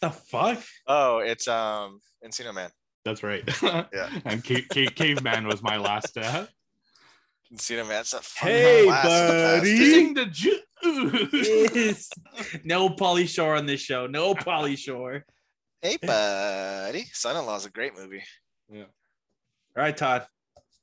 [0.00, 0.60] The fuck?
[0.88, 2.70] Oh, it's um Encino Man.
[3.04, 3.44] That's right.
[3.62, 4.10] Yeah.
[4.24, 6.16] And ca- ca- caveman was my last.
[6.18, 6.46] Uh,
[7.52, 8.00] Encino Man.
[8.00, 10.12] It's a fun Hey, blast of the buddy.
[10.14, 10.58] the juice.
[10.84, 12.10] Yes.
[12.64, 14.06] no Pauly Shore on this show.
[14.06, 15.24] No Pauly Shore.
[15.80, 17.04] Hey, buddy.
[17.12, 18.22] Son-in-Law is a great movie.
[18.70, 18.82] Yeah.
[19.76, 20.26] All right, Todd.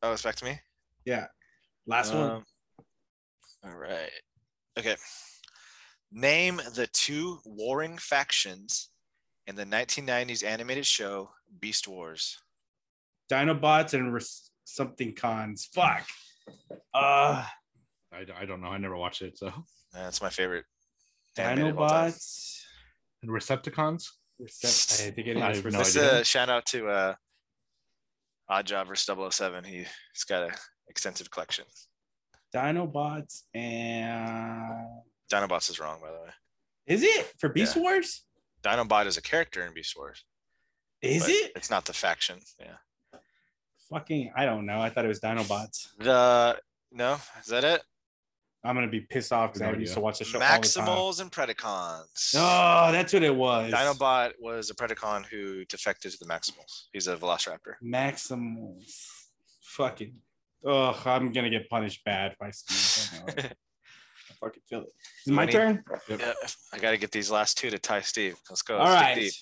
[0.02, 0.60] Oh, it's back to me.
[1.06, 1.28] Yeah.
[1.88, 2.32] Last one.
[2.32, 2.44] Um,
[3.66, 4.10] All right.
[4.78, 4.96] Okay.
[6.12, 8.90] Name the two warring factions
[9.48, 11.30] in the 1990s animated show
[11.60, 12.38] Beast Wars.
[13.32, 15.70] Dinobots and res- something cons.
[15.74, 16.06] Fuck.
[16.94, 17.46] Uh,
[18.12, 18.68] I, I don't know.
[18.68, 19.38] I never watched it.
[19.38, 19.52] So
[19.94, 20.66] That's my favorite.
[21.38, 22.12] animated of all time.
[22.12, 22.60] Dinobots.
[23.22, 24.06] and Recepticons.
[24.42, 25.58] Recept- I think it I is.
[25.62, 26.20] have no Let's idea.
[26.20, 27.14] uh, shout out to uh,
[28.48, 29.06] Odd Job versus
[29.36, 29.64] 007.
[29.64, 30.52] He, he's got an
[30.88, 31.66] extensive collection.
[32.56, 34.88] Dinobots and
[35.32, 36.30] Dinobots is wrong, by the way.
[36.88, 37.82] is it for Beast Yeah.
[37.84, 38.24] Wars?
[38.64, 40.26] Dinobot is a character in Beast Wars.
[41.02, 41.52] Is it?
[41.56, 42.40] It's not the faction.
[42.60, 42.76] Yeah.
[43.92, 44.80] Fucking, I don't know.
[44.80, 45.90] I thought it was Dinobots.
[46.00, 46.60] The
[46.92, 47.82] no, is that it?
[48.64, 49.82] I'm gonna be pissed off because No I idea.
[49.82, 50.62] used to watch the show all the time.
[50.62, 52.36] Maximals and Predacons.
[52.36, 53.72] Oh, that's what it was.
[53.72, 56.88] Dinobot was a Predacon who defected to the Maximals.
[56.92, 57.76] He's a Velociraptor.
[57.84, 58.94] Maximals.
[59.62, 60.14] Fucking.
[60.68, 63.22] Ugh, I'm gonna get punished bad by Steve.
[63.38, 63.42] I.
[64.30, 64.90] I fucking feel it.
[65.26, 65.84] Is it my Twenty- turn?
[66.10, 66.34] Yeah,
[66.74, 68.38] I got to get these last two to tie Steve.
[68.50, 68.78] Let's go.
[68.78, 69.34] All Let's dig right.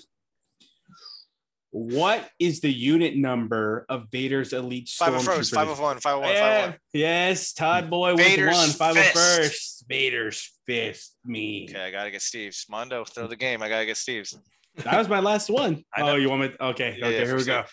[1.72, 1.92] Deep.
[1.98, 5.56] What is the unit number of Vader's elite Five of first, stormtroopers?
[5.56, 6.80] five of one, five of one, five of one.
[6.94, 8.70] yes, Todd Boy with Vader's one.
[8.70, 9.08] Five fist.
[9.16, 9.86] of first.
[9.90, 11.16] Vader's fist.
[11.26, 11.68] Me.
[11.70, 12.66] Okay, I gotta get Steve's.
[12.70, 13.62] Mondo, throw the game.
[13.62, 14.38] I gotta get Steve's.
[14.84, 15.84] That was my last one.
[15.96, 16.12] I know.
[16.12, 16.52] Oh, you want me?
[16.60, 17.64] Okay, Yeah, okay, yeah, here for we go.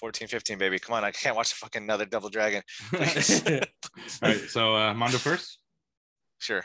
[0.00, 0.78] 14, 15, baby.
[0.78, 2.62] Come on, I can't watch the fucking another Double Dragon.
[2.92, 4.36] All right.
[4.48, 5.58] So uh, Mondo first.
[6.38, 6.64] Sure.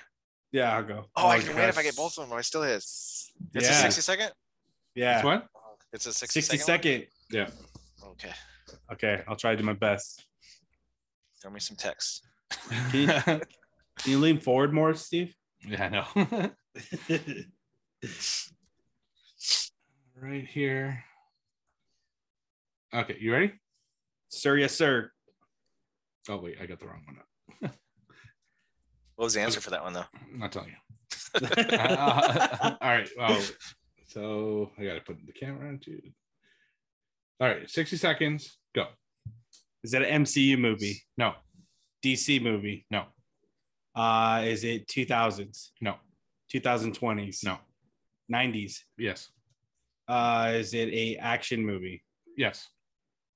[0.51, 1.05] yeah, I'll go.
[1.15, 2.37] Oh, I my can win if I get both of them.
[2.37, 2.75] I still hit.
[2.75, 4.31] It's a 60 second?
[4.95, 5.17] yeah.
[5.17, 5.43] Which one?
[5.93, 7.05] It's a 60, 60 second.
[7.31, 7.53] second.
[7.99, 8.11] one?
[8.11, 8.31] Okay.
[8.93, 10.25] Okay, I'll try to do my best.
[11.41, 12.25] Throw me some text.
[12.91, 13.41] Can you, can
[14.05, 15.35] you lean forward more, Steve?
[15.67, 16.05] yeah, I know.
[20.15, 21.03] right here.
[22.93, 23.53] Okay, you ready?
[24.29, 25.11] sir, yes, sir.
[26.29, 27.25] Oh wait, I got the wrong one up.
[29.15, 30.05] What was the answer for that one, though?
[30.33, 30.75] I'm not telling you.
[31.33, 33.07] Uh, all right.
[33.17, 33.41] Well,
[34.11, 35.99] so I got to put the camera into.
[37.39, 38.57] All right, 60 seconds.
[38.75, 38.85] Go.
[39.83, 41.01] Is that an MCU movie?
[41.17, 41.33] No,
[42.03, 42.85] DC movie?
[42.91, 43.05] no,
[43.95, 45.71] Uh, is it 2000s?
[45.81, 45.95] no,
[46.53, 47.43] 2020s?
[47.43, 47.57] no.
[48.31, 48.79] 90s?
[48.97, 49.29] Yes,
[50.07, 52.03] Uh, is it a action movie?
[52.37, 52.69] yes,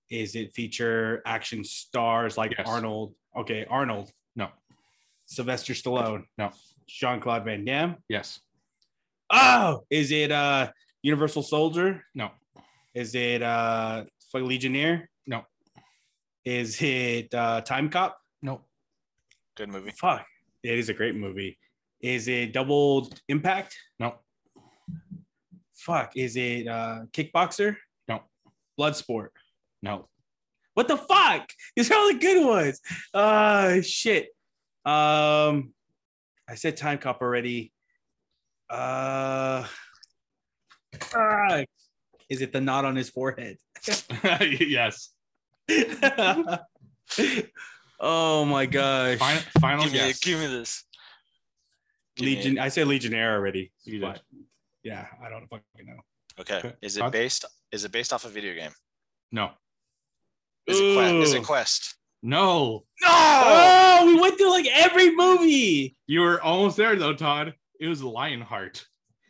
[0.10, 2.68] Is it feature action stars like Yes.
[2.68, 3.15] Arnold?
[3.35, 4.11] Okay, Arnold.
[4.35, 4.52] no,
[5.26, 6.26] Sylvester Stallone.
[6.38, 6.52] No.
[6.88, 7.97] Jean Claude Van Damme.
[8.07, 8.39] yes,
[9.38, 10.72] Oh, is it uh
[11.03, 12.03] Universal Soldier?
[12.16, 12.32] no,
[12.94, 15.10] Is it uh like Legionnaire?
[15.28, 15.44] No.
[16.44, 18.18] Is it uh Time Cop?
[18.41, 18.62] no,
[19.56, 19.91] Good movie.
[19.91, 20.26] Fuck.
[20.64, 21.57] It is a great movie.
[22.02, 23.76] Is it Double Impact?
[23.99, 24.16] no,
[25.76, 26.16] Fuck.
[26.16, 27.76] Is it uh Kickboxer?
[28.07, 28.22] No.
[28.80, 29.30] Bloodsport.
[29.82, 30.07] no.
[30.74, 31.48] What the fuck?
[31.76, 32.82] These are all the good ones.
[33.14, 34.28] Uh shit.
[34.86, 35.74] Um
[36.48, 37.72] I said time cop already.
[38.70, 39.66] Uh
[41.14, 41.64] ah,
[42.30, 43.58] is it the knot on his forehead?
[44.42, 45.10] yes.
[48.00, 49.20] oh my gosh.
[49.20, 50.20] Final, final Give me, guess.
[50.20, 50.84] give me this.
[52.16, 53.72] Give me Legion I said Legionnaire already.
[53.84, 54.22] You but
[54.84, 56.00] yeah, I don't fucking know.
[56.40, 56.58] Okay.
[56.58, 56.74] Okay.
[56.82, 57.46] Is it based?
[57.72, 58.72] Is it based off a video game?
[59.32, 59.52] No,
[60.68, 61.14] Is it, Quest?
[61.16, 61.96] is it Quest?
[62.22, 62.84] no.
[63.02, 63.08] No.
[63.10, 65.96] Oh, we went through like every movie.
[66.08, 67.54] You were almost there though, Todd.
[67.80, 68.85] It was Lionheart.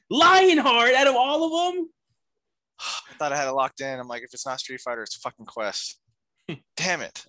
[0.09, 1.89] Lionheart out of all of them.
[2.79, 3.99] I thought I had it locked in.
[3.99, 5.99] I'm like, if it's not Street Fighter, it's fucking Quest.
[6.77, 7.25] Damn it.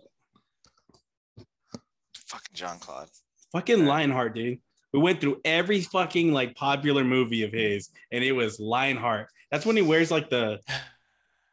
[2.26, 3.08] Fucking John Claude.
[3.52, 3.86] Fucking Yeah.
[3.86, 4.58] Lionheart, dude.
[4.92, 9.28] We went through every fucking like popular movie of his, and it was Lionheart.
[9.50, 10.60] That's when he wears like the.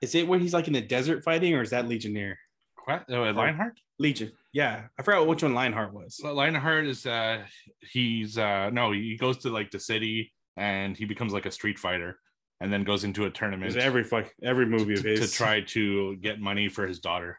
[0.01, 2.37] Is it when he's like in the desert fighting, or is that Legionnaire?
[2.75, 3.77] Quest, uh, Lionheart.
[3.99, 4.31] Legion.
[4.53, 6.19] Yeah, I forgot which one Lionheart was.
[6.23, 7.43] Lionheart is uh
[7.91, 11.79] he's uh no he goes to like the city and he becomes like a street
[11.79, 12.19] fighter
[12.61, 15.35] and then goes into a tournament was every fuck every movie of to, his to
[15.35, 17.37] try to get money for his daughter.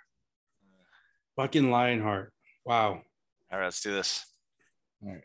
[1.37, 2.33] Fucking Lionheart.
[2.65, 3.03] Wow.
[3.51, 4.25] All right, let's do this.
[5.07, 5.19] Eh,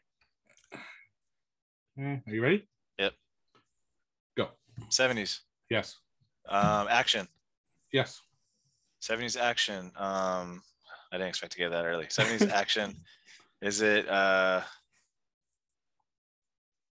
[1.98, 2.68] Are you ready?
[2.98, 3.14] Yep.
[4.38, 4.50] Go.
[4.90, 5.40] 70s.
[5.70, 5.98] Yes.
[6.48, 7.28] Um, action.
[7.92, 8.22] Yes.
[9.02, 9.92] 70s action.
[9.98, 10.62] Um,
[11.12, 12.06] I didn't expect to get that early.
[12.06, 12.96] 70s action.
[13.62, 14.62] Is it uh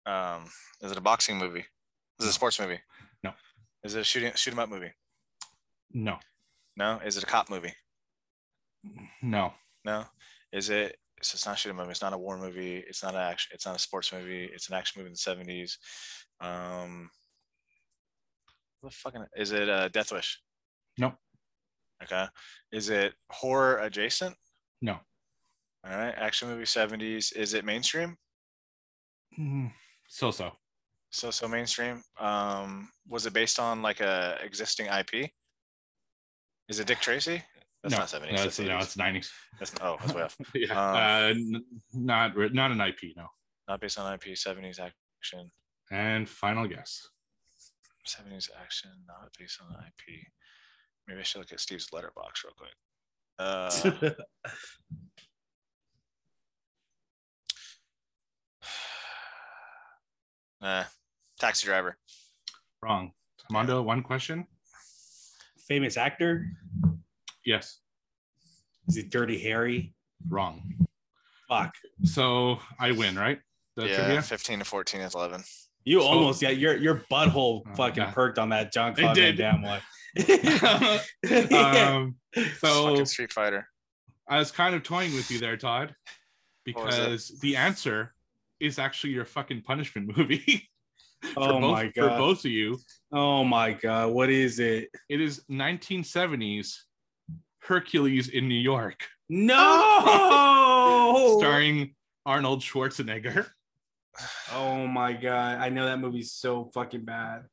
[0.07, 0.45] um
[0.81, 1.65] is it a boxing movie?
[2.19, 2.81] Is it a sports movie?
[3.23, 3.33] No.
[3.85, 4.93] Is it a shooting shoot 'em up movie?
[5.93, 6.19] No.
[6.77, 6.99] No.
[7.05, 7.75] Is it a cop movie?
[9.23, 9.53] No.
[9.85, 10.05] No.
[10.53, 13.15] Is it so it's not a shooting movie, it's not a war movie, it's not
[13.15, 15.79] an action, it's not a sports movie, it's an action movie in the 70s.
[16.41, 17.11] Um
[18.81, 20.41] what the fucking is it a Death Wish?
[20.97, 21.15] No.
[22.03, 22.27] Okay.
[22.73, 24.35] Is it horror adjacent?
[24.81, 24.99] No.
[25.85, 26.15] All right.
[26.17, 27.35] Action movie 70s.
[27.37, 28.17] Is it mainstream?
[29.39, 29.73] Mm,
[30.09, 30.53] So so.
[31.11, 32.03] So so mainstream.
[32.19, 35.31] Um, was it based on like a existing IP?
[36.69, 37.43] Is it Dick Tracy?
[37.83, 38.37] That's no, not seventies.
[38.37, 38.83] No, that's it's, no, 80s.
[38.83, 39.31] it's nineties.
[39.59, 40.37] That's, oh, that's way off.
[40.55, 41.29] yeah.
[41.31, 41.59] Um, uh,
[41.95, 43.17] not not an IP.
[43.17, 43.27] No.
[43.69, 44.37] Not based on IP.
[44.37, 45.51] Seventies action.
[45.91, 47.09] And final guess.
[48.05, 48.91] Seventies action.
[49.07, 50.21] Not based on IP.
[51.09, 52.75] Maybe I should look at Steve's Letterboxd real quick.
[53.39, 53.71] Uh,
[60.61, 60.85] nah.
[61.39, 61.97] Taxi driver.
[62.83, 63.13] Wrong.
[63.51, 64.47] Mondo, one question.
[65.67, 66.47] Famous actor?
[67.45, 67.79] Yes.
[68.89, 69.95] Is it Dirty Harry?
[70.29, 70.63] Wrong.
[71.49, 71.75] Fuck.
[72.05, 73.39] So I win, right?
[73.77, 74.23] The yeah, trivia?
[74.23, 75.43] fifteen to fourteen is eleven.
[75.85, 78.15] You So- almost got your your butthole Oh, fucking God.
[78.15, 79.37] perked on that John Claude Van.
[79.37, 79.81] Damme one.
[81.55, 82.17] um,
[82.59, 83.69] so Fucking Street Fighter.
[84.29, 85.95] I was kind of toying with you there, Todd,
[86.73, 87.01] What was it?
[87.01, 88.15] because the answer
[88.61, 90.69] is actually your fucking punishment movie.
[91.37, 92.79] oh both, my For both of you,
[93.13, 94.13] Oh my god.
[94.13, 94.89] What is it?
[95.09, 96.77] it is 1970s
[97.61, 101.37] Hercules in New York, No.
[101.39, 101.95] starring
[102.27, 103.47] Arnold Schwarzenegger.
[104.53, 105.59] Oh my god.
[105.59, 107.45] I know that movie's so fucking bad.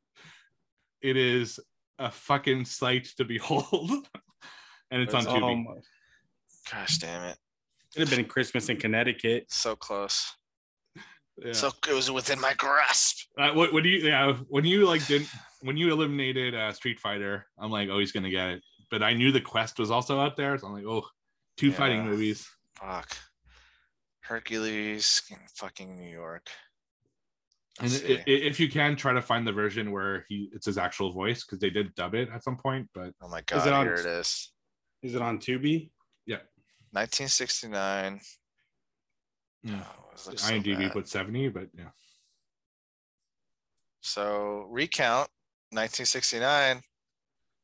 [1.02, 1.60] It is
[2.00, 3.92] a fucking sight to behold,
[4.92, 5.66] and it's on Tubi.
[5.66, 5.74] My.
[6.72, 7.38] Gosh damn it.
[7.96, 9.46] it could have been Christmas in Connecticut.
[9.50, 10.32] So close.
[11.38, 11.54] Yeah.
[11.54, 13.28] So it was within my grasp.
[13.38, 15.30] Uh, what, what do you yeah when you like didn't
[15.62, 19.14] when you eliminated uh, Street Fighter I'm like oh he's gonna get it but I
[19.14, 21.04] knew the quest was also out there so I'm like oh
[21.58, 22.48] two fighting movies
[22.80, 23.18] Fuck.
[24.22, 26.50] Hercules in fucking New York.
[27.82, 28.18] And Let's i- see.
[28.20, 31.44] i- if you can try to find the version where he it's his actual voice
[31.44, 33.74] because they did dub it at some point but oh my god Is god, it
[33.74, 34.52] on- here it is.
[35.04, 35.90] Is it on Tubi?
[36.26, 36.40] yeah
[36.92, 38.20] 1969.
[39.68, 39.82] Mm.
[39.84, 41.90] Oh, it looks so IMDb put 70 but yeah
[44.02, 45.30] So recount
[45.72, 46.82] 1969.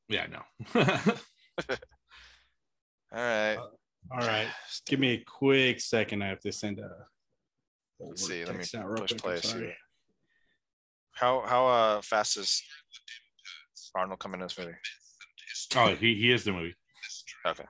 [0.09, 0.41] yeah no
[3.13, 3.57] All right.
[3.57, 4.47] All right.
[4.87, 6.23] Give me a quick second.
[6.23, 6.89] I have to send a.
[7.99, 8.45] Let's see.
[8.45, 9.75] Let me text out real push quick, play.
[11.19, 11.25] I'm See.
[11.27, 11.41] sorry.
[11.41, 12.61] How how uh fast is
[13.95, 14.71] Arnold coming in this movie?
[15.75, 16.75] oh he, he is the movie
[17.45, 17.63] Okay.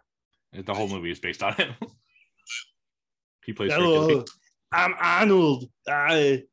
[0.53, 1.73] the whole movie is based on him
[3.45, 4.23] he plays Hello,
[4.71, 5.65] I'm Arnold.
[5.87, 6.43] I,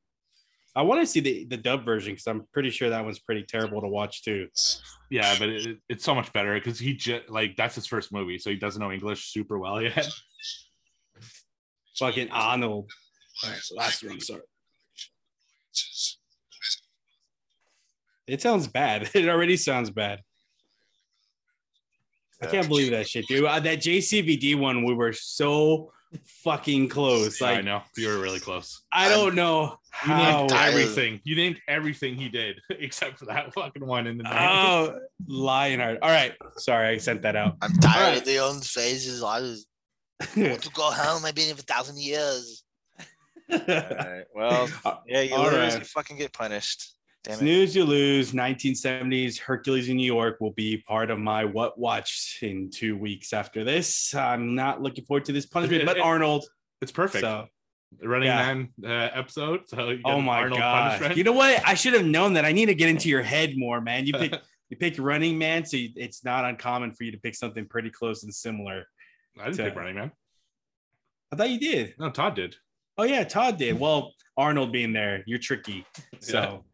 [0.75, 3.45] I want to see the, the dub version because I'm pretty sure that one's pretty
[3.45, 4.49] terrible to watch too.
[5.11, 8.39] yeah but it, it's so much better because he just like that's his first movie
[8.39, 10.07] so he doesn't know English super well yet
[11.99, 12.91] Fucking Arnold.
[13.43, 14.21] All right, last one.
[14.21, 14.41] Sorry.
[18.29, 19.11] It sounds bad.
[19.15, 20.21] It already sounds bad.
[22.41, 23.45] I can't believe that shit, dude.
[23.45, 25.91] Uh, that JCVD one, we were so
[26.45, 27.43] fucking close.
[27.43, 30.39] I know you were really close I don't know You how.
[30.47, 31.21] named everything.
[31.25, 34.33] You named everything he did except for that fucking one in the name.
[34.37, 35.99] Oh, Lionheart.
[36.01, 36.35] All right.
[36.59, 37.57] Sorry, I sent that out.
[37.61, 38.19] I'm tired Alright.
[38.19, 39.23] of the own faces.
[39.23, 39.67] I just
[40.37, 41.25] want to go home.
[41.25, 42.63] I've been here for a thousand years.
[43.51, 44.25] All right.
[44.35, 44.69] Well,
[45.07, 45.79] yeah, you All lose, right.
[45.79, 46.93] you fucking get punished.
[47.25, 47.75] Damn it.
[47.75, 48.33] You lose.
[48.33, 53.33] 1970s Hercules in New York will be part of my what watch in two weeks
[53.33, 54.15] after this.
[54.15, 56.47] I'm not looking forward to this punishment, but Arnold.
[56.81, 57.23] It's perfect.
[57.23, 57.47] So,
[58.03, 58.55] Running yeah.
[58.55, 59.69] Man uh, episode.
[59.69, 60.91] So oh my Arnold god!
[60.91, 61.17] punishment.
[61.17, 61.67] You know what?
[61.67, 62.45] I should have known that.
[62.45, 64.07] I need to get into your head more, man.
[64.07, 64.35] You pick
[64.69, 67.91] you pick Running Man, so you, it's not uncommon for you to pick something pretty
[67.91, 68.85] close and similar.
[69.41, 70.13] I didn't to- pick Running Man.
[71.33, 71.95] I thought you did.
[71.99, 72.57] No, Todd did.
[72.97, 73.79] Oh yeah, Todd did.
[73.79, 75.87] Well, Arnold being there, you're tricky.
[76.21, 76.65] So,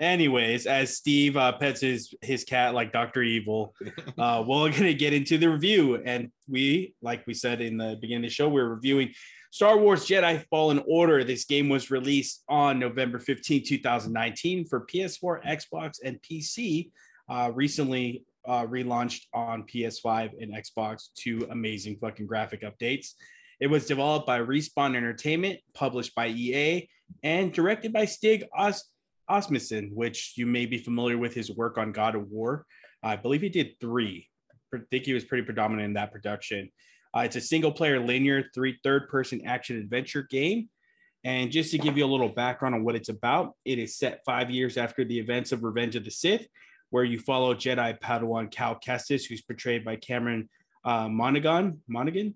[0.00, 3.74] anyways, as Steve uh, pets his his cat like Doctor Evil,
[4.18, 8.24] uh, we're gonna get into the review, and we, like we said in the beginning
[8.24, 9.12] of the show, we're reviewing
[9.52, 11.22] Star Wars Jedi Fallen Order.
[11.22, 16.90] This game was released on November 15, 2019 for PS4, Xbox, and PC.
[17.28, 21.08] Uh, recently uh, relaunched on PS5 and Xbox.
[21.14, 23.14] Two amazing fucking graphic updates.
[23.60, 26.88] It was developed by Respawn Entertainment, published by EA,
[27.22, 28.88] and directed by Stig Os-
[29.30, 32.66] Osmussen, which you may be familiar with his work on God of War.
[33.02, 34.28] I believe he did three.
[34.74, 36.70] I think he was pretty predominant in that production.
[37.16, 40.68] Uh, it's a single player linear three third person action adventure game.
[41.24, 44.20] And just to give you a little background on what it's about, it is set
[44.24, 46.46] five years after the events of Revenge of the Sith,
[46.90, 50.48] where you follow Jedi Padawan Cal Kestis, who's portrayed by Cameron
[50.84, 51.82] uh, Monaghan.
[51.86, 52.34] Monaghan?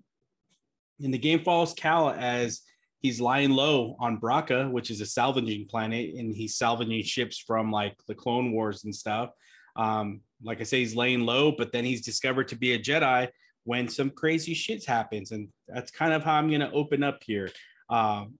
[1.01, 2.61] And the game follows Cal as
[3.05, 7.71] he's lying low on Bracca, which is a salvaging planet, and he's salvaging ships from
[7.71, 9.29] like the Clone Wars and stuff.
[9.75, 13.29] Um, like I say, he's laying low, but then he's discovered to be a Jedi
[13.63, 17.51] when some crazy shit happens, and that's kind of how I'm gonna open up here.
[17.91, 18.39] Um,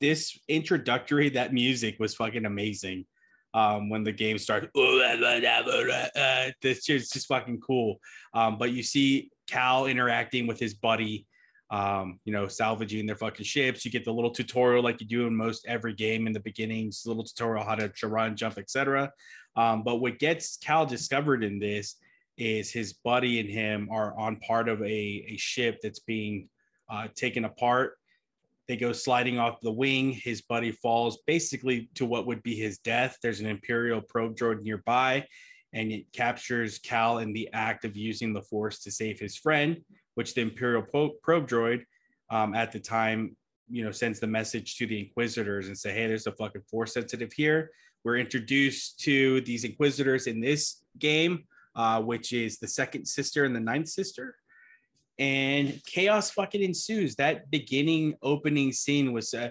[0.00, 3.04] this introductory, that music was fucking amazing.
[3.52, 4.68] Um, when the game starts,
[6.62, 7.98] this is just fucking cool.
[8.32, 11.26] Um, but you see Cal interacting with his buddy,
[11.70, 13.84] um, you know, salvaging their fucking ships.
[13.84, 16.90] You get the little tutorial like you do in most every game in the beginning,
[16.90, 19.12] just a little tutorial how to, to run, jump, etc.
[19.56, 21.96] Um, but what gets Cal discovered in this
[22.38, 24.84] is his buddy and him are on part of a,
[25.28, 26.48] a ship that's being
[26.88, 27.94] uh, taken apart.
[28.68, 30.12] They go sliding off the wing.
[30.12, 33.16] His buddy falls basically to what would be his death.
[33.22, 35.26] There's an Imperial probe droid nearby,
[35.72, 39.78] and it captures Cal in the act of using the Force to save his friend,
[40.18, 41.84] which the Imperial probe droid
[42.28, 43.36] um, at the time,
[43.70, 46.94] you know, sends the message to the Inquisitors and say, "Hey, there's a fucking Force
[46.94, 47.70] sensitive here."
[48.02, 51.44] We're introduced to these Inquisitors in this game,
[51.76, 54.34] uh, which is the second sister and the ninth sister
[55.20, 57.14] and chaos fucking ensues.
[57.14, 59.50] That beginning opening scene was uh,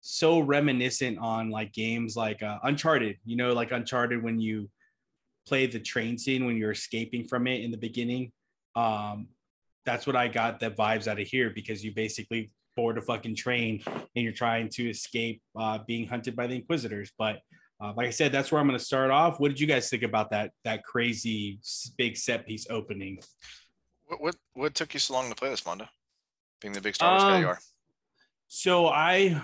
[0.00, 3.16] so reminiscent on like games like uh, Uncharted.
[3.26, 4.70] You know, like Uncharted when you
[5.46, 8.32] play the train scene when you're escaping from it in the beginning.
[8.74, 9.28] Um,
[9.86, 13.36] that's what I got the vibes out of here because you basically board a fucking
[13.36, 17.10] train and you're trying to escape uh, being hunted by the Inquisitors.
[17.16, 17.38] But
[17.80, 19.40] uh, like I said, that's where I'm going to start off.
[19.40, 21.58] What did you guys think about that that crazy
[21.96, 23.20] big set piece opening?
[24.06, 25.86] What, what what took you so long to play this, Mondo?
[26.60, 27.58] Being the big Star Wars guy you Um, are.
[28.48, 29.40] So I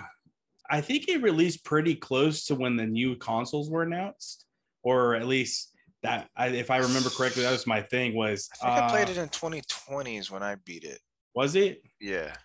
[0.69, 4.45] I think it released pretty close to when the new consoles were announced,
[4.81, 5.72] or at least
[6.03, 8.15] that I, if I remember correctly, that was my thing.
[8.15, 10.99] Was I think I played uh, it in 2020s when I beat it.
[11.33, 11.81] Was it?
[11.99, 12.35] Yeah.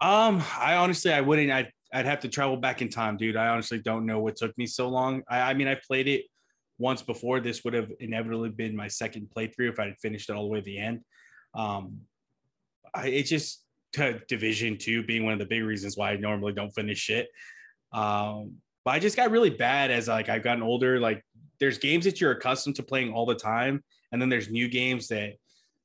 [0.00, 1.50] Um, I honestly I wouldn't.
[1.50, 3.36] I'd I'd have to travel back in time, dude.
[3.36, 5.22] I honestly don't know what took me so long.
[5.28, 6.24] I, I mean, I played it
[6.78, 7.38] once before.
[7.38, 10.48] This would have inevitably been my second playthrough if I had finished it all the
[10.48, 11.02] way to the end.
[11.54, 12.00] Um,
[12.94, 13.62] I, it just
[13.92, 17.28] to Division Two being one of the big reasons why I normally don't finish shit.
[17.92, 20.98] Um, but I just got really bad as like I've gotten older.
[20.98, 21.22] Like
[21.62, 25.06] there's games that you're accustomed to playing all the time, and then there's new games
[25.06, 25.34] that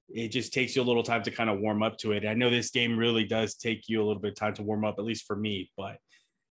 [0.09, 2.25] it just takes you a little time to kind of warm up to it.
[2.25, 4.83] I know this game really does take you a little bit of time to warm
[4.83, 5.97] up, at least for me, but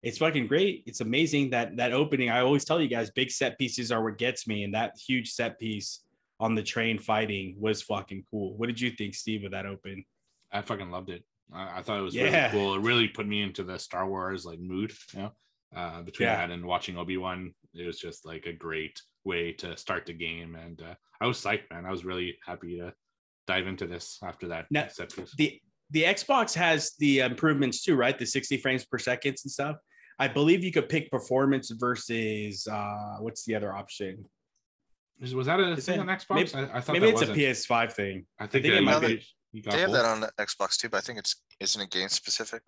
[0.01, 0.81] it's fucking great.
[0.87, 2.31] It's amazing that that opening.
[2.31, 5.29] I always tell you guys, big set pieces are what gets me, and that huge
[5.31, 6.03] set piece
[6.39, 8.57] on the train fighting was fucking cool.
[8.57, 10.03] What did you think, Steve, of that open?
[10.51, 11.23] I fucking loved it.
[11.53, 12.23] I, I thought it was Yeah.
[12.23, 12.73] really cool.
[12.73, 14.91] It really put me into the Star Wars like mood.
[15.13, 15.31] You know,
[15.75, 16.37] uh, between Yeah.
[16.37, 20.13] that and watching Obi Wan, it was just like a great way to start the
[20.13, 20.55] game.
[20.55, 21.85] And uh, I was psyched, man.
[21.85, 22.93] I was really happy to
[23.47, 25.33] dive into this after that Now, set piece.
[25.37, 28.17] the the Xbox has the improvements too, right?
[28.17, 29.75] The 60 frames per second and stuff.
[30.19, 34.25] I believe you could pick performance versus uh what's the other option?
[35.19, 36.35] Was that a Is thing it- on Xbox?
[36.35, 37.37] maybe- I, I thought Maybe that it's wasn't.
[37.37, 38.25] a PS5 thing.
[38.39, 39.25] I think, think it that might be-
[39.69, 39.95] They have both.
[39.97, 42.61] that on the Xbox too, but I think it's isn't it game specific?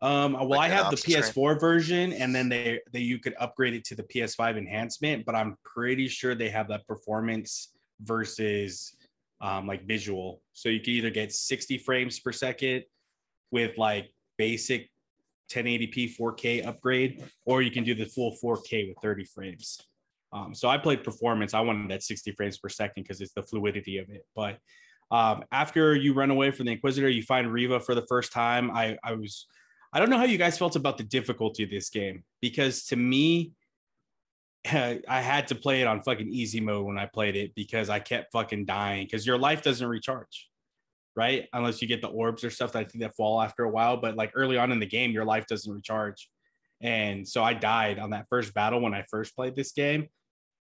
[0.00, 0.96] Um, well, Like I have the?
[0.96, 5.34] PS4 version, and then they they you could upgrade it to the PS5 enhancement, but
[5.34, 8.96] I'm pretty sure they have that performance versus
[9.40, 10.40] um, like visual.
[10.52, 12.84] So you can either get 60 frames per second
[13.50, 14.88] with like basic
[15.50, 19.80] 1080p 4K upgrade, or you can do the full 4K with 30 frames.
[20.32, 21.52] Um, so I played performance.
[21.52, 24.24] I wanted that 60 frames per second because it's the fluidity of it.
[24.34, 24.58] But
[25.10, 28.70] um, after you run away from the Inquisitor, you find Reva for the first time.
[28.70, 29.46] I, I was,
[29.92, 32.96] I don't know how you guys felt about the difficulty of this game because to
[32.96, 33.52] me,
[34.64, 37.98] I had to play it on fucking easy mode when I played it because I
[37.98, 40.48] kept fucking dying because your life doesn't recharge,
[41.16, 41.48] right?
[41.52, 43.96] Unless you get the orbs or stuff that I think that fall after a while.
[43.96, 46.28] But like early on in the game, your life doesn't recharge.
[46.80, 50.08] And so I died on that first battle when I first played this game.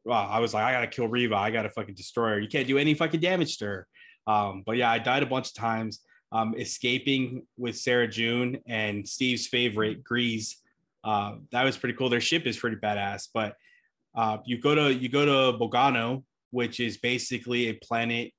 [0.05, 1.36] Wow, I was like, I gotta kill Reva.
[1.36, 2.40] I gotta fucking destroy her.
[2.40, 3.86] You can't do any fucking damage to her.
[4.27, 6.01] Um, but yeah, I died a bunch of times.
[6.32, 10.57] Um, escaping with Sarah June and Steve's favorite, Greez.
[11.02, 12.09] Uh, that was pretty cool.
[12.09, 13.28] Their ship is pretty badass.
[13.35, 13.57] But
[14.15, 18.32] uh, you go to you go to Bogano, which is basically a planet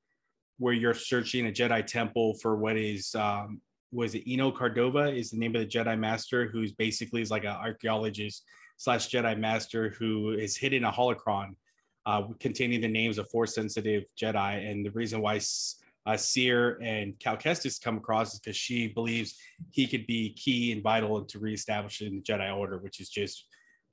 [0.58, 3.62] where you're searching a Jedi temple for what is um,
[3.92, 7.44] was it Eno Cordova is the name of the Jedi Master, who's basically is like
[7.44, 8.44] an archaeologist
[8.78, 11.56] slash Jedi Master who is hidden a holocron
[12.06, 14.70] uh, containing the names of Force sensitive Jedi.
[14.70, 15.40] And the reason why
[16.06, 19.38] uh, Cere and Cal Kestis come across is because she believes
[19.70, 23.46] he could be key and vital into reestablishing the Jedi Order, which has just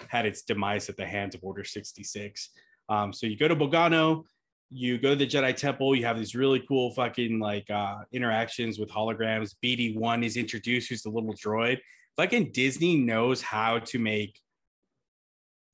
[0.09, 2.51] had its demise at the hands of Order 66.
[2.89, 4.25] Um, so you go to Bogano,
[4.71, 8.79] you go to the Jedi Temple, you have these really cool fucking like uh, interactions
[8.79, 9.55] with holograms.
[9.63, 11.79] BD1 is introduced, who's the little droid.
[12.17, 14.41] Fucking Disney knows how to make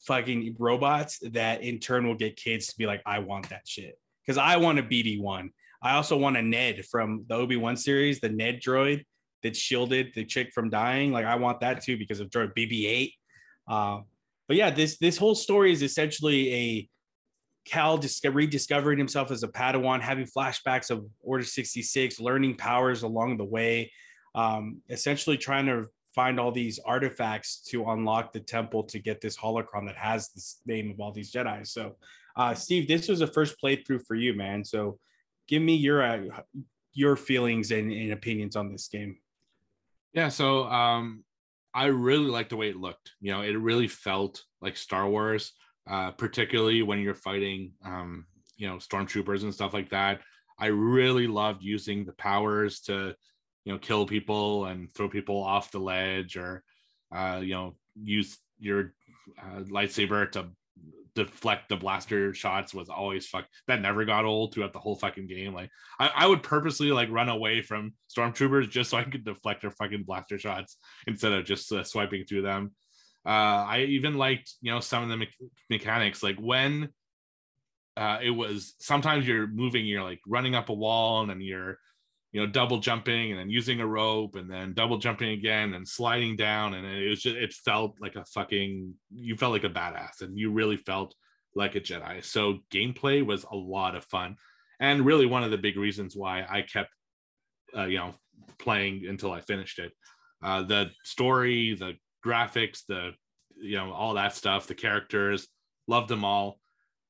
[0.00, 3.98] fucking robots that in turn will get kids to be like, I want that shit.
[4.24, 5.50] Because I want a BD1.
[5.84, 9.04] I also want a Ned from the Obi Wan series, the Ned droid
[9.42, 11.12] that shielded the chick from dying.
[11.12, 13.12] Like I want that too because of droid BB-8.
[13.68, 14.00] Uh,
[14.48, 16.88] but yeah, this this whole story is essentially a
[17.66, 23.36] Cal dis- rediscovering himself as a Padawan, having flashbacks of Order 66, learning powers along
[23.36, 23.92] the way,
[24.34, 29.36] um, essentially trying to find all these artifacts to unlock the temple to get this
[29.36, 31.66] holocron that has the name of all these Jedi.
[31.66, 31.96] So,
[32.36, 34.64] uh, Steve, this was a first playthrough for you, man.
[34.64, 34.98] So,
[35.48, 36.40] give me your uh,
[36.92, 39.18] your feelings and, and opinions on this game.
[40.12, 41.24] Yeah, so um,
[41.74, 43.10] I really liked the way it looked.
[43.20, 45.52] You know, it really felt like Star Wars,
[45.90, 48.26] uh, particularly when you're fighting, um,
[48.56, 50.20] you know, stormtroopers and stuff like that.
[50.56, 53.16] I really loved using the powers to,
[53.64, 56.62] you know, kill people and throw people off the ledge, or,
[57.12, 58.94] uh, you know, use your
[59.42, 60.50] uh, lightsaber to
[61.14, 65.26] deflect the blaster shots was always fuck that never got old throughout the whole fucking
[65.26, 65.54] game.
[65.54, 69.62] Like I, I would purposely like run away from stormtroopers just so I could deflect
[69.62, 70.76] their fucking blaster shots
[71.06, 72.72] instead of just uh, swiping through them.
[73.26, 76.90] Uh, I even liked you know some of the me- mechanics like when
[77.96, 81.78] uh, it was sometimes you're moving, you're like running up a wall and then you're
[82.34, 85.86] you know double jumping and then using a rope and then double jumping again and
[85.86, 86.74] sliding down.
[86.74, 90.36] And it was just it felt like a fucking you felt like a badass and
[90.36, 91.14] you really felt
[91.54, 92.24] like a jedi.
[92.24, 94.34] So gameplay was a lot of fun.
[94.80, 96.90] And really one of the big reasons why i kept
[97.76, 98.14] uh, you know
[98.58, 99.92] playing until i finished it.
[100.42, 101.92] Uh, the story the
[102.26, 103.12] graphics the
[103.62, 105.46] you know all that stuff the characters
[105.86, 106.58] loved them all.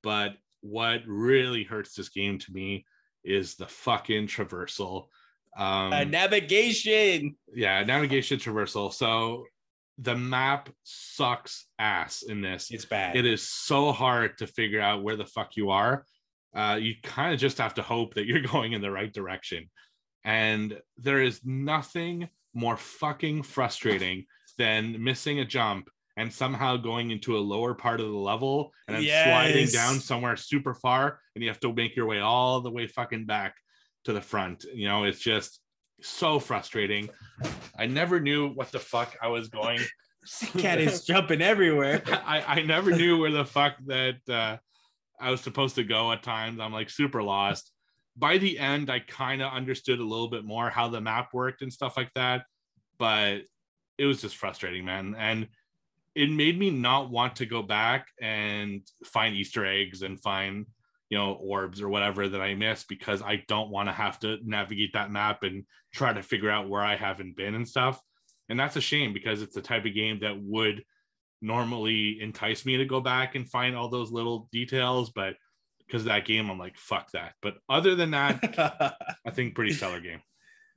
[0.02, 2.84] But what really hurts this game to me
[3.24, 5.06] is the fucking traversal.
[5.56, 7.36] Um, Uh, navigation.
[7.54, 8.92] yeah, navigation traversal.
[8.92, 9.46] So
[9.98, 12.70] the map sucks ass in this.
[12.70, 13.16] It's bad.
[13.16, 16.04] It is so hard to figure out where the fuck you are.
[16.54, 19.70] Uh, you kind of just have to hope that you're going in the right direction.
[20.24, 24.26] And there is nothing more fucking frustrating
[24.58, 28.96] than missing a jump and somehow going into a lower part of the level and
[28.96, 32.70] then sliding down somewhere super far and you have to make your way all the
[32.70, 33.56] way fucking back
[34.04, 34.64] to the front.
[34.72, 35.60] You know, it's just
[36.02, 37.08] so frustrating.
[37.78, 39.80] I never knew what the fuck I was going.
[40.58, 42.02] Cat is jumping everywhere.
[42.06, 44.56] I, I never knew where the fuck that uh,
[45.20, 46.60] I was supposed to go at times.
[46.60, 47.70] I'm like super lost.
[48.16, 51.62] By the end, I kind of understood a little bit more how the map worked
[51.62, 52.44] and stuff like that,
[52.98, 53.42] but
[53.98, 55.16] it was just frustrating, man.
[55.18, 55.48] And
[56.14, 60.66] it made me not want to go back and find Easter eggs and find,
[61.10, 64.38] you know, orbs or whatever that I missed because I don't want to have to
[64.44, 68.00] navigate that map and try to figure out where I haven't been and stuff.
[68.48, 70.84] And that's a shame because it's the type of game that would
[71.42, 75.34] normally entice me to go back and find all those little details, but
[75.86, 77.34] because that game, I'm like, fuck that.
[77.42, 78.96] But other than that,
[79.26, 80.20] I think pretty stellar game.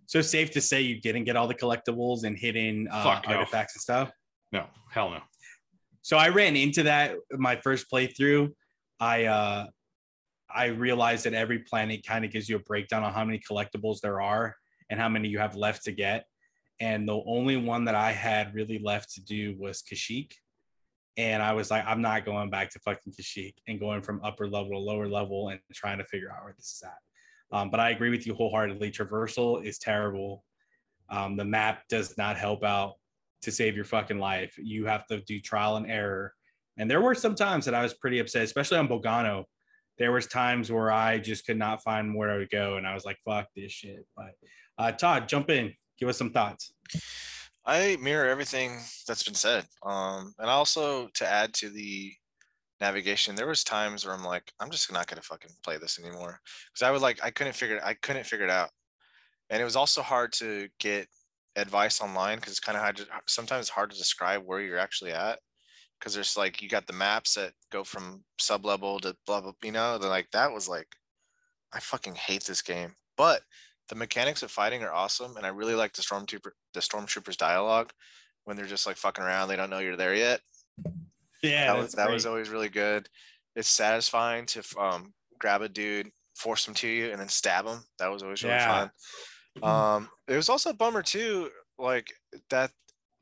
[0.06, 3.36] so safe to say you didn't get all the collectibles and hidden uh, Fuck no.
[3.36, 4.12] artifacts and stuff.
[4.52, 5.22] No, hell no.
[6.02, 8.54] So I ran into that my first playthrough.
[9.00, 9.68] I uh
[10.50, 14.00] I realized that every planet kind of gives you a breakdown on how many collectibles
[14.00, 14.56] there are
[14.90, 16.26] and how many you have left to get.
[16.80, 20.32] And the only one that I had really left to do was Kashyyyk.
[21.18, 24.48] And I was like, I'm not going back to fucking Kashyyyk and going from upper
[24.48, 27.58] level to lower level and trying to figure out where this is at.
[27.58, 28.92] Um, but I agree with you wholeheartedly.
[28.92, 30.44] Traversal is terrible.
[31.10, 32.96] Um, the map does not help out
[33.42, 34.56] to save your fucking life.
[34.58, 36.34] You have to do trial and error.
[36.78, 39.46] And there were some times that I was pretty upset, especially on Bogano.
[39.98, 42.94] There was times where I just could not find where I would go, and I
[42.94, 44.32] was like, "Fuck this shit." But
[44.78, 46.72] uh, Todd, jump in, give us some thoughts.
[47.66, 49.66] I mirror everything that's been said.
[49.84, 52.14] Um, and also to add to the
[52.80, 56.40] navigation, there was times where I'm like, I'm just not gonna fucking play this anymore
[56.72, 58.70] because I would like I couldn't figure I couldn't figure it out,
[59.50, 61.08] and it was also hard to get
[61.58, 64.78] advice online because it's kind of hard to sometimes it's hard to describe where you're
[64.78, 65.40] actually at
[66.00, 69.52] because there's like you got the maps that go from sub level to blah blah
[69.64, 70.88] you know they're like that was like
[71.74, 72.94] I fucking hate this game.
[73.18, 73.42] But
[73.90, 77.92] the mechanics of fighting are awesome and I really like the stormtrooper the stormtroopers dialogue
[78.46, 80.42] when they're just like fucking around they don't know you're there yet.
[81.42, 83.10] Yeah, that was that was always really good.
[83.56, 87.80] It's satisfying to um grab a dude force him to you and then stab him.
[87.98, 88.68] That was always really Yeah.
[88.68, 88.92] fun
[89.64, 92.12] um it was also a bummer too like
[92.50, 92.72] that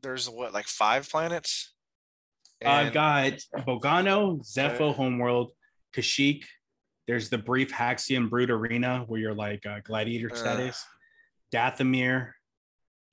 [0.01, 1.73] there's what like five planets
[2.65, 3.33] I've got
[3.67, 5.51] Bogano, Zeffo, Homeworld,
[5.95, 6.45] Kashyyyk.
[7.05, 10.35] There's the brief Haxion Brood Arena where you're like uh, gladiator Uh.
[10.35, 10.83] status,
[11.53, 12.31] Dathomir,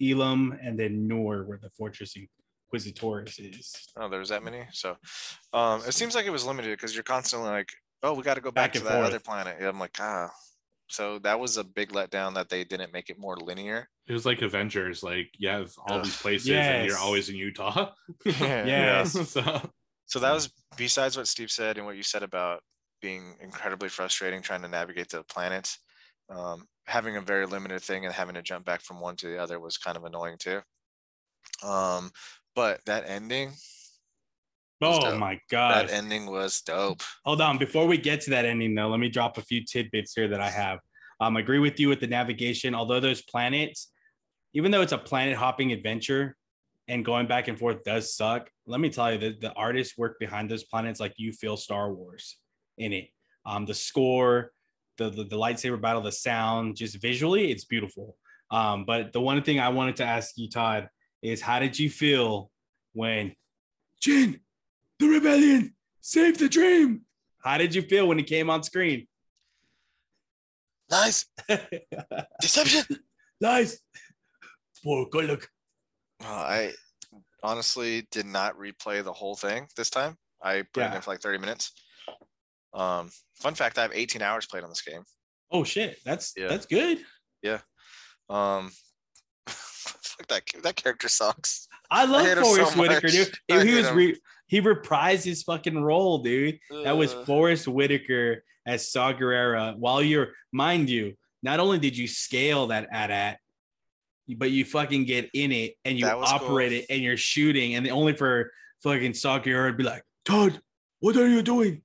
[0.01, 3.75] Ilum, and then Nur, where the Fortress Inquisitors is.
[3.97, 4.65] Oh, there's that many.
[4.73, 4.97] So,
[5.53, 7.69] um, it seems like it was limited because you're constantly like,
[8.03, 9.57] oh, we got to go back, Back to that other planet.
[9.61, 10.31] Yeah, I'm like, ah,
[10.93, 13.89] So that was a big letdown that they didn't make it more linear.
[14.07, 16.05] It was like Avengers, like you have all Ugh.
[16.05, 17.93] these places and you're always in Utah.
[18.27, 19.13] Yes.
[19.31, 19.71] so
[20.07, 22.61] So that was besides what Steve said and what you said about
[23.01, 25.79] being incredibly frustrating trying to navigate the planets.
[26.29, 29.39] Um, having a very limited thing and having to jump back from one to the
[29.39, 30.61] other was kind of annoying too.
[31.63, 32.11] Um,
[32.55, 33.53] but that ending,
[34.83, 35.89] Oh my god.
[35.89, 37.03] that ending was dope.
[37.25, 37.59] Hold on.
[37.59, 40.41] Before we get to that ending, though, let me drop a few tidbits here that
[40.41, 40.79] I have.
[41.21, 42.75] Um, I agree with you with the navigation.
[42.75, 43.93] Although those planets,
[44.55, 46.37] even though it's a planet hopping adventure
[46.89, 50.19] and going back and forth does suck, let me tell you that the artists work
[50.19, 52.39] behind those planets like you feel Star Wars
[52.79, 53.09] in it.
[53.47, 54.53] Um, the score,
[54.99, 58.17] the, the the lightsaber battle, the sound, just visually, it's beautiful.
[58.51, 60.89] Um, but the one thing I wanted to ask you, Todd,
[61.23, 62.51] is how did you feel
[62.93, 63.35] when
[64.01, 64.41] Jin,
[65.03, 67.03] the rebellion, save the dream?
[67.45, 69.07] How did you feel when it came on screen?
[70.91, 71.27] Nice.
[72.41, 72.85] Deception.
[73.41, 73.81] nice.
[74.85, 75.49] Boy, good look.
[76.23, 76.73] Uh, I
[77.43, 80.17] honestly did not replay the whole thing this time.
[80.43, 81.73] I put it in for like 30 minutes.
[82.75, 85.03] Um, fun fact: I have 18 hours played on this game.
[85.51, 86.49] Oh shit, that's Yeah.
[86.49, 86.99] that's good.
[87.43, 87.59] Yeah.
[88.31, 88.71] Um,
[89.49, 91.69] fuck that that character sucks.
[91.91, 93.29] I love hate him so Whitaker, dude.
[93.51, 93.67] much.
[93.67, 94.19] He was re-
[94.53, 96.59] he reprised his fucking role, dude.
[96.85, 97.15] That was.
[97.15, 99.75] Forest Whitaker as Saw Gerrera.
[99.79, 103.39] While you're, mind you, not only did you scale that at at,
[104.37, 106.49] but you fucking get in it and you was cool.
[106.49, 108.53] operate it and you're shooting, and the only for
[108.83, 110.61] fucking Saw Gerrera to be like, Todd,
[111.01, 111.81] what are you doing?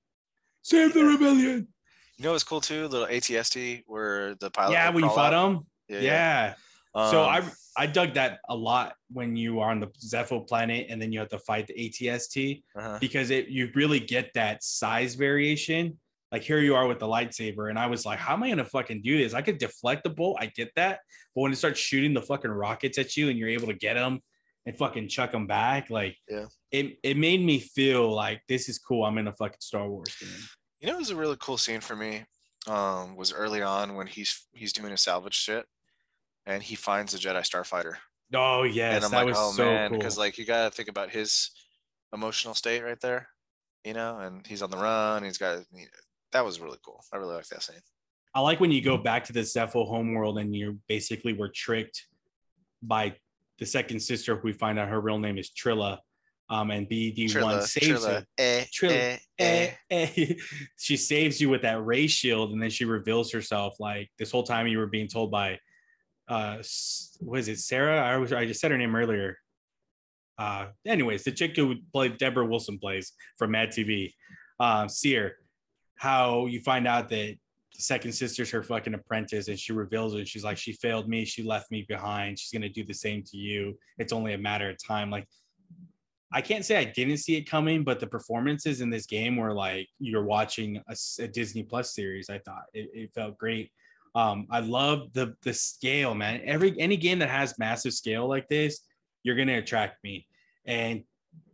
[0.62, 1.70] Save the rebellion.
[2.18, 2.90] You know what's cool too?
[2.90, 4.74] Little ATST where the pilot.
[4.74, 5.52] yeah, would when you fought out.
[5.52, 5.68] him.
[5.88, 6.50] Yeah.
[6.52, 6.67] so I
[6.98, 7.44] Um, I
[7.78, 11.20] I dug that a lot when you are on the Zeffo planet and then you
[11.20, 12.98] have to fight the ATST uh-huh.
[13.00, 16.00] because it you really get that size variation.
[16.32, 18.66] Like here you are with the lightsaber, and I was like, how am I gonna
[18.66, 19.34] fucking do this?
[19.34, 21.00] I could deflect the bolt, I get that,
[21.36, 23.94] but when it starts shooting the fucking rockets at you and you're able to get
[23.94, 24.20] them
[24.66, 26.48] and fucking chuck them back, like Yeah.
[26.72, 29.06] it it made me feel like this is cool.
[29.06, 30.30] I'm in a fucking Star Wars game.
[30.82, 32.26] You know, it was a really cool scene for me.
[32.68, 35.66] Um, was early on when he's he's doing his salvage shit,
[36.48, 37.96] and he finds the Jedi Starfighter,
[38.34, 40.00] Oh yes, and I'm that like, was oh so man, cool.
[40.00, 41.52] because like you gotta think about his
[42.14, 43.28] emotional state right there,
[43.84, 45.24] you know, and he's on the run.
[45.24, 45.60] He's got
[46.32, 47.04] that was really cool.
[47.14, 47.78] I really like that scene.
[48.34, 52.06] I like when you go back to the Zeffo homeworld and you basically were tricked
[52.82, 53.16] by
[53.60, 56.00] the second sister, who we find out her real name is Trilla.
[56.50, 58.26] Um, and BD1 Trilla, saves Trilla, her.
[58.38, 59.72] eh, Trilla, eh, eh.
[59.90, 60.34] Eh, eh.
[60.80, 63.76] she saves you with that ray shield, and then she reveals herself.
[63.80, 65.60] Like this whole time, you were being told by,
[66.28, 66.58] uh,
[67.22, 68.02] was it, Sarah?
[68.02, 69.38] I was I just said her name earlier.
[70.38, 74.14] Uh, anyways, the chick who played Debra Wilson plays from Mad TV,
[74.60, 75.38] uh, Cere.
[75.96, 77.36] How you find out that
[77.76, 80.20] the second sister's her fucking apprentice, and she reveals it.
[80.20, 81.26] And she's like, she failed me.
[81.26, 82.38] She left me behind.
[82.38, 83.78] She's gonna do the same to you.
[83.98, 85.10] It's only a matter of time.
[85.10, 85.28] Like
[86.32, 89.54] I can't say I didn't see it coming, but the performances in this game were
[89.54, 92.30] like you're watching a Disney Plus series.
[92.30, 93.72] I thought it, it felt great.
[94.18, 96.42] Um, I love the the scale, man.
[96.44, 98.80] Every any game that has massive scale like this,
[99.24, 100.26] you're gonna attract me.
[100.66, 101.04] And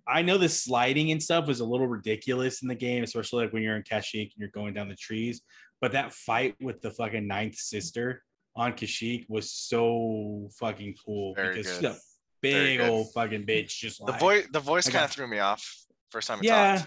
[0.07, 3.53] I know the sliding and stuff was a little ridiculous in the game, especially like
[3.53, 5.41] when you're in Kashyyyk and you're going down the trees.
[5.81, 8.23] But that fight with the fucking ninth sister
[8.56, 11.98] on Kashyyyk was so fucking cool Very because she's a
[12.41, 13.69] big old fucking bitch.
[13.69, 15.65] Just The like, voice, the voice kind of threw me off
[16.11, 16.40] first time.
[16.41, 16.84] Yeah,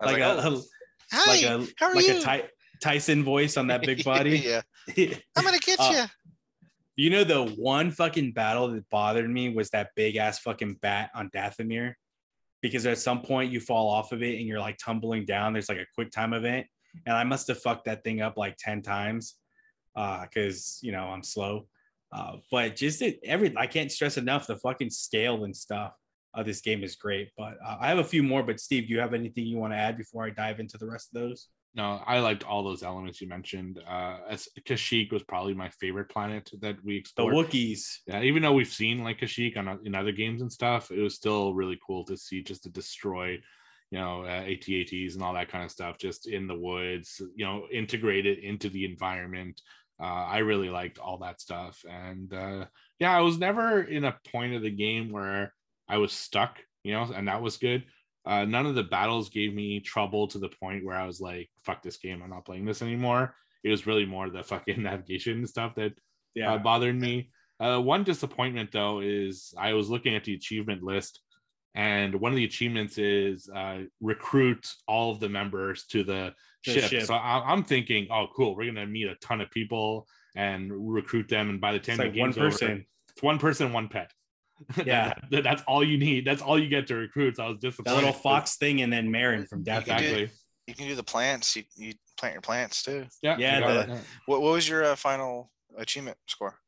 [0.00, 0.62] like, like, a, oh, a-
[1.16, 1.32] Hi.
[1.32, 2.18] like a how are like you?
[2.18, 2.48] a Ty-
[2.80, 4.38] Tyson voice on that big body.
[4.96, 6.04] yeah, I'm gonna get Uh, you.
[7.04, 11.10] You know, the one fucking battle that bothered me was that big ass fucking bat
[11.14, 11.94] on Dathomir.
[12.60, 15.52] Because at some point you fall off of it and you're like tumbling down.
[15.52, 16.66] There's like a quick time event.
[17.06, 19.36] And I must have fucked that thing up like 10 times.
[19.94, 21.68] Uh, because you know, I'm slow.
[22.10, 25.92] Uh, but just it every I can't stress enough the fucking scale and stuff
[26.34, 27.30] of this game is great.
[27.36, 29.72] But uh, I have a few more, but Steve, do you have anything you want
[29.72, 31.48] to add before I dive into the rest of those?
[31.74, 33.80] No, I liked all those elements you mentioned.
[33.88, 37.34] Uh, as Kashyyyk was probably my favorite planet that we explored.
[37.34, 37.38] The.
[37.38, 37.98] Wookiees.
[38.06, 41.14] Yeah, even though we've seen like Kashyyyk on in other games and stuff, it was
[41.14, 43.38] still really cool to see just to destroy,
[43.90, 47.44] you know, uh, ATATs and all that kind of stuff, just in the woods, you
[47.44, 49.60] know, integrated into the environment.
[50.00, 52.66] Uh, I really liked all that stuff, and uh,
[52.98, 55.52] yeah, I was never in a point of the game where
[55.88, 57.84] I was stuck, you know, and that was good.
[58.28, 61.48] Uh, none of the battles gave me trouble to the point where I was like,
[61.64, 62.20] "Fuck this game!
[62.22, 63.34] I'm not playing this anymore."
[63.64, 65.94] It was really more the fucking navigation stuff that
[66.34, 66.52] Yeah.
[66.52, 67.30] uh, bothered me.
[67.58, 71.20] Uh, one disappointment though is I was looking at the achievement list,
[71.74, 76.34] and one of the achievements is uh, recruit all of the members to the,
[76.66, 76.84] The ship.
[76.90, 77.02] ship.
[77.06, 80.06] So I, I'm thinking, oh, cool, we're gonna meet a ton of people
[80.36, 82.86] and recruit them, and by the time It's the like one game's over, person.
[83.10, 84.12] it's one person, one pet.
[84.84, 85.14] Yeah.
[85.30, 86.26] That's all you need.
[86.26, 87.36] That's all you get to recruit.
[87.36, 87.96] So I was That disappointed.
[87.96, 89.84] little fox thing, and then Merrin from Death.
[89.86, 90.30] can do- Exactly.
[90.66, 91.56] You can do the plants.
[91.56, 93.06] You, you plant your plants too.
[93.22, 93.36] Yeah.
[93.38, 96.58] Yeah, the- What, what was your uh, final achievement score?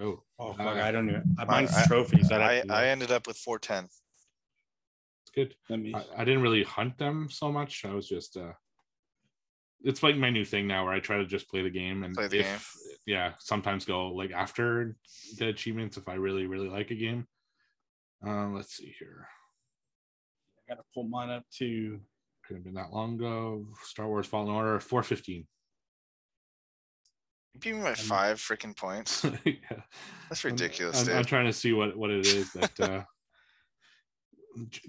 [0.00, 1.22] Oh, Oh fuck, Uh, I don't know.
[1.46, 2.30] Mine's I- trophies.
[2.32, 3.84] I'd I, I ended up with 410.
[3.84, 5.54] it's good.
[5.70, 5.94] Let me.
[5.94, 7.84] I, I didn't really hunt them so much.
[7.84, 8.52] I was just uh
[9.84, 12.14] it's like my new thing now where I try to just play the game and
[12.14, 12.96] Play the if, game.
[13.06, 14.96] yeah, sometimes go like after
[15.38, 17.26] the achievements if I really, really like a game.
[18.24, 19.26] Um, let's see here.
[20.58, 22.00] I gotta pull mine up to.
[22.46, 23.66] Could have been that long ago.
[23.84, 25.46] Star Wars Fallen Order 415.
[27.54, 29.24] You beat me by five freaking points.
[29.44, 29.54] yeah.
[30.28, 31.16] That's I'm- ridiculous, I'm, dude.
[31.16, 33.02] I'm trying to see what what it is that uh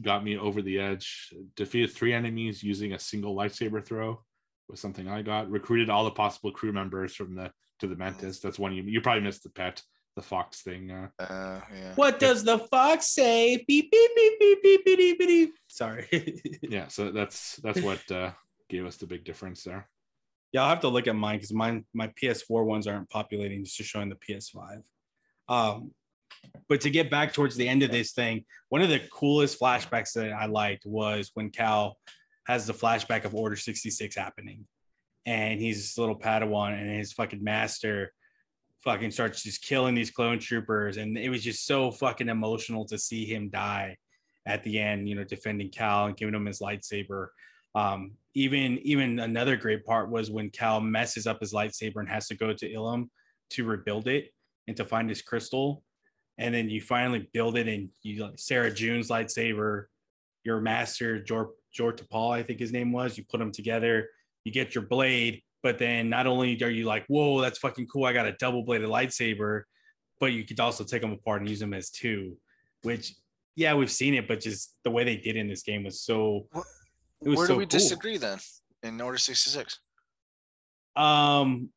[0.02, 1.34] got me over the edge.
[1.56, 4.22] Defeated three enemies using a single lightsaber throw
[4.70, 5.50] was something I got.
[5.50, 8.40] Recruited all the possible crew members from the to the Mantis.
[8.40, 9.82] That's one you you probably missed the pet,
[10.16, 10.92] the fox thing.
[10.92, 11.94] Uh, Uh, yeah.
[11.96, 13.64] What does the fox say?
[13.68, 15.20] Beep beep beep beep beep beep beep.
[15.20, 15.54] beep.
[15.68, 16.42] Sorry.
[16.62, 18.32] yeah, so that's that's what uh,
[18.70, 19.90] gave us the big difference there.
[20.52, 23.62] yeah, I'll have to look at mine because mine my PS4 ones aren't populating.
[23.62, 24.82] It's just showing the PS5.
[25.50, 25.92] Um,
[26.68, 30.14] but to get back towards the end of this thing, one of the coolest flashbacks
[30.14, 31.98] that I liked was when Cal
[32.46, 34.66] has the flashback of Order 66 happening.
[35.26, 38.12] And he's this little Padawan, and his fucking master
[38.84, 40.98] fucking starts just killing these clone troopers.
[40.98, 43.98] And it was just so fucking emotional to see him die
[44.46, 47.28] at the end, you know, defending Cal and giving him his lightsaber.
[47.76, 52.28] Um, even even another great part was when Cal messes up his lightsaber and has
[52.28, 53.10] to go to Ilum
[53.52, 54.32] to rebuild it
[54.68, 55.84] and to find his crystal.
[56.38, 59.86] And then you finally build it and you Sarah June's lightsaber,
[60.44, 63.18] your master, Jor Jor Tapal, I think his name was.
[63.18, 64.10] You put them together,
[64.44, 68.06] you get your blade, but then not only are you like, whoa, that's fucking cool.
[68.06, 69.64] I got a double bladed lightsaber,
[70.20, 72.38] but you could also take them apart and use them as two,
[72.84, 73.16] which
[73.56, 76.48] yeah, we've seen it, but just the way they did in this game was so
[77.24, 77.70] it was Where so do we cool.
[77.80, 78.40] disagree then
[78.84, 79.80] in Order 66?
[80.96, 81.70] Um,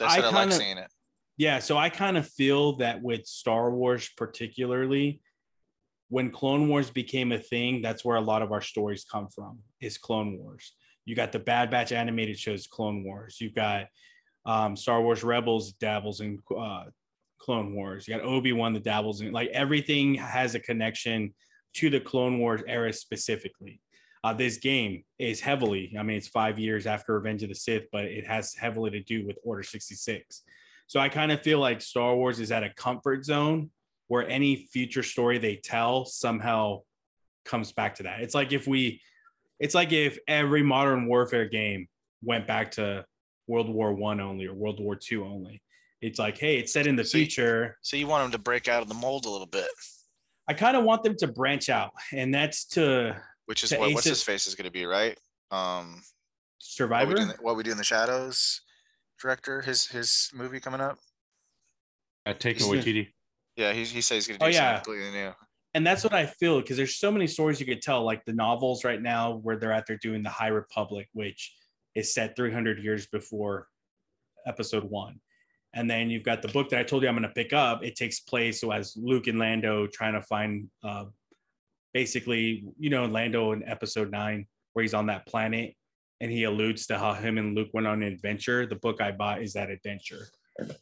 [0.00, 0.90] I I, I like kinda- seeing it.
[1.36, 5.20] yeah, so I kind of feel that with Star Wars, particularly
[6.14, 9.58] when Clone Wars became a thing, that's where a lot of our stories come from.
[9.80, 10.76] Is Clone Wars.
[11.06, 13.38] You got the Bad Batch animated shows, Clone Wars.
[13.40, 13.86] You've got
[14.46, 16.84] um, Star Wars Rebels dabbles in uh,
[17.40, 18.06] Clone Wars.
[18.06, 21.34] You got Obi Wan that dabbles in like everything has a connection
[21.78, 23.80] to the Clone Wars era specifically.
[24.22, 27.86] Uh, this game is heavily, I mean, it's five years after Revenge of the Sith,
[27.90, 30.42] but it has heavily to do with Order 66.
[30.86, 33.72] So I kind of feel like Star Wars is at a comfort zone
[34.08, 36.80] where any future story they tell somehow
[37.44, 38.20] comes back to that.
[38.20, 39.00] It's like if we,
[39.60, 41.88] it's like if every modern warfare game
[42.22, 43.04] went back to
[43.46, 45.62] World War One only or World War Two only.
[46.00, 47.78] It's like, hey, it's set in the See- future.
[47.82, 49.68] So you want them to break out of the mold a little bit,
[50.48, 53.16] I kind of want them to branch out, and that's to
[53.46, 55.18] which is To what what's his face is going to be, right?
[55.50, 56.00] Um, what we,
[56.58, 57.14] Survivor.
[57.14, 58.60] the, what we do in the shadows,
[59.20, 60.98] director, his his movie coming up.
[62.26, 62.66] Uh, Taika Yeah.
[62.66, 63.08] Waititi.
[63.56, 64.76] Yeah, he he says he's going to Oh, do yeah.
[64.82, 65.32] something completely new.
[65.74, 68.32] and that's what I feel because there's so many stories you could tell, like the
[68.32, 71.54] novels right now where they're out there doing the High Republic, which
[71.94, 73.68] is set 300 years before
[74.46, 75.20] Episode One,
[75.72, 77.84] and then you've got the book that I told you I'm going to pick up.
[77.84, 81.04] It takes place so as Luke and Lando trying to find, uh,
[81.92, 85.72] basically, you know, Lando in Episode Nine where he's on that planet,
[86.20, 88.66] and he alludes to how him and Luke went on an adventure.
[88.66, 90.26] The book I bought is that adventure.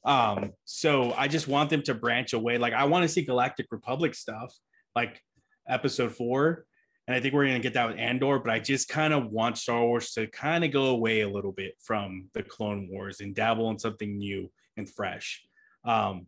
[0.04, 2.58] Um, so I just want them to branch away.
[2.58, 4.54] Like I want to see Galactic Republic stuff
[4.94, 5.22] like
[5.68, 6.66] episode four.
[7.08, 9.58] And I think we're to get that with Andor, but I just kind of want
[9.58, 13.34] Star Wars to kind of go away a little bit from the Clone Wars and
[13.34, 15.42] dabble in something new and fresh.
[15.84, 16.26] Um,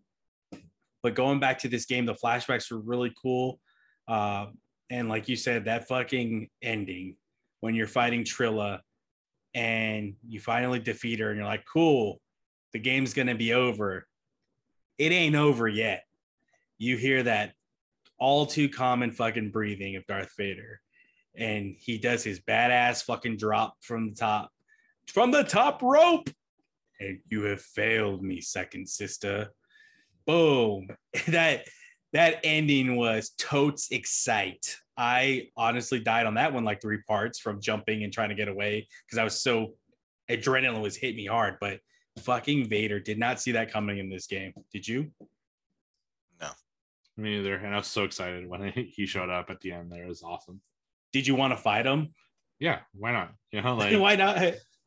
[1.03, 3.61] but going back to this game, the flashbacks were really cool.
[4.09, 4.47] Uh,
[4.91, 7.17] and like you said, that fucking ending
[7.61, 8.81] when you're fighting Trilla
[9.55, 12.21] and you finally defeat her and you're like, cool,
[12.75, 14.07] the game's going to be over.
[14.99, 16.05] It ain't over yet.
[16.77, 17.53] You hear that
[18.19, 20.81] all too common fucking breathing of Darth Vader.
[21.37, 24.51] And he does his badass fucking drop from the top,
[25.07, 26.29] from the top rope.
[27.01, 29.49] And you have failed me, second sister.
[30.27, 30.89] Boom.
[31.29, 31.67] That
[32.13, 34.77] that ending was totes excite.
[34.97, 38.47] I honestly died on that one like three parts from jumping and trying to get
[38.47, 39.75] away because I was so
[40.31, 41.57] adrenaline was hit me hard.
[41.61, 41.81] But
[42.21, 44.53] fucking Vader did not see that coming in this game.
[44.73, 45.11] Did you?
[46.41, 46.49] No.
[47.17, 47.57] Me either.
[47.57, 49.91] And I was so excited when he showed up at the end.
[49.91, 50.61] There it was awesome.
[51.13, 52.09] Did you want to fight him?
[52.61, 53.33] Yeah, why not?
[53.53, 54.37] You know, like Why not?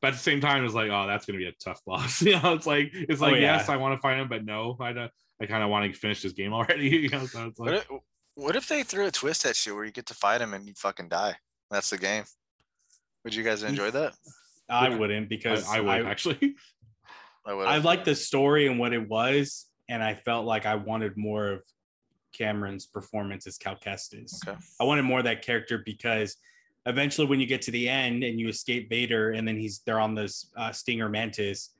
[0.02, 2.22] but at the same time, it's like, oh, that's gonna be a tough boss.
[2.22, 3.58] you know, it's like it's Oh, like yeah.
[3.58, 5.12] yes, I want to fight him, but no, I don't.
[5.41, 6.88] I kind of want to finish this game already.
[6.90, 7.88] you know, so it's What if,
[8.36, 10.68] what if they threw a twist at you where you get to fight him and
[10.68, 11.36] you fucking die?
[11.70, 12.24] That's the game.
[13.24, 14.14] Would you guys enjoy that?
[14.70, 16.56] I wouldn't because I, I would actually.
[17.48, 17.68] I would.
[17.68, 21.48] I like the story and what it was, and I felt like I wanted more
[21.48, 21.61] of
[22.34, 24.45] Cameron's performance as Cal Kestis.
[24.48, 24.57] Okay.
[24.80, 26.36] I wanted more of that character because
[26.86, 29.99] eventually, when you get to the end and you escape Vader, and then he's they're
[29.99, 31.72] on this uh, Stinger Mantis,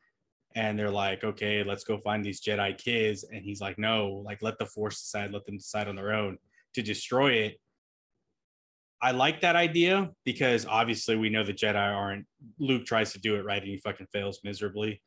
[0.56, 4.41] and they're like, "Okay, let's go find these Jedi kids," and he's like, "No, like
[4.41, 6.38] let the Force decide, let them decide on their own
[6.76, 7.60] to destroy it."
[9.02, 12.26] I like that idea because obviously we know the Jedi aren't.
[12.57, 15.02] Luke tries to do it right and he fucking fails miserably.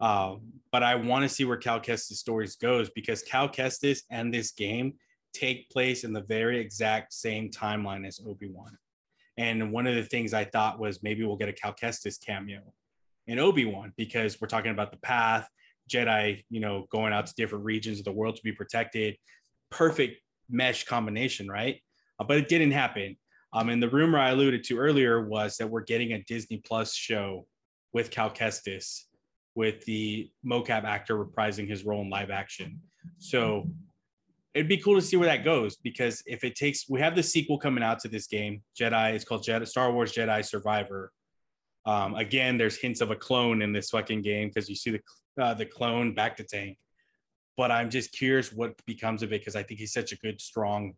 [0.00, 0.40] Um,
[0.72, 4.52] but I want to see where Cal Kestis' stories goes because Cal Kestis and this
[4.52, 4.94] game
[5.32, 8.76] take place in the very exact same timeline as Obi Wan.
[9.36, 12.60] And one of the things I thought was maybe we'll get a Cal Kestis cameo
[13.26, 15.48] in Obi Wan because we're talking about the path,
[15.90, 19.16] Jedi, you know, going out to different regions of the world to be protected.
[19.70, 21.80] Perfect mesh combination, right?
[22.18, 23.16] Uh, but it didn't happen.
[23.52, 26.94] Um, and the rumor I alluded to earlier was that we're getting a Disney Plus
[26.94, 27.46] show
[27.92, 29.04] with Cal Kestis,
[29.60, 32.80] with the mocap actor reprising his role in live action.
[33.18, 33.68] So
[34.54, 37.22] it'd be cool to see where that goes because if it takes, we have the
[37.22, 39.12] sequel coming out to this game, Jedi.
[39.12, 41.12] It's called Jedi, Star Wars Jedi Survivor.
[41.84, 45.02] Um, again, there's hints of a clone in this fucking game because you see the
[45.42, 46.78] uh, the clone back to tank.
[47.58, 50.40] But I'm just curious what becomes of it because I think he's such a good,
[50.40, 50.94] strong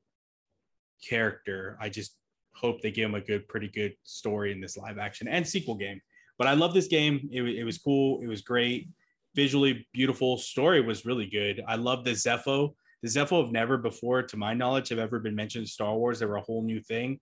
[1.05, 1.77] character.
[1.81, 2.15] I just
[2.55, 5.75] hope they give him a good, pretty good story in this live action and sequel
[5.75, 6.01] game.
[6.43, 7.29] But I love this game.
[7.31, 8.21] It, it was cool.
[8.21, 8.89] It was great.
[9.37, 10.37] Visually beautiful.
[10.37, 11.63] Story was really good.
[11.69, 12.75] I love the Zeffo.
[13.01, 16.19] The Zeffo have never before, to my knowledge, have ever been mentioned in Star Wars.
[16.19, 17.21] They were a whole new thing.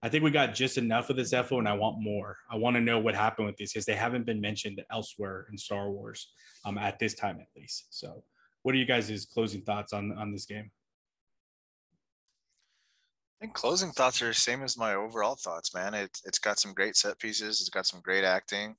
[0.00, 2.36] I think we got just enough of the Zeffo, and I want more.
[2.48, 5.58] I want to know what happened with these because they haven't been mentioned elsewhere in
[5.58, 6.28] Star Wars
[6.64, 7.86] um, at this time, at least.
[7.90, 8.22] So,
[8.62, 10.70] what are you guys' closing thoughts on on this game?
[13.42, 15.94] Think closing thoughts are the same as my overall thoughts, man.
[15.94, 17.60] It, it's got some great set pieces.
[17.60, 18.76] It's got some great acting.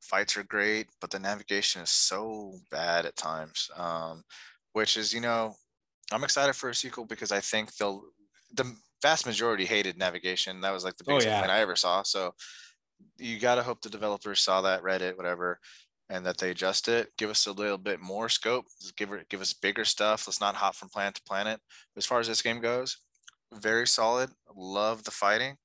[0.00, 3.70] Fights are great, but the navigation is so bad at times.
[3.76, 4.24] Um,
[4.72, 5.54] which is, you know,
[6.10, 8.02] I'm excited for a sequel because I think they'll.
[8.54, 10.60] The vast majority hated navigation.
[10.60, 11.34] That was like the Oh, biggest yeah.
[11.34, 12.02] complaint I ever saw.
[12.02, 12.34] So
[13.16, 15.60] you got to hope the developers saw that, read it, whatever,
[16.08, 17.10] and that they adjust it.
[17.16, 18.64] Give us a little bit more scope.
[18.96, 20.26] Give it, give us bigger stuff.
[20.26, 21.60] Let's not hop from planet to planet.
[21.96, 22.96] As far as this game goes,
[23.52, 24.30] very solid.
[24.54, 25.56] Love the fighting.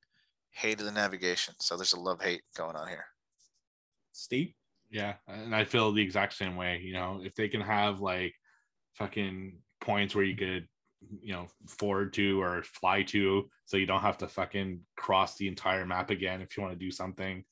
[0.51, 1.53] Hated the navigation.
[1.59, 3.05] So there's a love hate going on here.
[4.11, 4.53] Steve?
[4.89, 6.79] Yeah, and I feel the exact same way.
[6.83, 8.33] You know, if they can have like
[8.93, 10.67] fucking points where you could,
[11.21, 15.47] you know, forward to or fly to, so you don't have to fucking cross the
[15.47, 17.43] entire map again if you want to do something.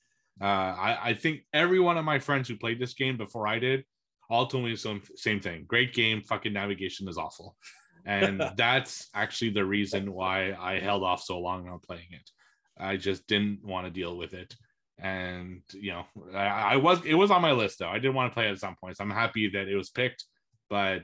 [0.42, 3.60] Uh, I, I think every one of my friends who played this game before I
[3.60, 3.84] did
[4.30, 5.66] all told me the same, same thing.
[5.68, 7.58] Great game, fucking navigation is awful.
[8.06, 12.30] And that's actually the reason why I held off so long on playing it.
[12.78, 14.56] I just didn't want to deal with it.
[15.00, 16.06] And you know
[16.36, 17.90] I, I was it was on my list though.
[17.90, 19.00] I did want to play it at some points.
[19.00, 20.26] I'm happy that it was picked
[20.70, 21.04] but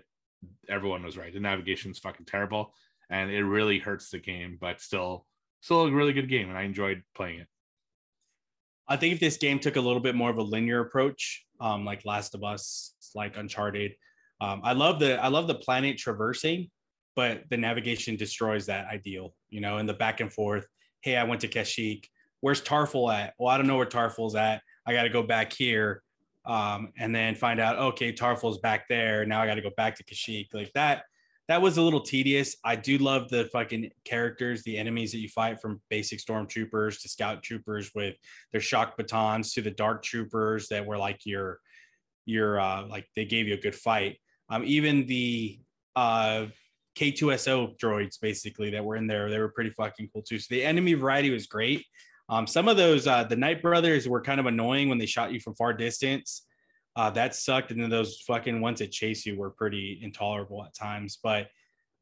[0.67, 1.33] everyone was right.
[1.33, 2.73] The navigation's fucking terrible
[3.09, 5.25] and it really hurts the game but still
[5.61, 7.47] still a really good game and i enjoyed playing it.
[8.87, 11.85] I think if this game took a little bit more of a linear approach, um,
[11.85, 13.91] like Last of Us, like Uncharted,
[14.41, 16.71] um, I love the I love the planet traversing,
[17.19, 19.33] but the navigation destroys that ideal.
[19.49, 20.65] You know, and the back and forth.
[21.01, 22.05] Hey, I went to Kashyyyk.
[22.39, 23.33] Where's Tarful at?
[23.37, 24.61] Well, I don't know where Tarful's at.
[24.85, 26.01] I got to go back here,
[26.45, 27.77] um, and then find out.
[27.77, 29.25] Okay, Tarful's back there.
[29.25, 30.53] Now I got to go back to Kashyyyk.
[30.53, 31.03] Like that.
[31.49, 32.55] That was a little tedious.
[32.63, 37.09] I do love the fucking characters, the enemies that you fight from basic stormtroopers to
[37.09, 38.15] scout troopers with
[38.53, 41.59] their shock batons to the dark troopers that were like your
[42.25, 44.17] your uh like they gave you a good fight
[44.49, 45.59] um even the
[45.95, 46.45] uh
[46.99, 50.63] k2so droids basically that were in there they were pretty fucking cool too so the
[50.63, 51.85] enemy variety was great
[52.29, 55.31] um some of those uh the night brothers were kind of annoying when they shot
[55.31, 56.45] you from far distance
[56.95, 60.73] uh that sucked and then those fucking ones that chase you were pretty intolerable at
[60.75, 61.47] times but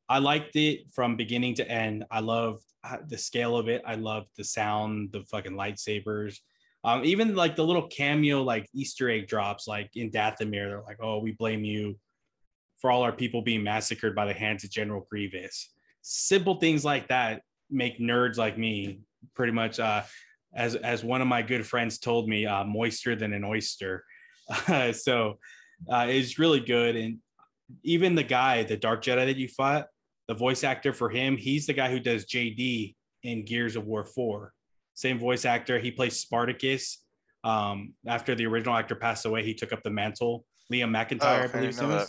[0.09, 2.05] I liked it from beginning to end.
[2.09, 3.81] I loved uh, the scale of it.
[3.85, 6.37] I loved the sound, the fucking lightsabers.
[6.83, 10.99] Um, even like the little cameo, like Easter egg drops, like in Dathomir, they're like,
[11.01, 11.97] "Oh, we blame you
[12.79, 17.07] for all our people being massacred by the hands of General Grievous." Simple things like
[17.09, 19.01] that make nerds like me
[19.35, 20.03] pretty much, uh,
[20.55, 24.03] as as one of my good friends told me, uh, moister than an oyster.
[24.93, 25.37] so
[25.91, 27.17] uh, it's really good, and
[27.83, 29.87] even the guy, the Dark Jedi that you fought,
[30.27, 34.05] the voice actor for him, he's the guy who does JD in Gears of War
[34.05, 34.53] 4.
[34.93, 35.79] Same voice actor.
[35.79, 37.03] He plays Spartacus.
[37.43, 40.45] Um, after the original actor passed away, he took up the mantle.
[40.71, 41.75] Liam McIntyre, Oh, I believe.
[41.75, 42.05] so know.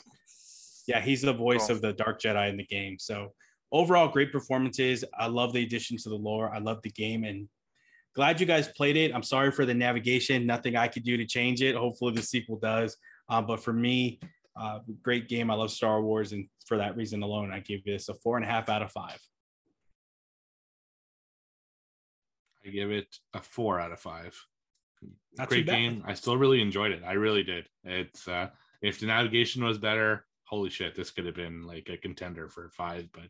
[0.89, 1.77] Yeah, he's the voice Cool.
[1.77, 2.99] of the Dark Jedi in the game.
[2.99, 3.35] So
[3.71, 5.05] overall, great performances.
[5.17, 6.53] I love the addition to the lore.
[6.53, 7.47] I love the game and
[8.17, 9.15] glad you guys played it.
[9.15, 10.47] I'm sorry for the navigation.
[10.47, 11.77] Nothing I could do to change it.
[11.77, 12.97] Hopefully the sequel does.
[13.29, 14.19] Uh, but for me,
[14.59, 15.51] uh, great game.
[15.51, 18.45] I love Star Wars, and for that reason alone, I give this a four and
[18.45, 19.21] a half out of five.
[22.67, 24.35] I give it a four out of five.
[25.37, 25.73] Not too Great bad.
[25.77, 26.03] game.
[26.07, 27.03] I still really enjoyed it.
[27.07, 27.69] I really did.
[27.85, 28.49] It's uh
[28.83, 32.71] if the navigation was better, holy shit, this could have been like a contender for
[32.71, 33.29] five, but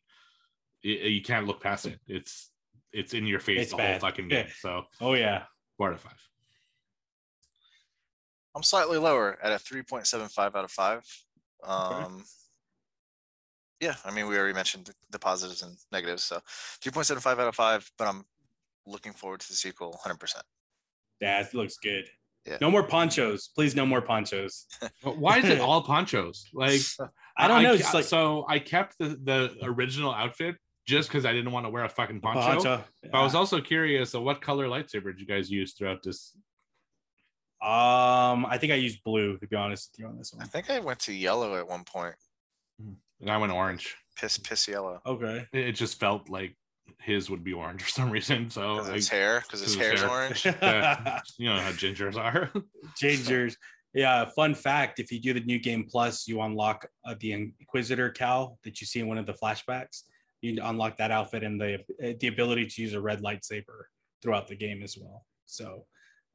[0.84, 1.98] y- you can't look past it.
[2.06, 2.50] It's
[2.92, 4.00] it's in your face It's the bad.
[4.00, 4.46] whole fucking game.
[4.60, 5.44] So Oh yeah,
[5.76, 6.20] four out of five.
[8.54, 11.02] I'm slightly lower at a 3.75 out of five.
[11.64, 12.24] Um,
[13.80, 16.24] yeah, I mean, we already mentioned the, the positives and negatives.
[16.24, 16.40] So
[16.82, 18.24] 3.75 out of five, but I'm
[18.86, 20.40] looking forward to the sequel 100%.
[21.20, 22.06] that looks good.
[22.48, 22.58] Yeah.
[22.60, 23.74] No more ponchos, please.
[23.76, 24.66] No more ponchos.
[25.04, 26.46] But why is it all ponchos?
[26.54, 26.80] Like
[27.36, 27.74] I don't know.
[27.76, 30.56] ke- Just like so I kept the, the original outfit
[30.86, 32.40] just because I didn't want to wear a fucking poncho.
[32.40, 32.84] poncho.
[33.02, 36.34] But I was also curious of what color lightsaber did you guys use throughout this?
[37.60, 40.42] Um, I think I used blue to be honest with you on this one.
[40.42, 42.14] I think I went to yellow at one point.
[43.20, 43.96] And I went orange.
[44.16, 45.00] Piss, piss yellow.
[45.04, 45.46] Okay.
[45.52, 46.56] It it just felt like
[47.00, 48.50] his would be orange for some reason.
[48.50, 50.10] So I, his hair, because his 'cause of his hair's hair.
[50.10, 50.44] orange.
[50.44, 51.20] Yeah.
[51.38, 52.50] you know how gingers are.
[52.96, 53.56] Changers.
[53.94, 58.10] Yeah, fun fact: if you do the new game plus, you unlock uh, the Inquisitor
[58.12, 60.02] cowl that you see in one of the flashbacks.
[60.42, 61.74] You unlock that outfit and the
[62.04, 63.84] uh, the ability to use a red lightsaber
[64.22, 65.24] throughout the game as well.
[65.46, 65.86] So,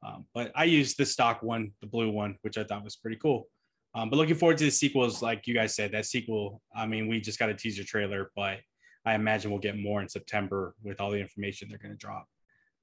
[0.04, 3.16] um, but I used the stock one, the blue one, which I thought was pretty
[3.16, 3.48] cool.
[3.94, 6.60] Um, but looking forward to the sequels, like you guys said, that sequel.
[6.74, 8.58] I mean, we just got a teaser trailer, but
[9.04, 12.26] I imagine we'll get more in September with all the information they're going to drop.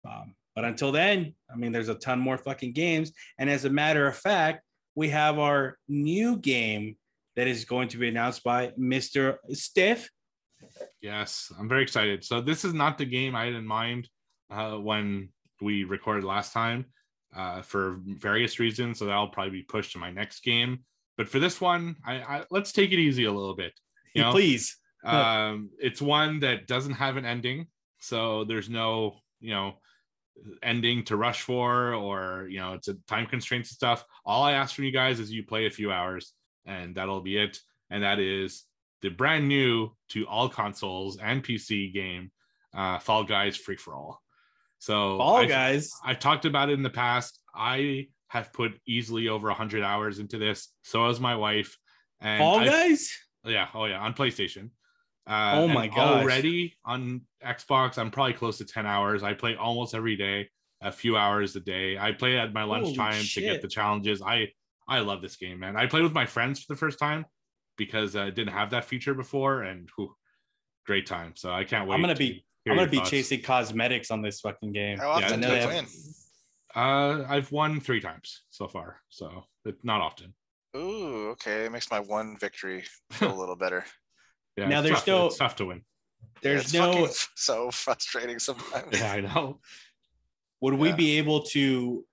[0.08, 3.12] Um, but until then, I mean, there's a ton more fucking games.
[3.40, 4.64] And as a matter of fact,
[4.96, 6.98] we have our new game
[7.36, 9.38] that is going to be announced by Mr.
[9.52, 10.10] Stiff.
[11.02, 12.24] yes, I'm very excited.
[12.24, 14.10] So this is not the game I had in mind
[14.50, 15.30] uh, when
[15.62, 16.86] we recorded last time
[17.36, 19.00] uh, for various reasons.
[19.00, 20.84] So that'll probably be pushed to my next game.
[21.18, 23.74] But for this one, I, I let's take it easy a little bit.
[24.14, 24.32] You know?
[24.32, 24.78] Please.
[25.04, 27.68] Um it's one that doesn't have an ending
[28.00, 29.74] so there's no you know
[30.64, 34.54] ending to rush for or you know it's a time constraints and stuff all i
[34.54, 36.34] ask from you guys is you play a few hours
[36.66, 37.60] and that'll be it
[37.90, 38.64] and that is
[39.02, 42.32] the brand new to all consoles and pc game
[42.76, 44.22] uh fall guys free for all
[44.80, 45.92] so Fall I've- guys.
[46.04, 47.40] I've talked about it in the past.
[47.54, 50.70] I have put easily over 100 hours into this.
[50.82, 51.78] So has my wife.
[52.20, 53.16] And Fall I've- guys.
[53.46, 54.72] yeah, oh yeah, on PlayStation.
[55.32, 56.22] Uh, Oh my god!
[56.24, 59.24] Already on Xbox, I'm probably close to 10 hours.
[59.24, 60.50] I play almost every day,
[60.82, 61.98] a few hours a day.
[61.98, 64.22] I play at my lunchtime to get the challenges.
[64.22, 64.50] I
[64.88, 65.78] I love this game, man.
[65.78, 67.26] I played with my friends for the first time
[67.78, 70.14] because uh, didn't have that feature before, and whew,
[70.86, 71.34] great time.
[71.36, 71.96] So I can't wait.
[71.96, 73.10] I'm gonna to be- I'm gonna be thoughts.
[73.12, 74.98] chasing cosmetics on this fucking game.
[75.00, 75.86] How often I do know you they win?
[75.86, 75.90] have-
[76.76, 79.46] Uh, I've won three times so far, so
[79.84, 80.34] not often.
[80.76, 81.66] Ooh, okay.
[81.66, 83.86] It makes my one victory feel a little better.
[84.58, 85.82] Yeah, Now there's tough, no- it's tough to win.
[86.42, 87.08] There's it's no.
[87.36, 89.00] so frustrating sometimes.
[89.00, 89.60] Yeah, I know.
[90.62, 92.06] Would we be able to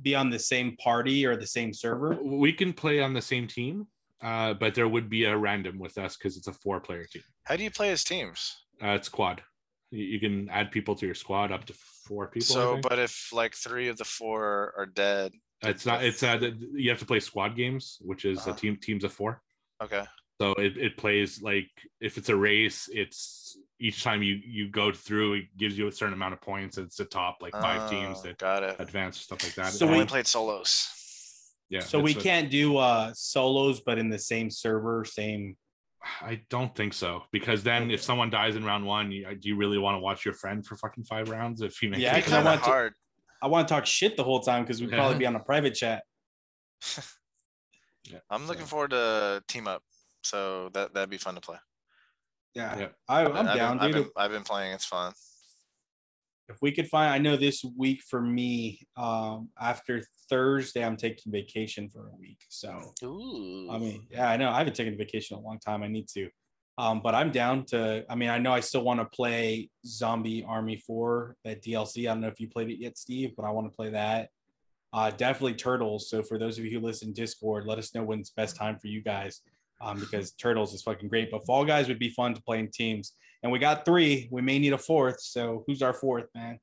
[0.00, 2.18] be on the same party or the same server?
[2.22, 3.86] We can play on the same team,
[4.22, 7.22] uh, but there would be a random with us because it's a four-player team.
[7.44, 8.56] How do you play as teams?
[8.82, 9.42] Uh, it's squad.
[9.90, 12.54] You, you can add people to your squad up to four people.
[12.54, 15.32] So, but if like three of the four are dead,
[15.62, 16.02] it's not.
[16.02, 18.58] It's uh, you have to play squad games, which is a Uh-huh.
[18.58, 19.42] team teams of four.
[19.82, 20.04] okay.
[20.42, 21.70] So it, it plays like
[22.00, 25.92] if it's a race, it's each time you you go through, it gives you a
[25.92, 26.78] certain amount of points.
[26.78, 28.74] It's the top like five teams Oh, that got it.
[28.80, 29.72] advance stuff like that.
[29.72, 30.88] So I we- only played solos.
[31.68, 31.78] yeah.
[31.78, 35.56] so we it's a- can't do uh solos, but in the same server, same.
[36.20, 39.54] I don't think so because then if someone dies in round one, you, do you
[39.56, 41.62] really want to watch your friend for fucking five rounds?
[41.62, 42.94] If you make Yeah, it It'd be 'cause I kind of want to- hard.
[43.42, 44.96] I want to talk shit the whole time because we'd Yeah.
[44.96, 46.02] probably be on a private chat.
[48.10, 49.84] Yeah, I'm looking so- forward to team up.
[50.22, 51.56] So that that'd be fun to play.
[52.54, 52.88] Yeah, Yeah.
[53.08, 54.72] I, I've I'm been- down, I've been, I've been playing.
[54.72, 55.12] It's fun.
[56.48, 61.32] if we could find, I know this week for me, um, after Thursday, I'm taking
[61.32, 62.40] vacation for a week.
[62.50, 63.70] So Ooh.
[63.70, 65.82] I mean, yeah, I know I haven't taken a vacation in a long time.
[65.82, 66.28] I need to.
[66.78, 70.44] Um, but I'm down to, I mean, I know I still want to play Zombie
[70.46, 72.02] Army 4, that DLC.
[72.02, 74.30] I don't know if you played it yet, Steve, but I want to play that.
[74.92, 76.08] Uh, definitely Turtles.
[76.10, 78.88] So for those of you who listen Discord, let us know when's best time for
[78.88, 79.40] you guys.
[79.82, 81.30] Um, because Turtles is fucking great.
[81.30, 83.12] But Fall Guys would be fun to play in teams.
[83.42, 84.28] And we got three.
[84.30, 85.20] We may need a fourth.
[85.20, 86.58] So who's our fourth, man?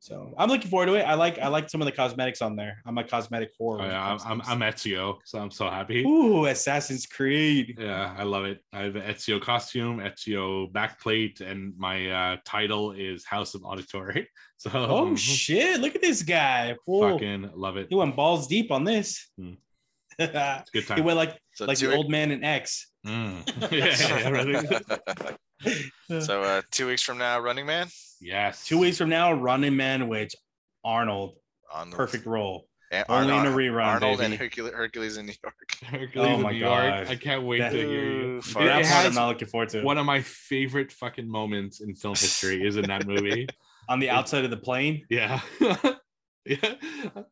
[0.00, 1.02] So I'm looking forward to it.
[1.02, 2.80] I like I like some of the cosmetics on there.
[2.86, 3.82] I'm a cosmetic horror.
[3.82, 4.62] Oh, yeah, I'm, I'm.
[4.62, 6.04] I'm Ezio, so I'm so happy.
[6.04, 7.76] Ooh, Assassin's Creed.
[7.80, 8.60] Yeah, I love it.
[8.72, 14.28] I have an Ezio costume, Ezio backplate, and my uh, title is House of Auditory.
[14.60, 15.78] So Oh shit!
[15.78, 16.74] Look at this guy.
[16.84, 17.86] Fucking love it.
[17.90, 19.30] he went balls deep on this.
[19.36, 19.56] He
[20.18, 20.96] It's a good time.
[20.96, 22.86] He went like So like two, the old man in X.
[23.04, 23.42] Mm.
[25.60, 25.76] yeah,
[26.08, 27.88] yeah, so uh, two weeks from now, Running Man
[28.20, 28.64] yes.
[28.64, 30.36] Two weeks from now, Running Man, which
[30.84, 31.34] Arnold,
[31.74, 32.68] on the perfect role.
[32.92, 34.34] and Only in a rerun, Arnold and.
[34.34, 35.54] Hercules, Hercules in New York.
[35.82, 36.70] Hercules Oh in my New York.
[36.80, 37.06] God.
[37.08, 38.20] I can't wait That- to hear you.
[38.34, 39.82] Ooh, It, far it That part I'm not looking forward to.
[39.82, 43.48] one of my favorite fucking moments in film history is in that movie.
[43.88, 45.04] on the outside of the plane.
[45.10, 45.40] Yeah.
[45.60, 45.76] yeah.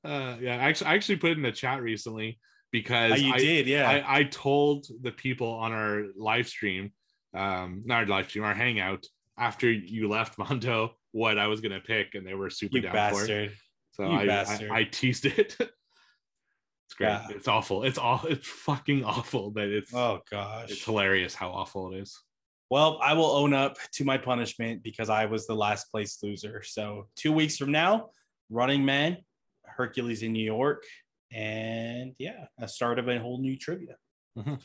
[0.05, 0.57] Uh, yeah.
[0.57, 2.40] Actually, I actually put it in the chat recently
[2.77, 3.89] because Oh, you I, did, yeah.
[3.89, 6.93] I, I told the people on our live stream,
[7.32, 9.07] um, not our live stream, our hangout
[9.39, 13.15] after you left Mondo what I was gonna pick, and they were super you down
[13.15, 13.53] for it.
[13.93, 14.70] So You I, I bastard.
[14.70, 15.57] I teased it.
[15.59, 17.09] it's great.
[17.09, 17.28] Yeah.
[17.31, 17.85] It's awful.
[17.85, 22.20] It's all it's fucking awful, but it's Oh gosh, it's hilarious how awful it is.
[22.69, 26.62] Well, I will own up to my punishment because I was the last place loser.
[26.62, 28.11] So two weeks from now,
[28.51, 29.16] Running Man,
[29.65, 30.85] Hercules in New York,
[31.32, 33.97] and yeah, a start of a whole new trivia.
[34.39, 34.61] Mhm.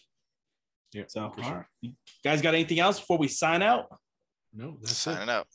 [0.93, 1.57] Yeah, So, for all sure.
[1.57, 1.65] right.
[1.81, 1.93] you
[2.23, 3.87] guys got anything else before we sign out?
[4.53, 4.95] No, that's it.
[4.95, 5.47] Signing out.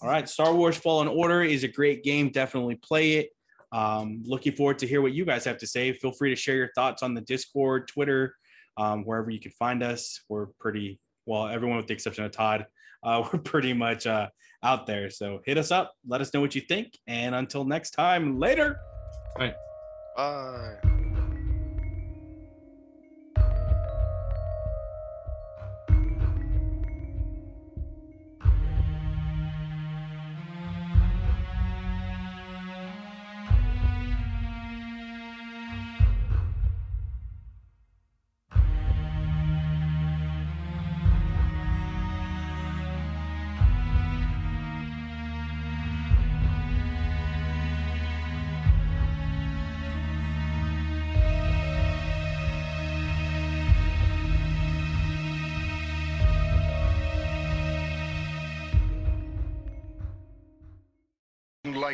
[0.00, 2.30] All right, Star Wars Fallen Order is a great game.
[2.30, 3.30] Definitely play it.
[3.72, 5.92] Um, looking forward to hear what you guys have to say.
[5.94, 8.36] Feel free to share your thoughts on the Discord, Twitter,
[8.76, 10.20] um, wherever you can find us.
[10.28, 12.66] We're pretty well, everyone with the exception of Todd.
[13.02, 14.28] Uh, we're pretty much uh,
[14.62, 15.10] out there.
[15.10, 15.92] So hit us up.
[16.06, 16.96] Let us know what you think.
[17.08, 18.78] And until next time, later.
[20.14, 20.93] 拜。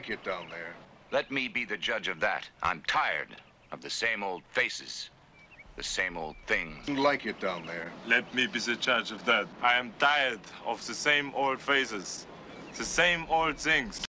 [0.01, 0.73] Like it down there.
[1.13, 2.49] Let me be the judge of that.
[2.63, 3.37] I'm tired
[3.71, 5.11] of the same old faces,
[5.77, 6.89] the same old things.
[6.89, 7.93] Like it down there.
[8.07, 9.47] Let me be the judge of that.
[9.61, 12.25] I am tired of the same old faces,
[12.79, 14.01] the same old things.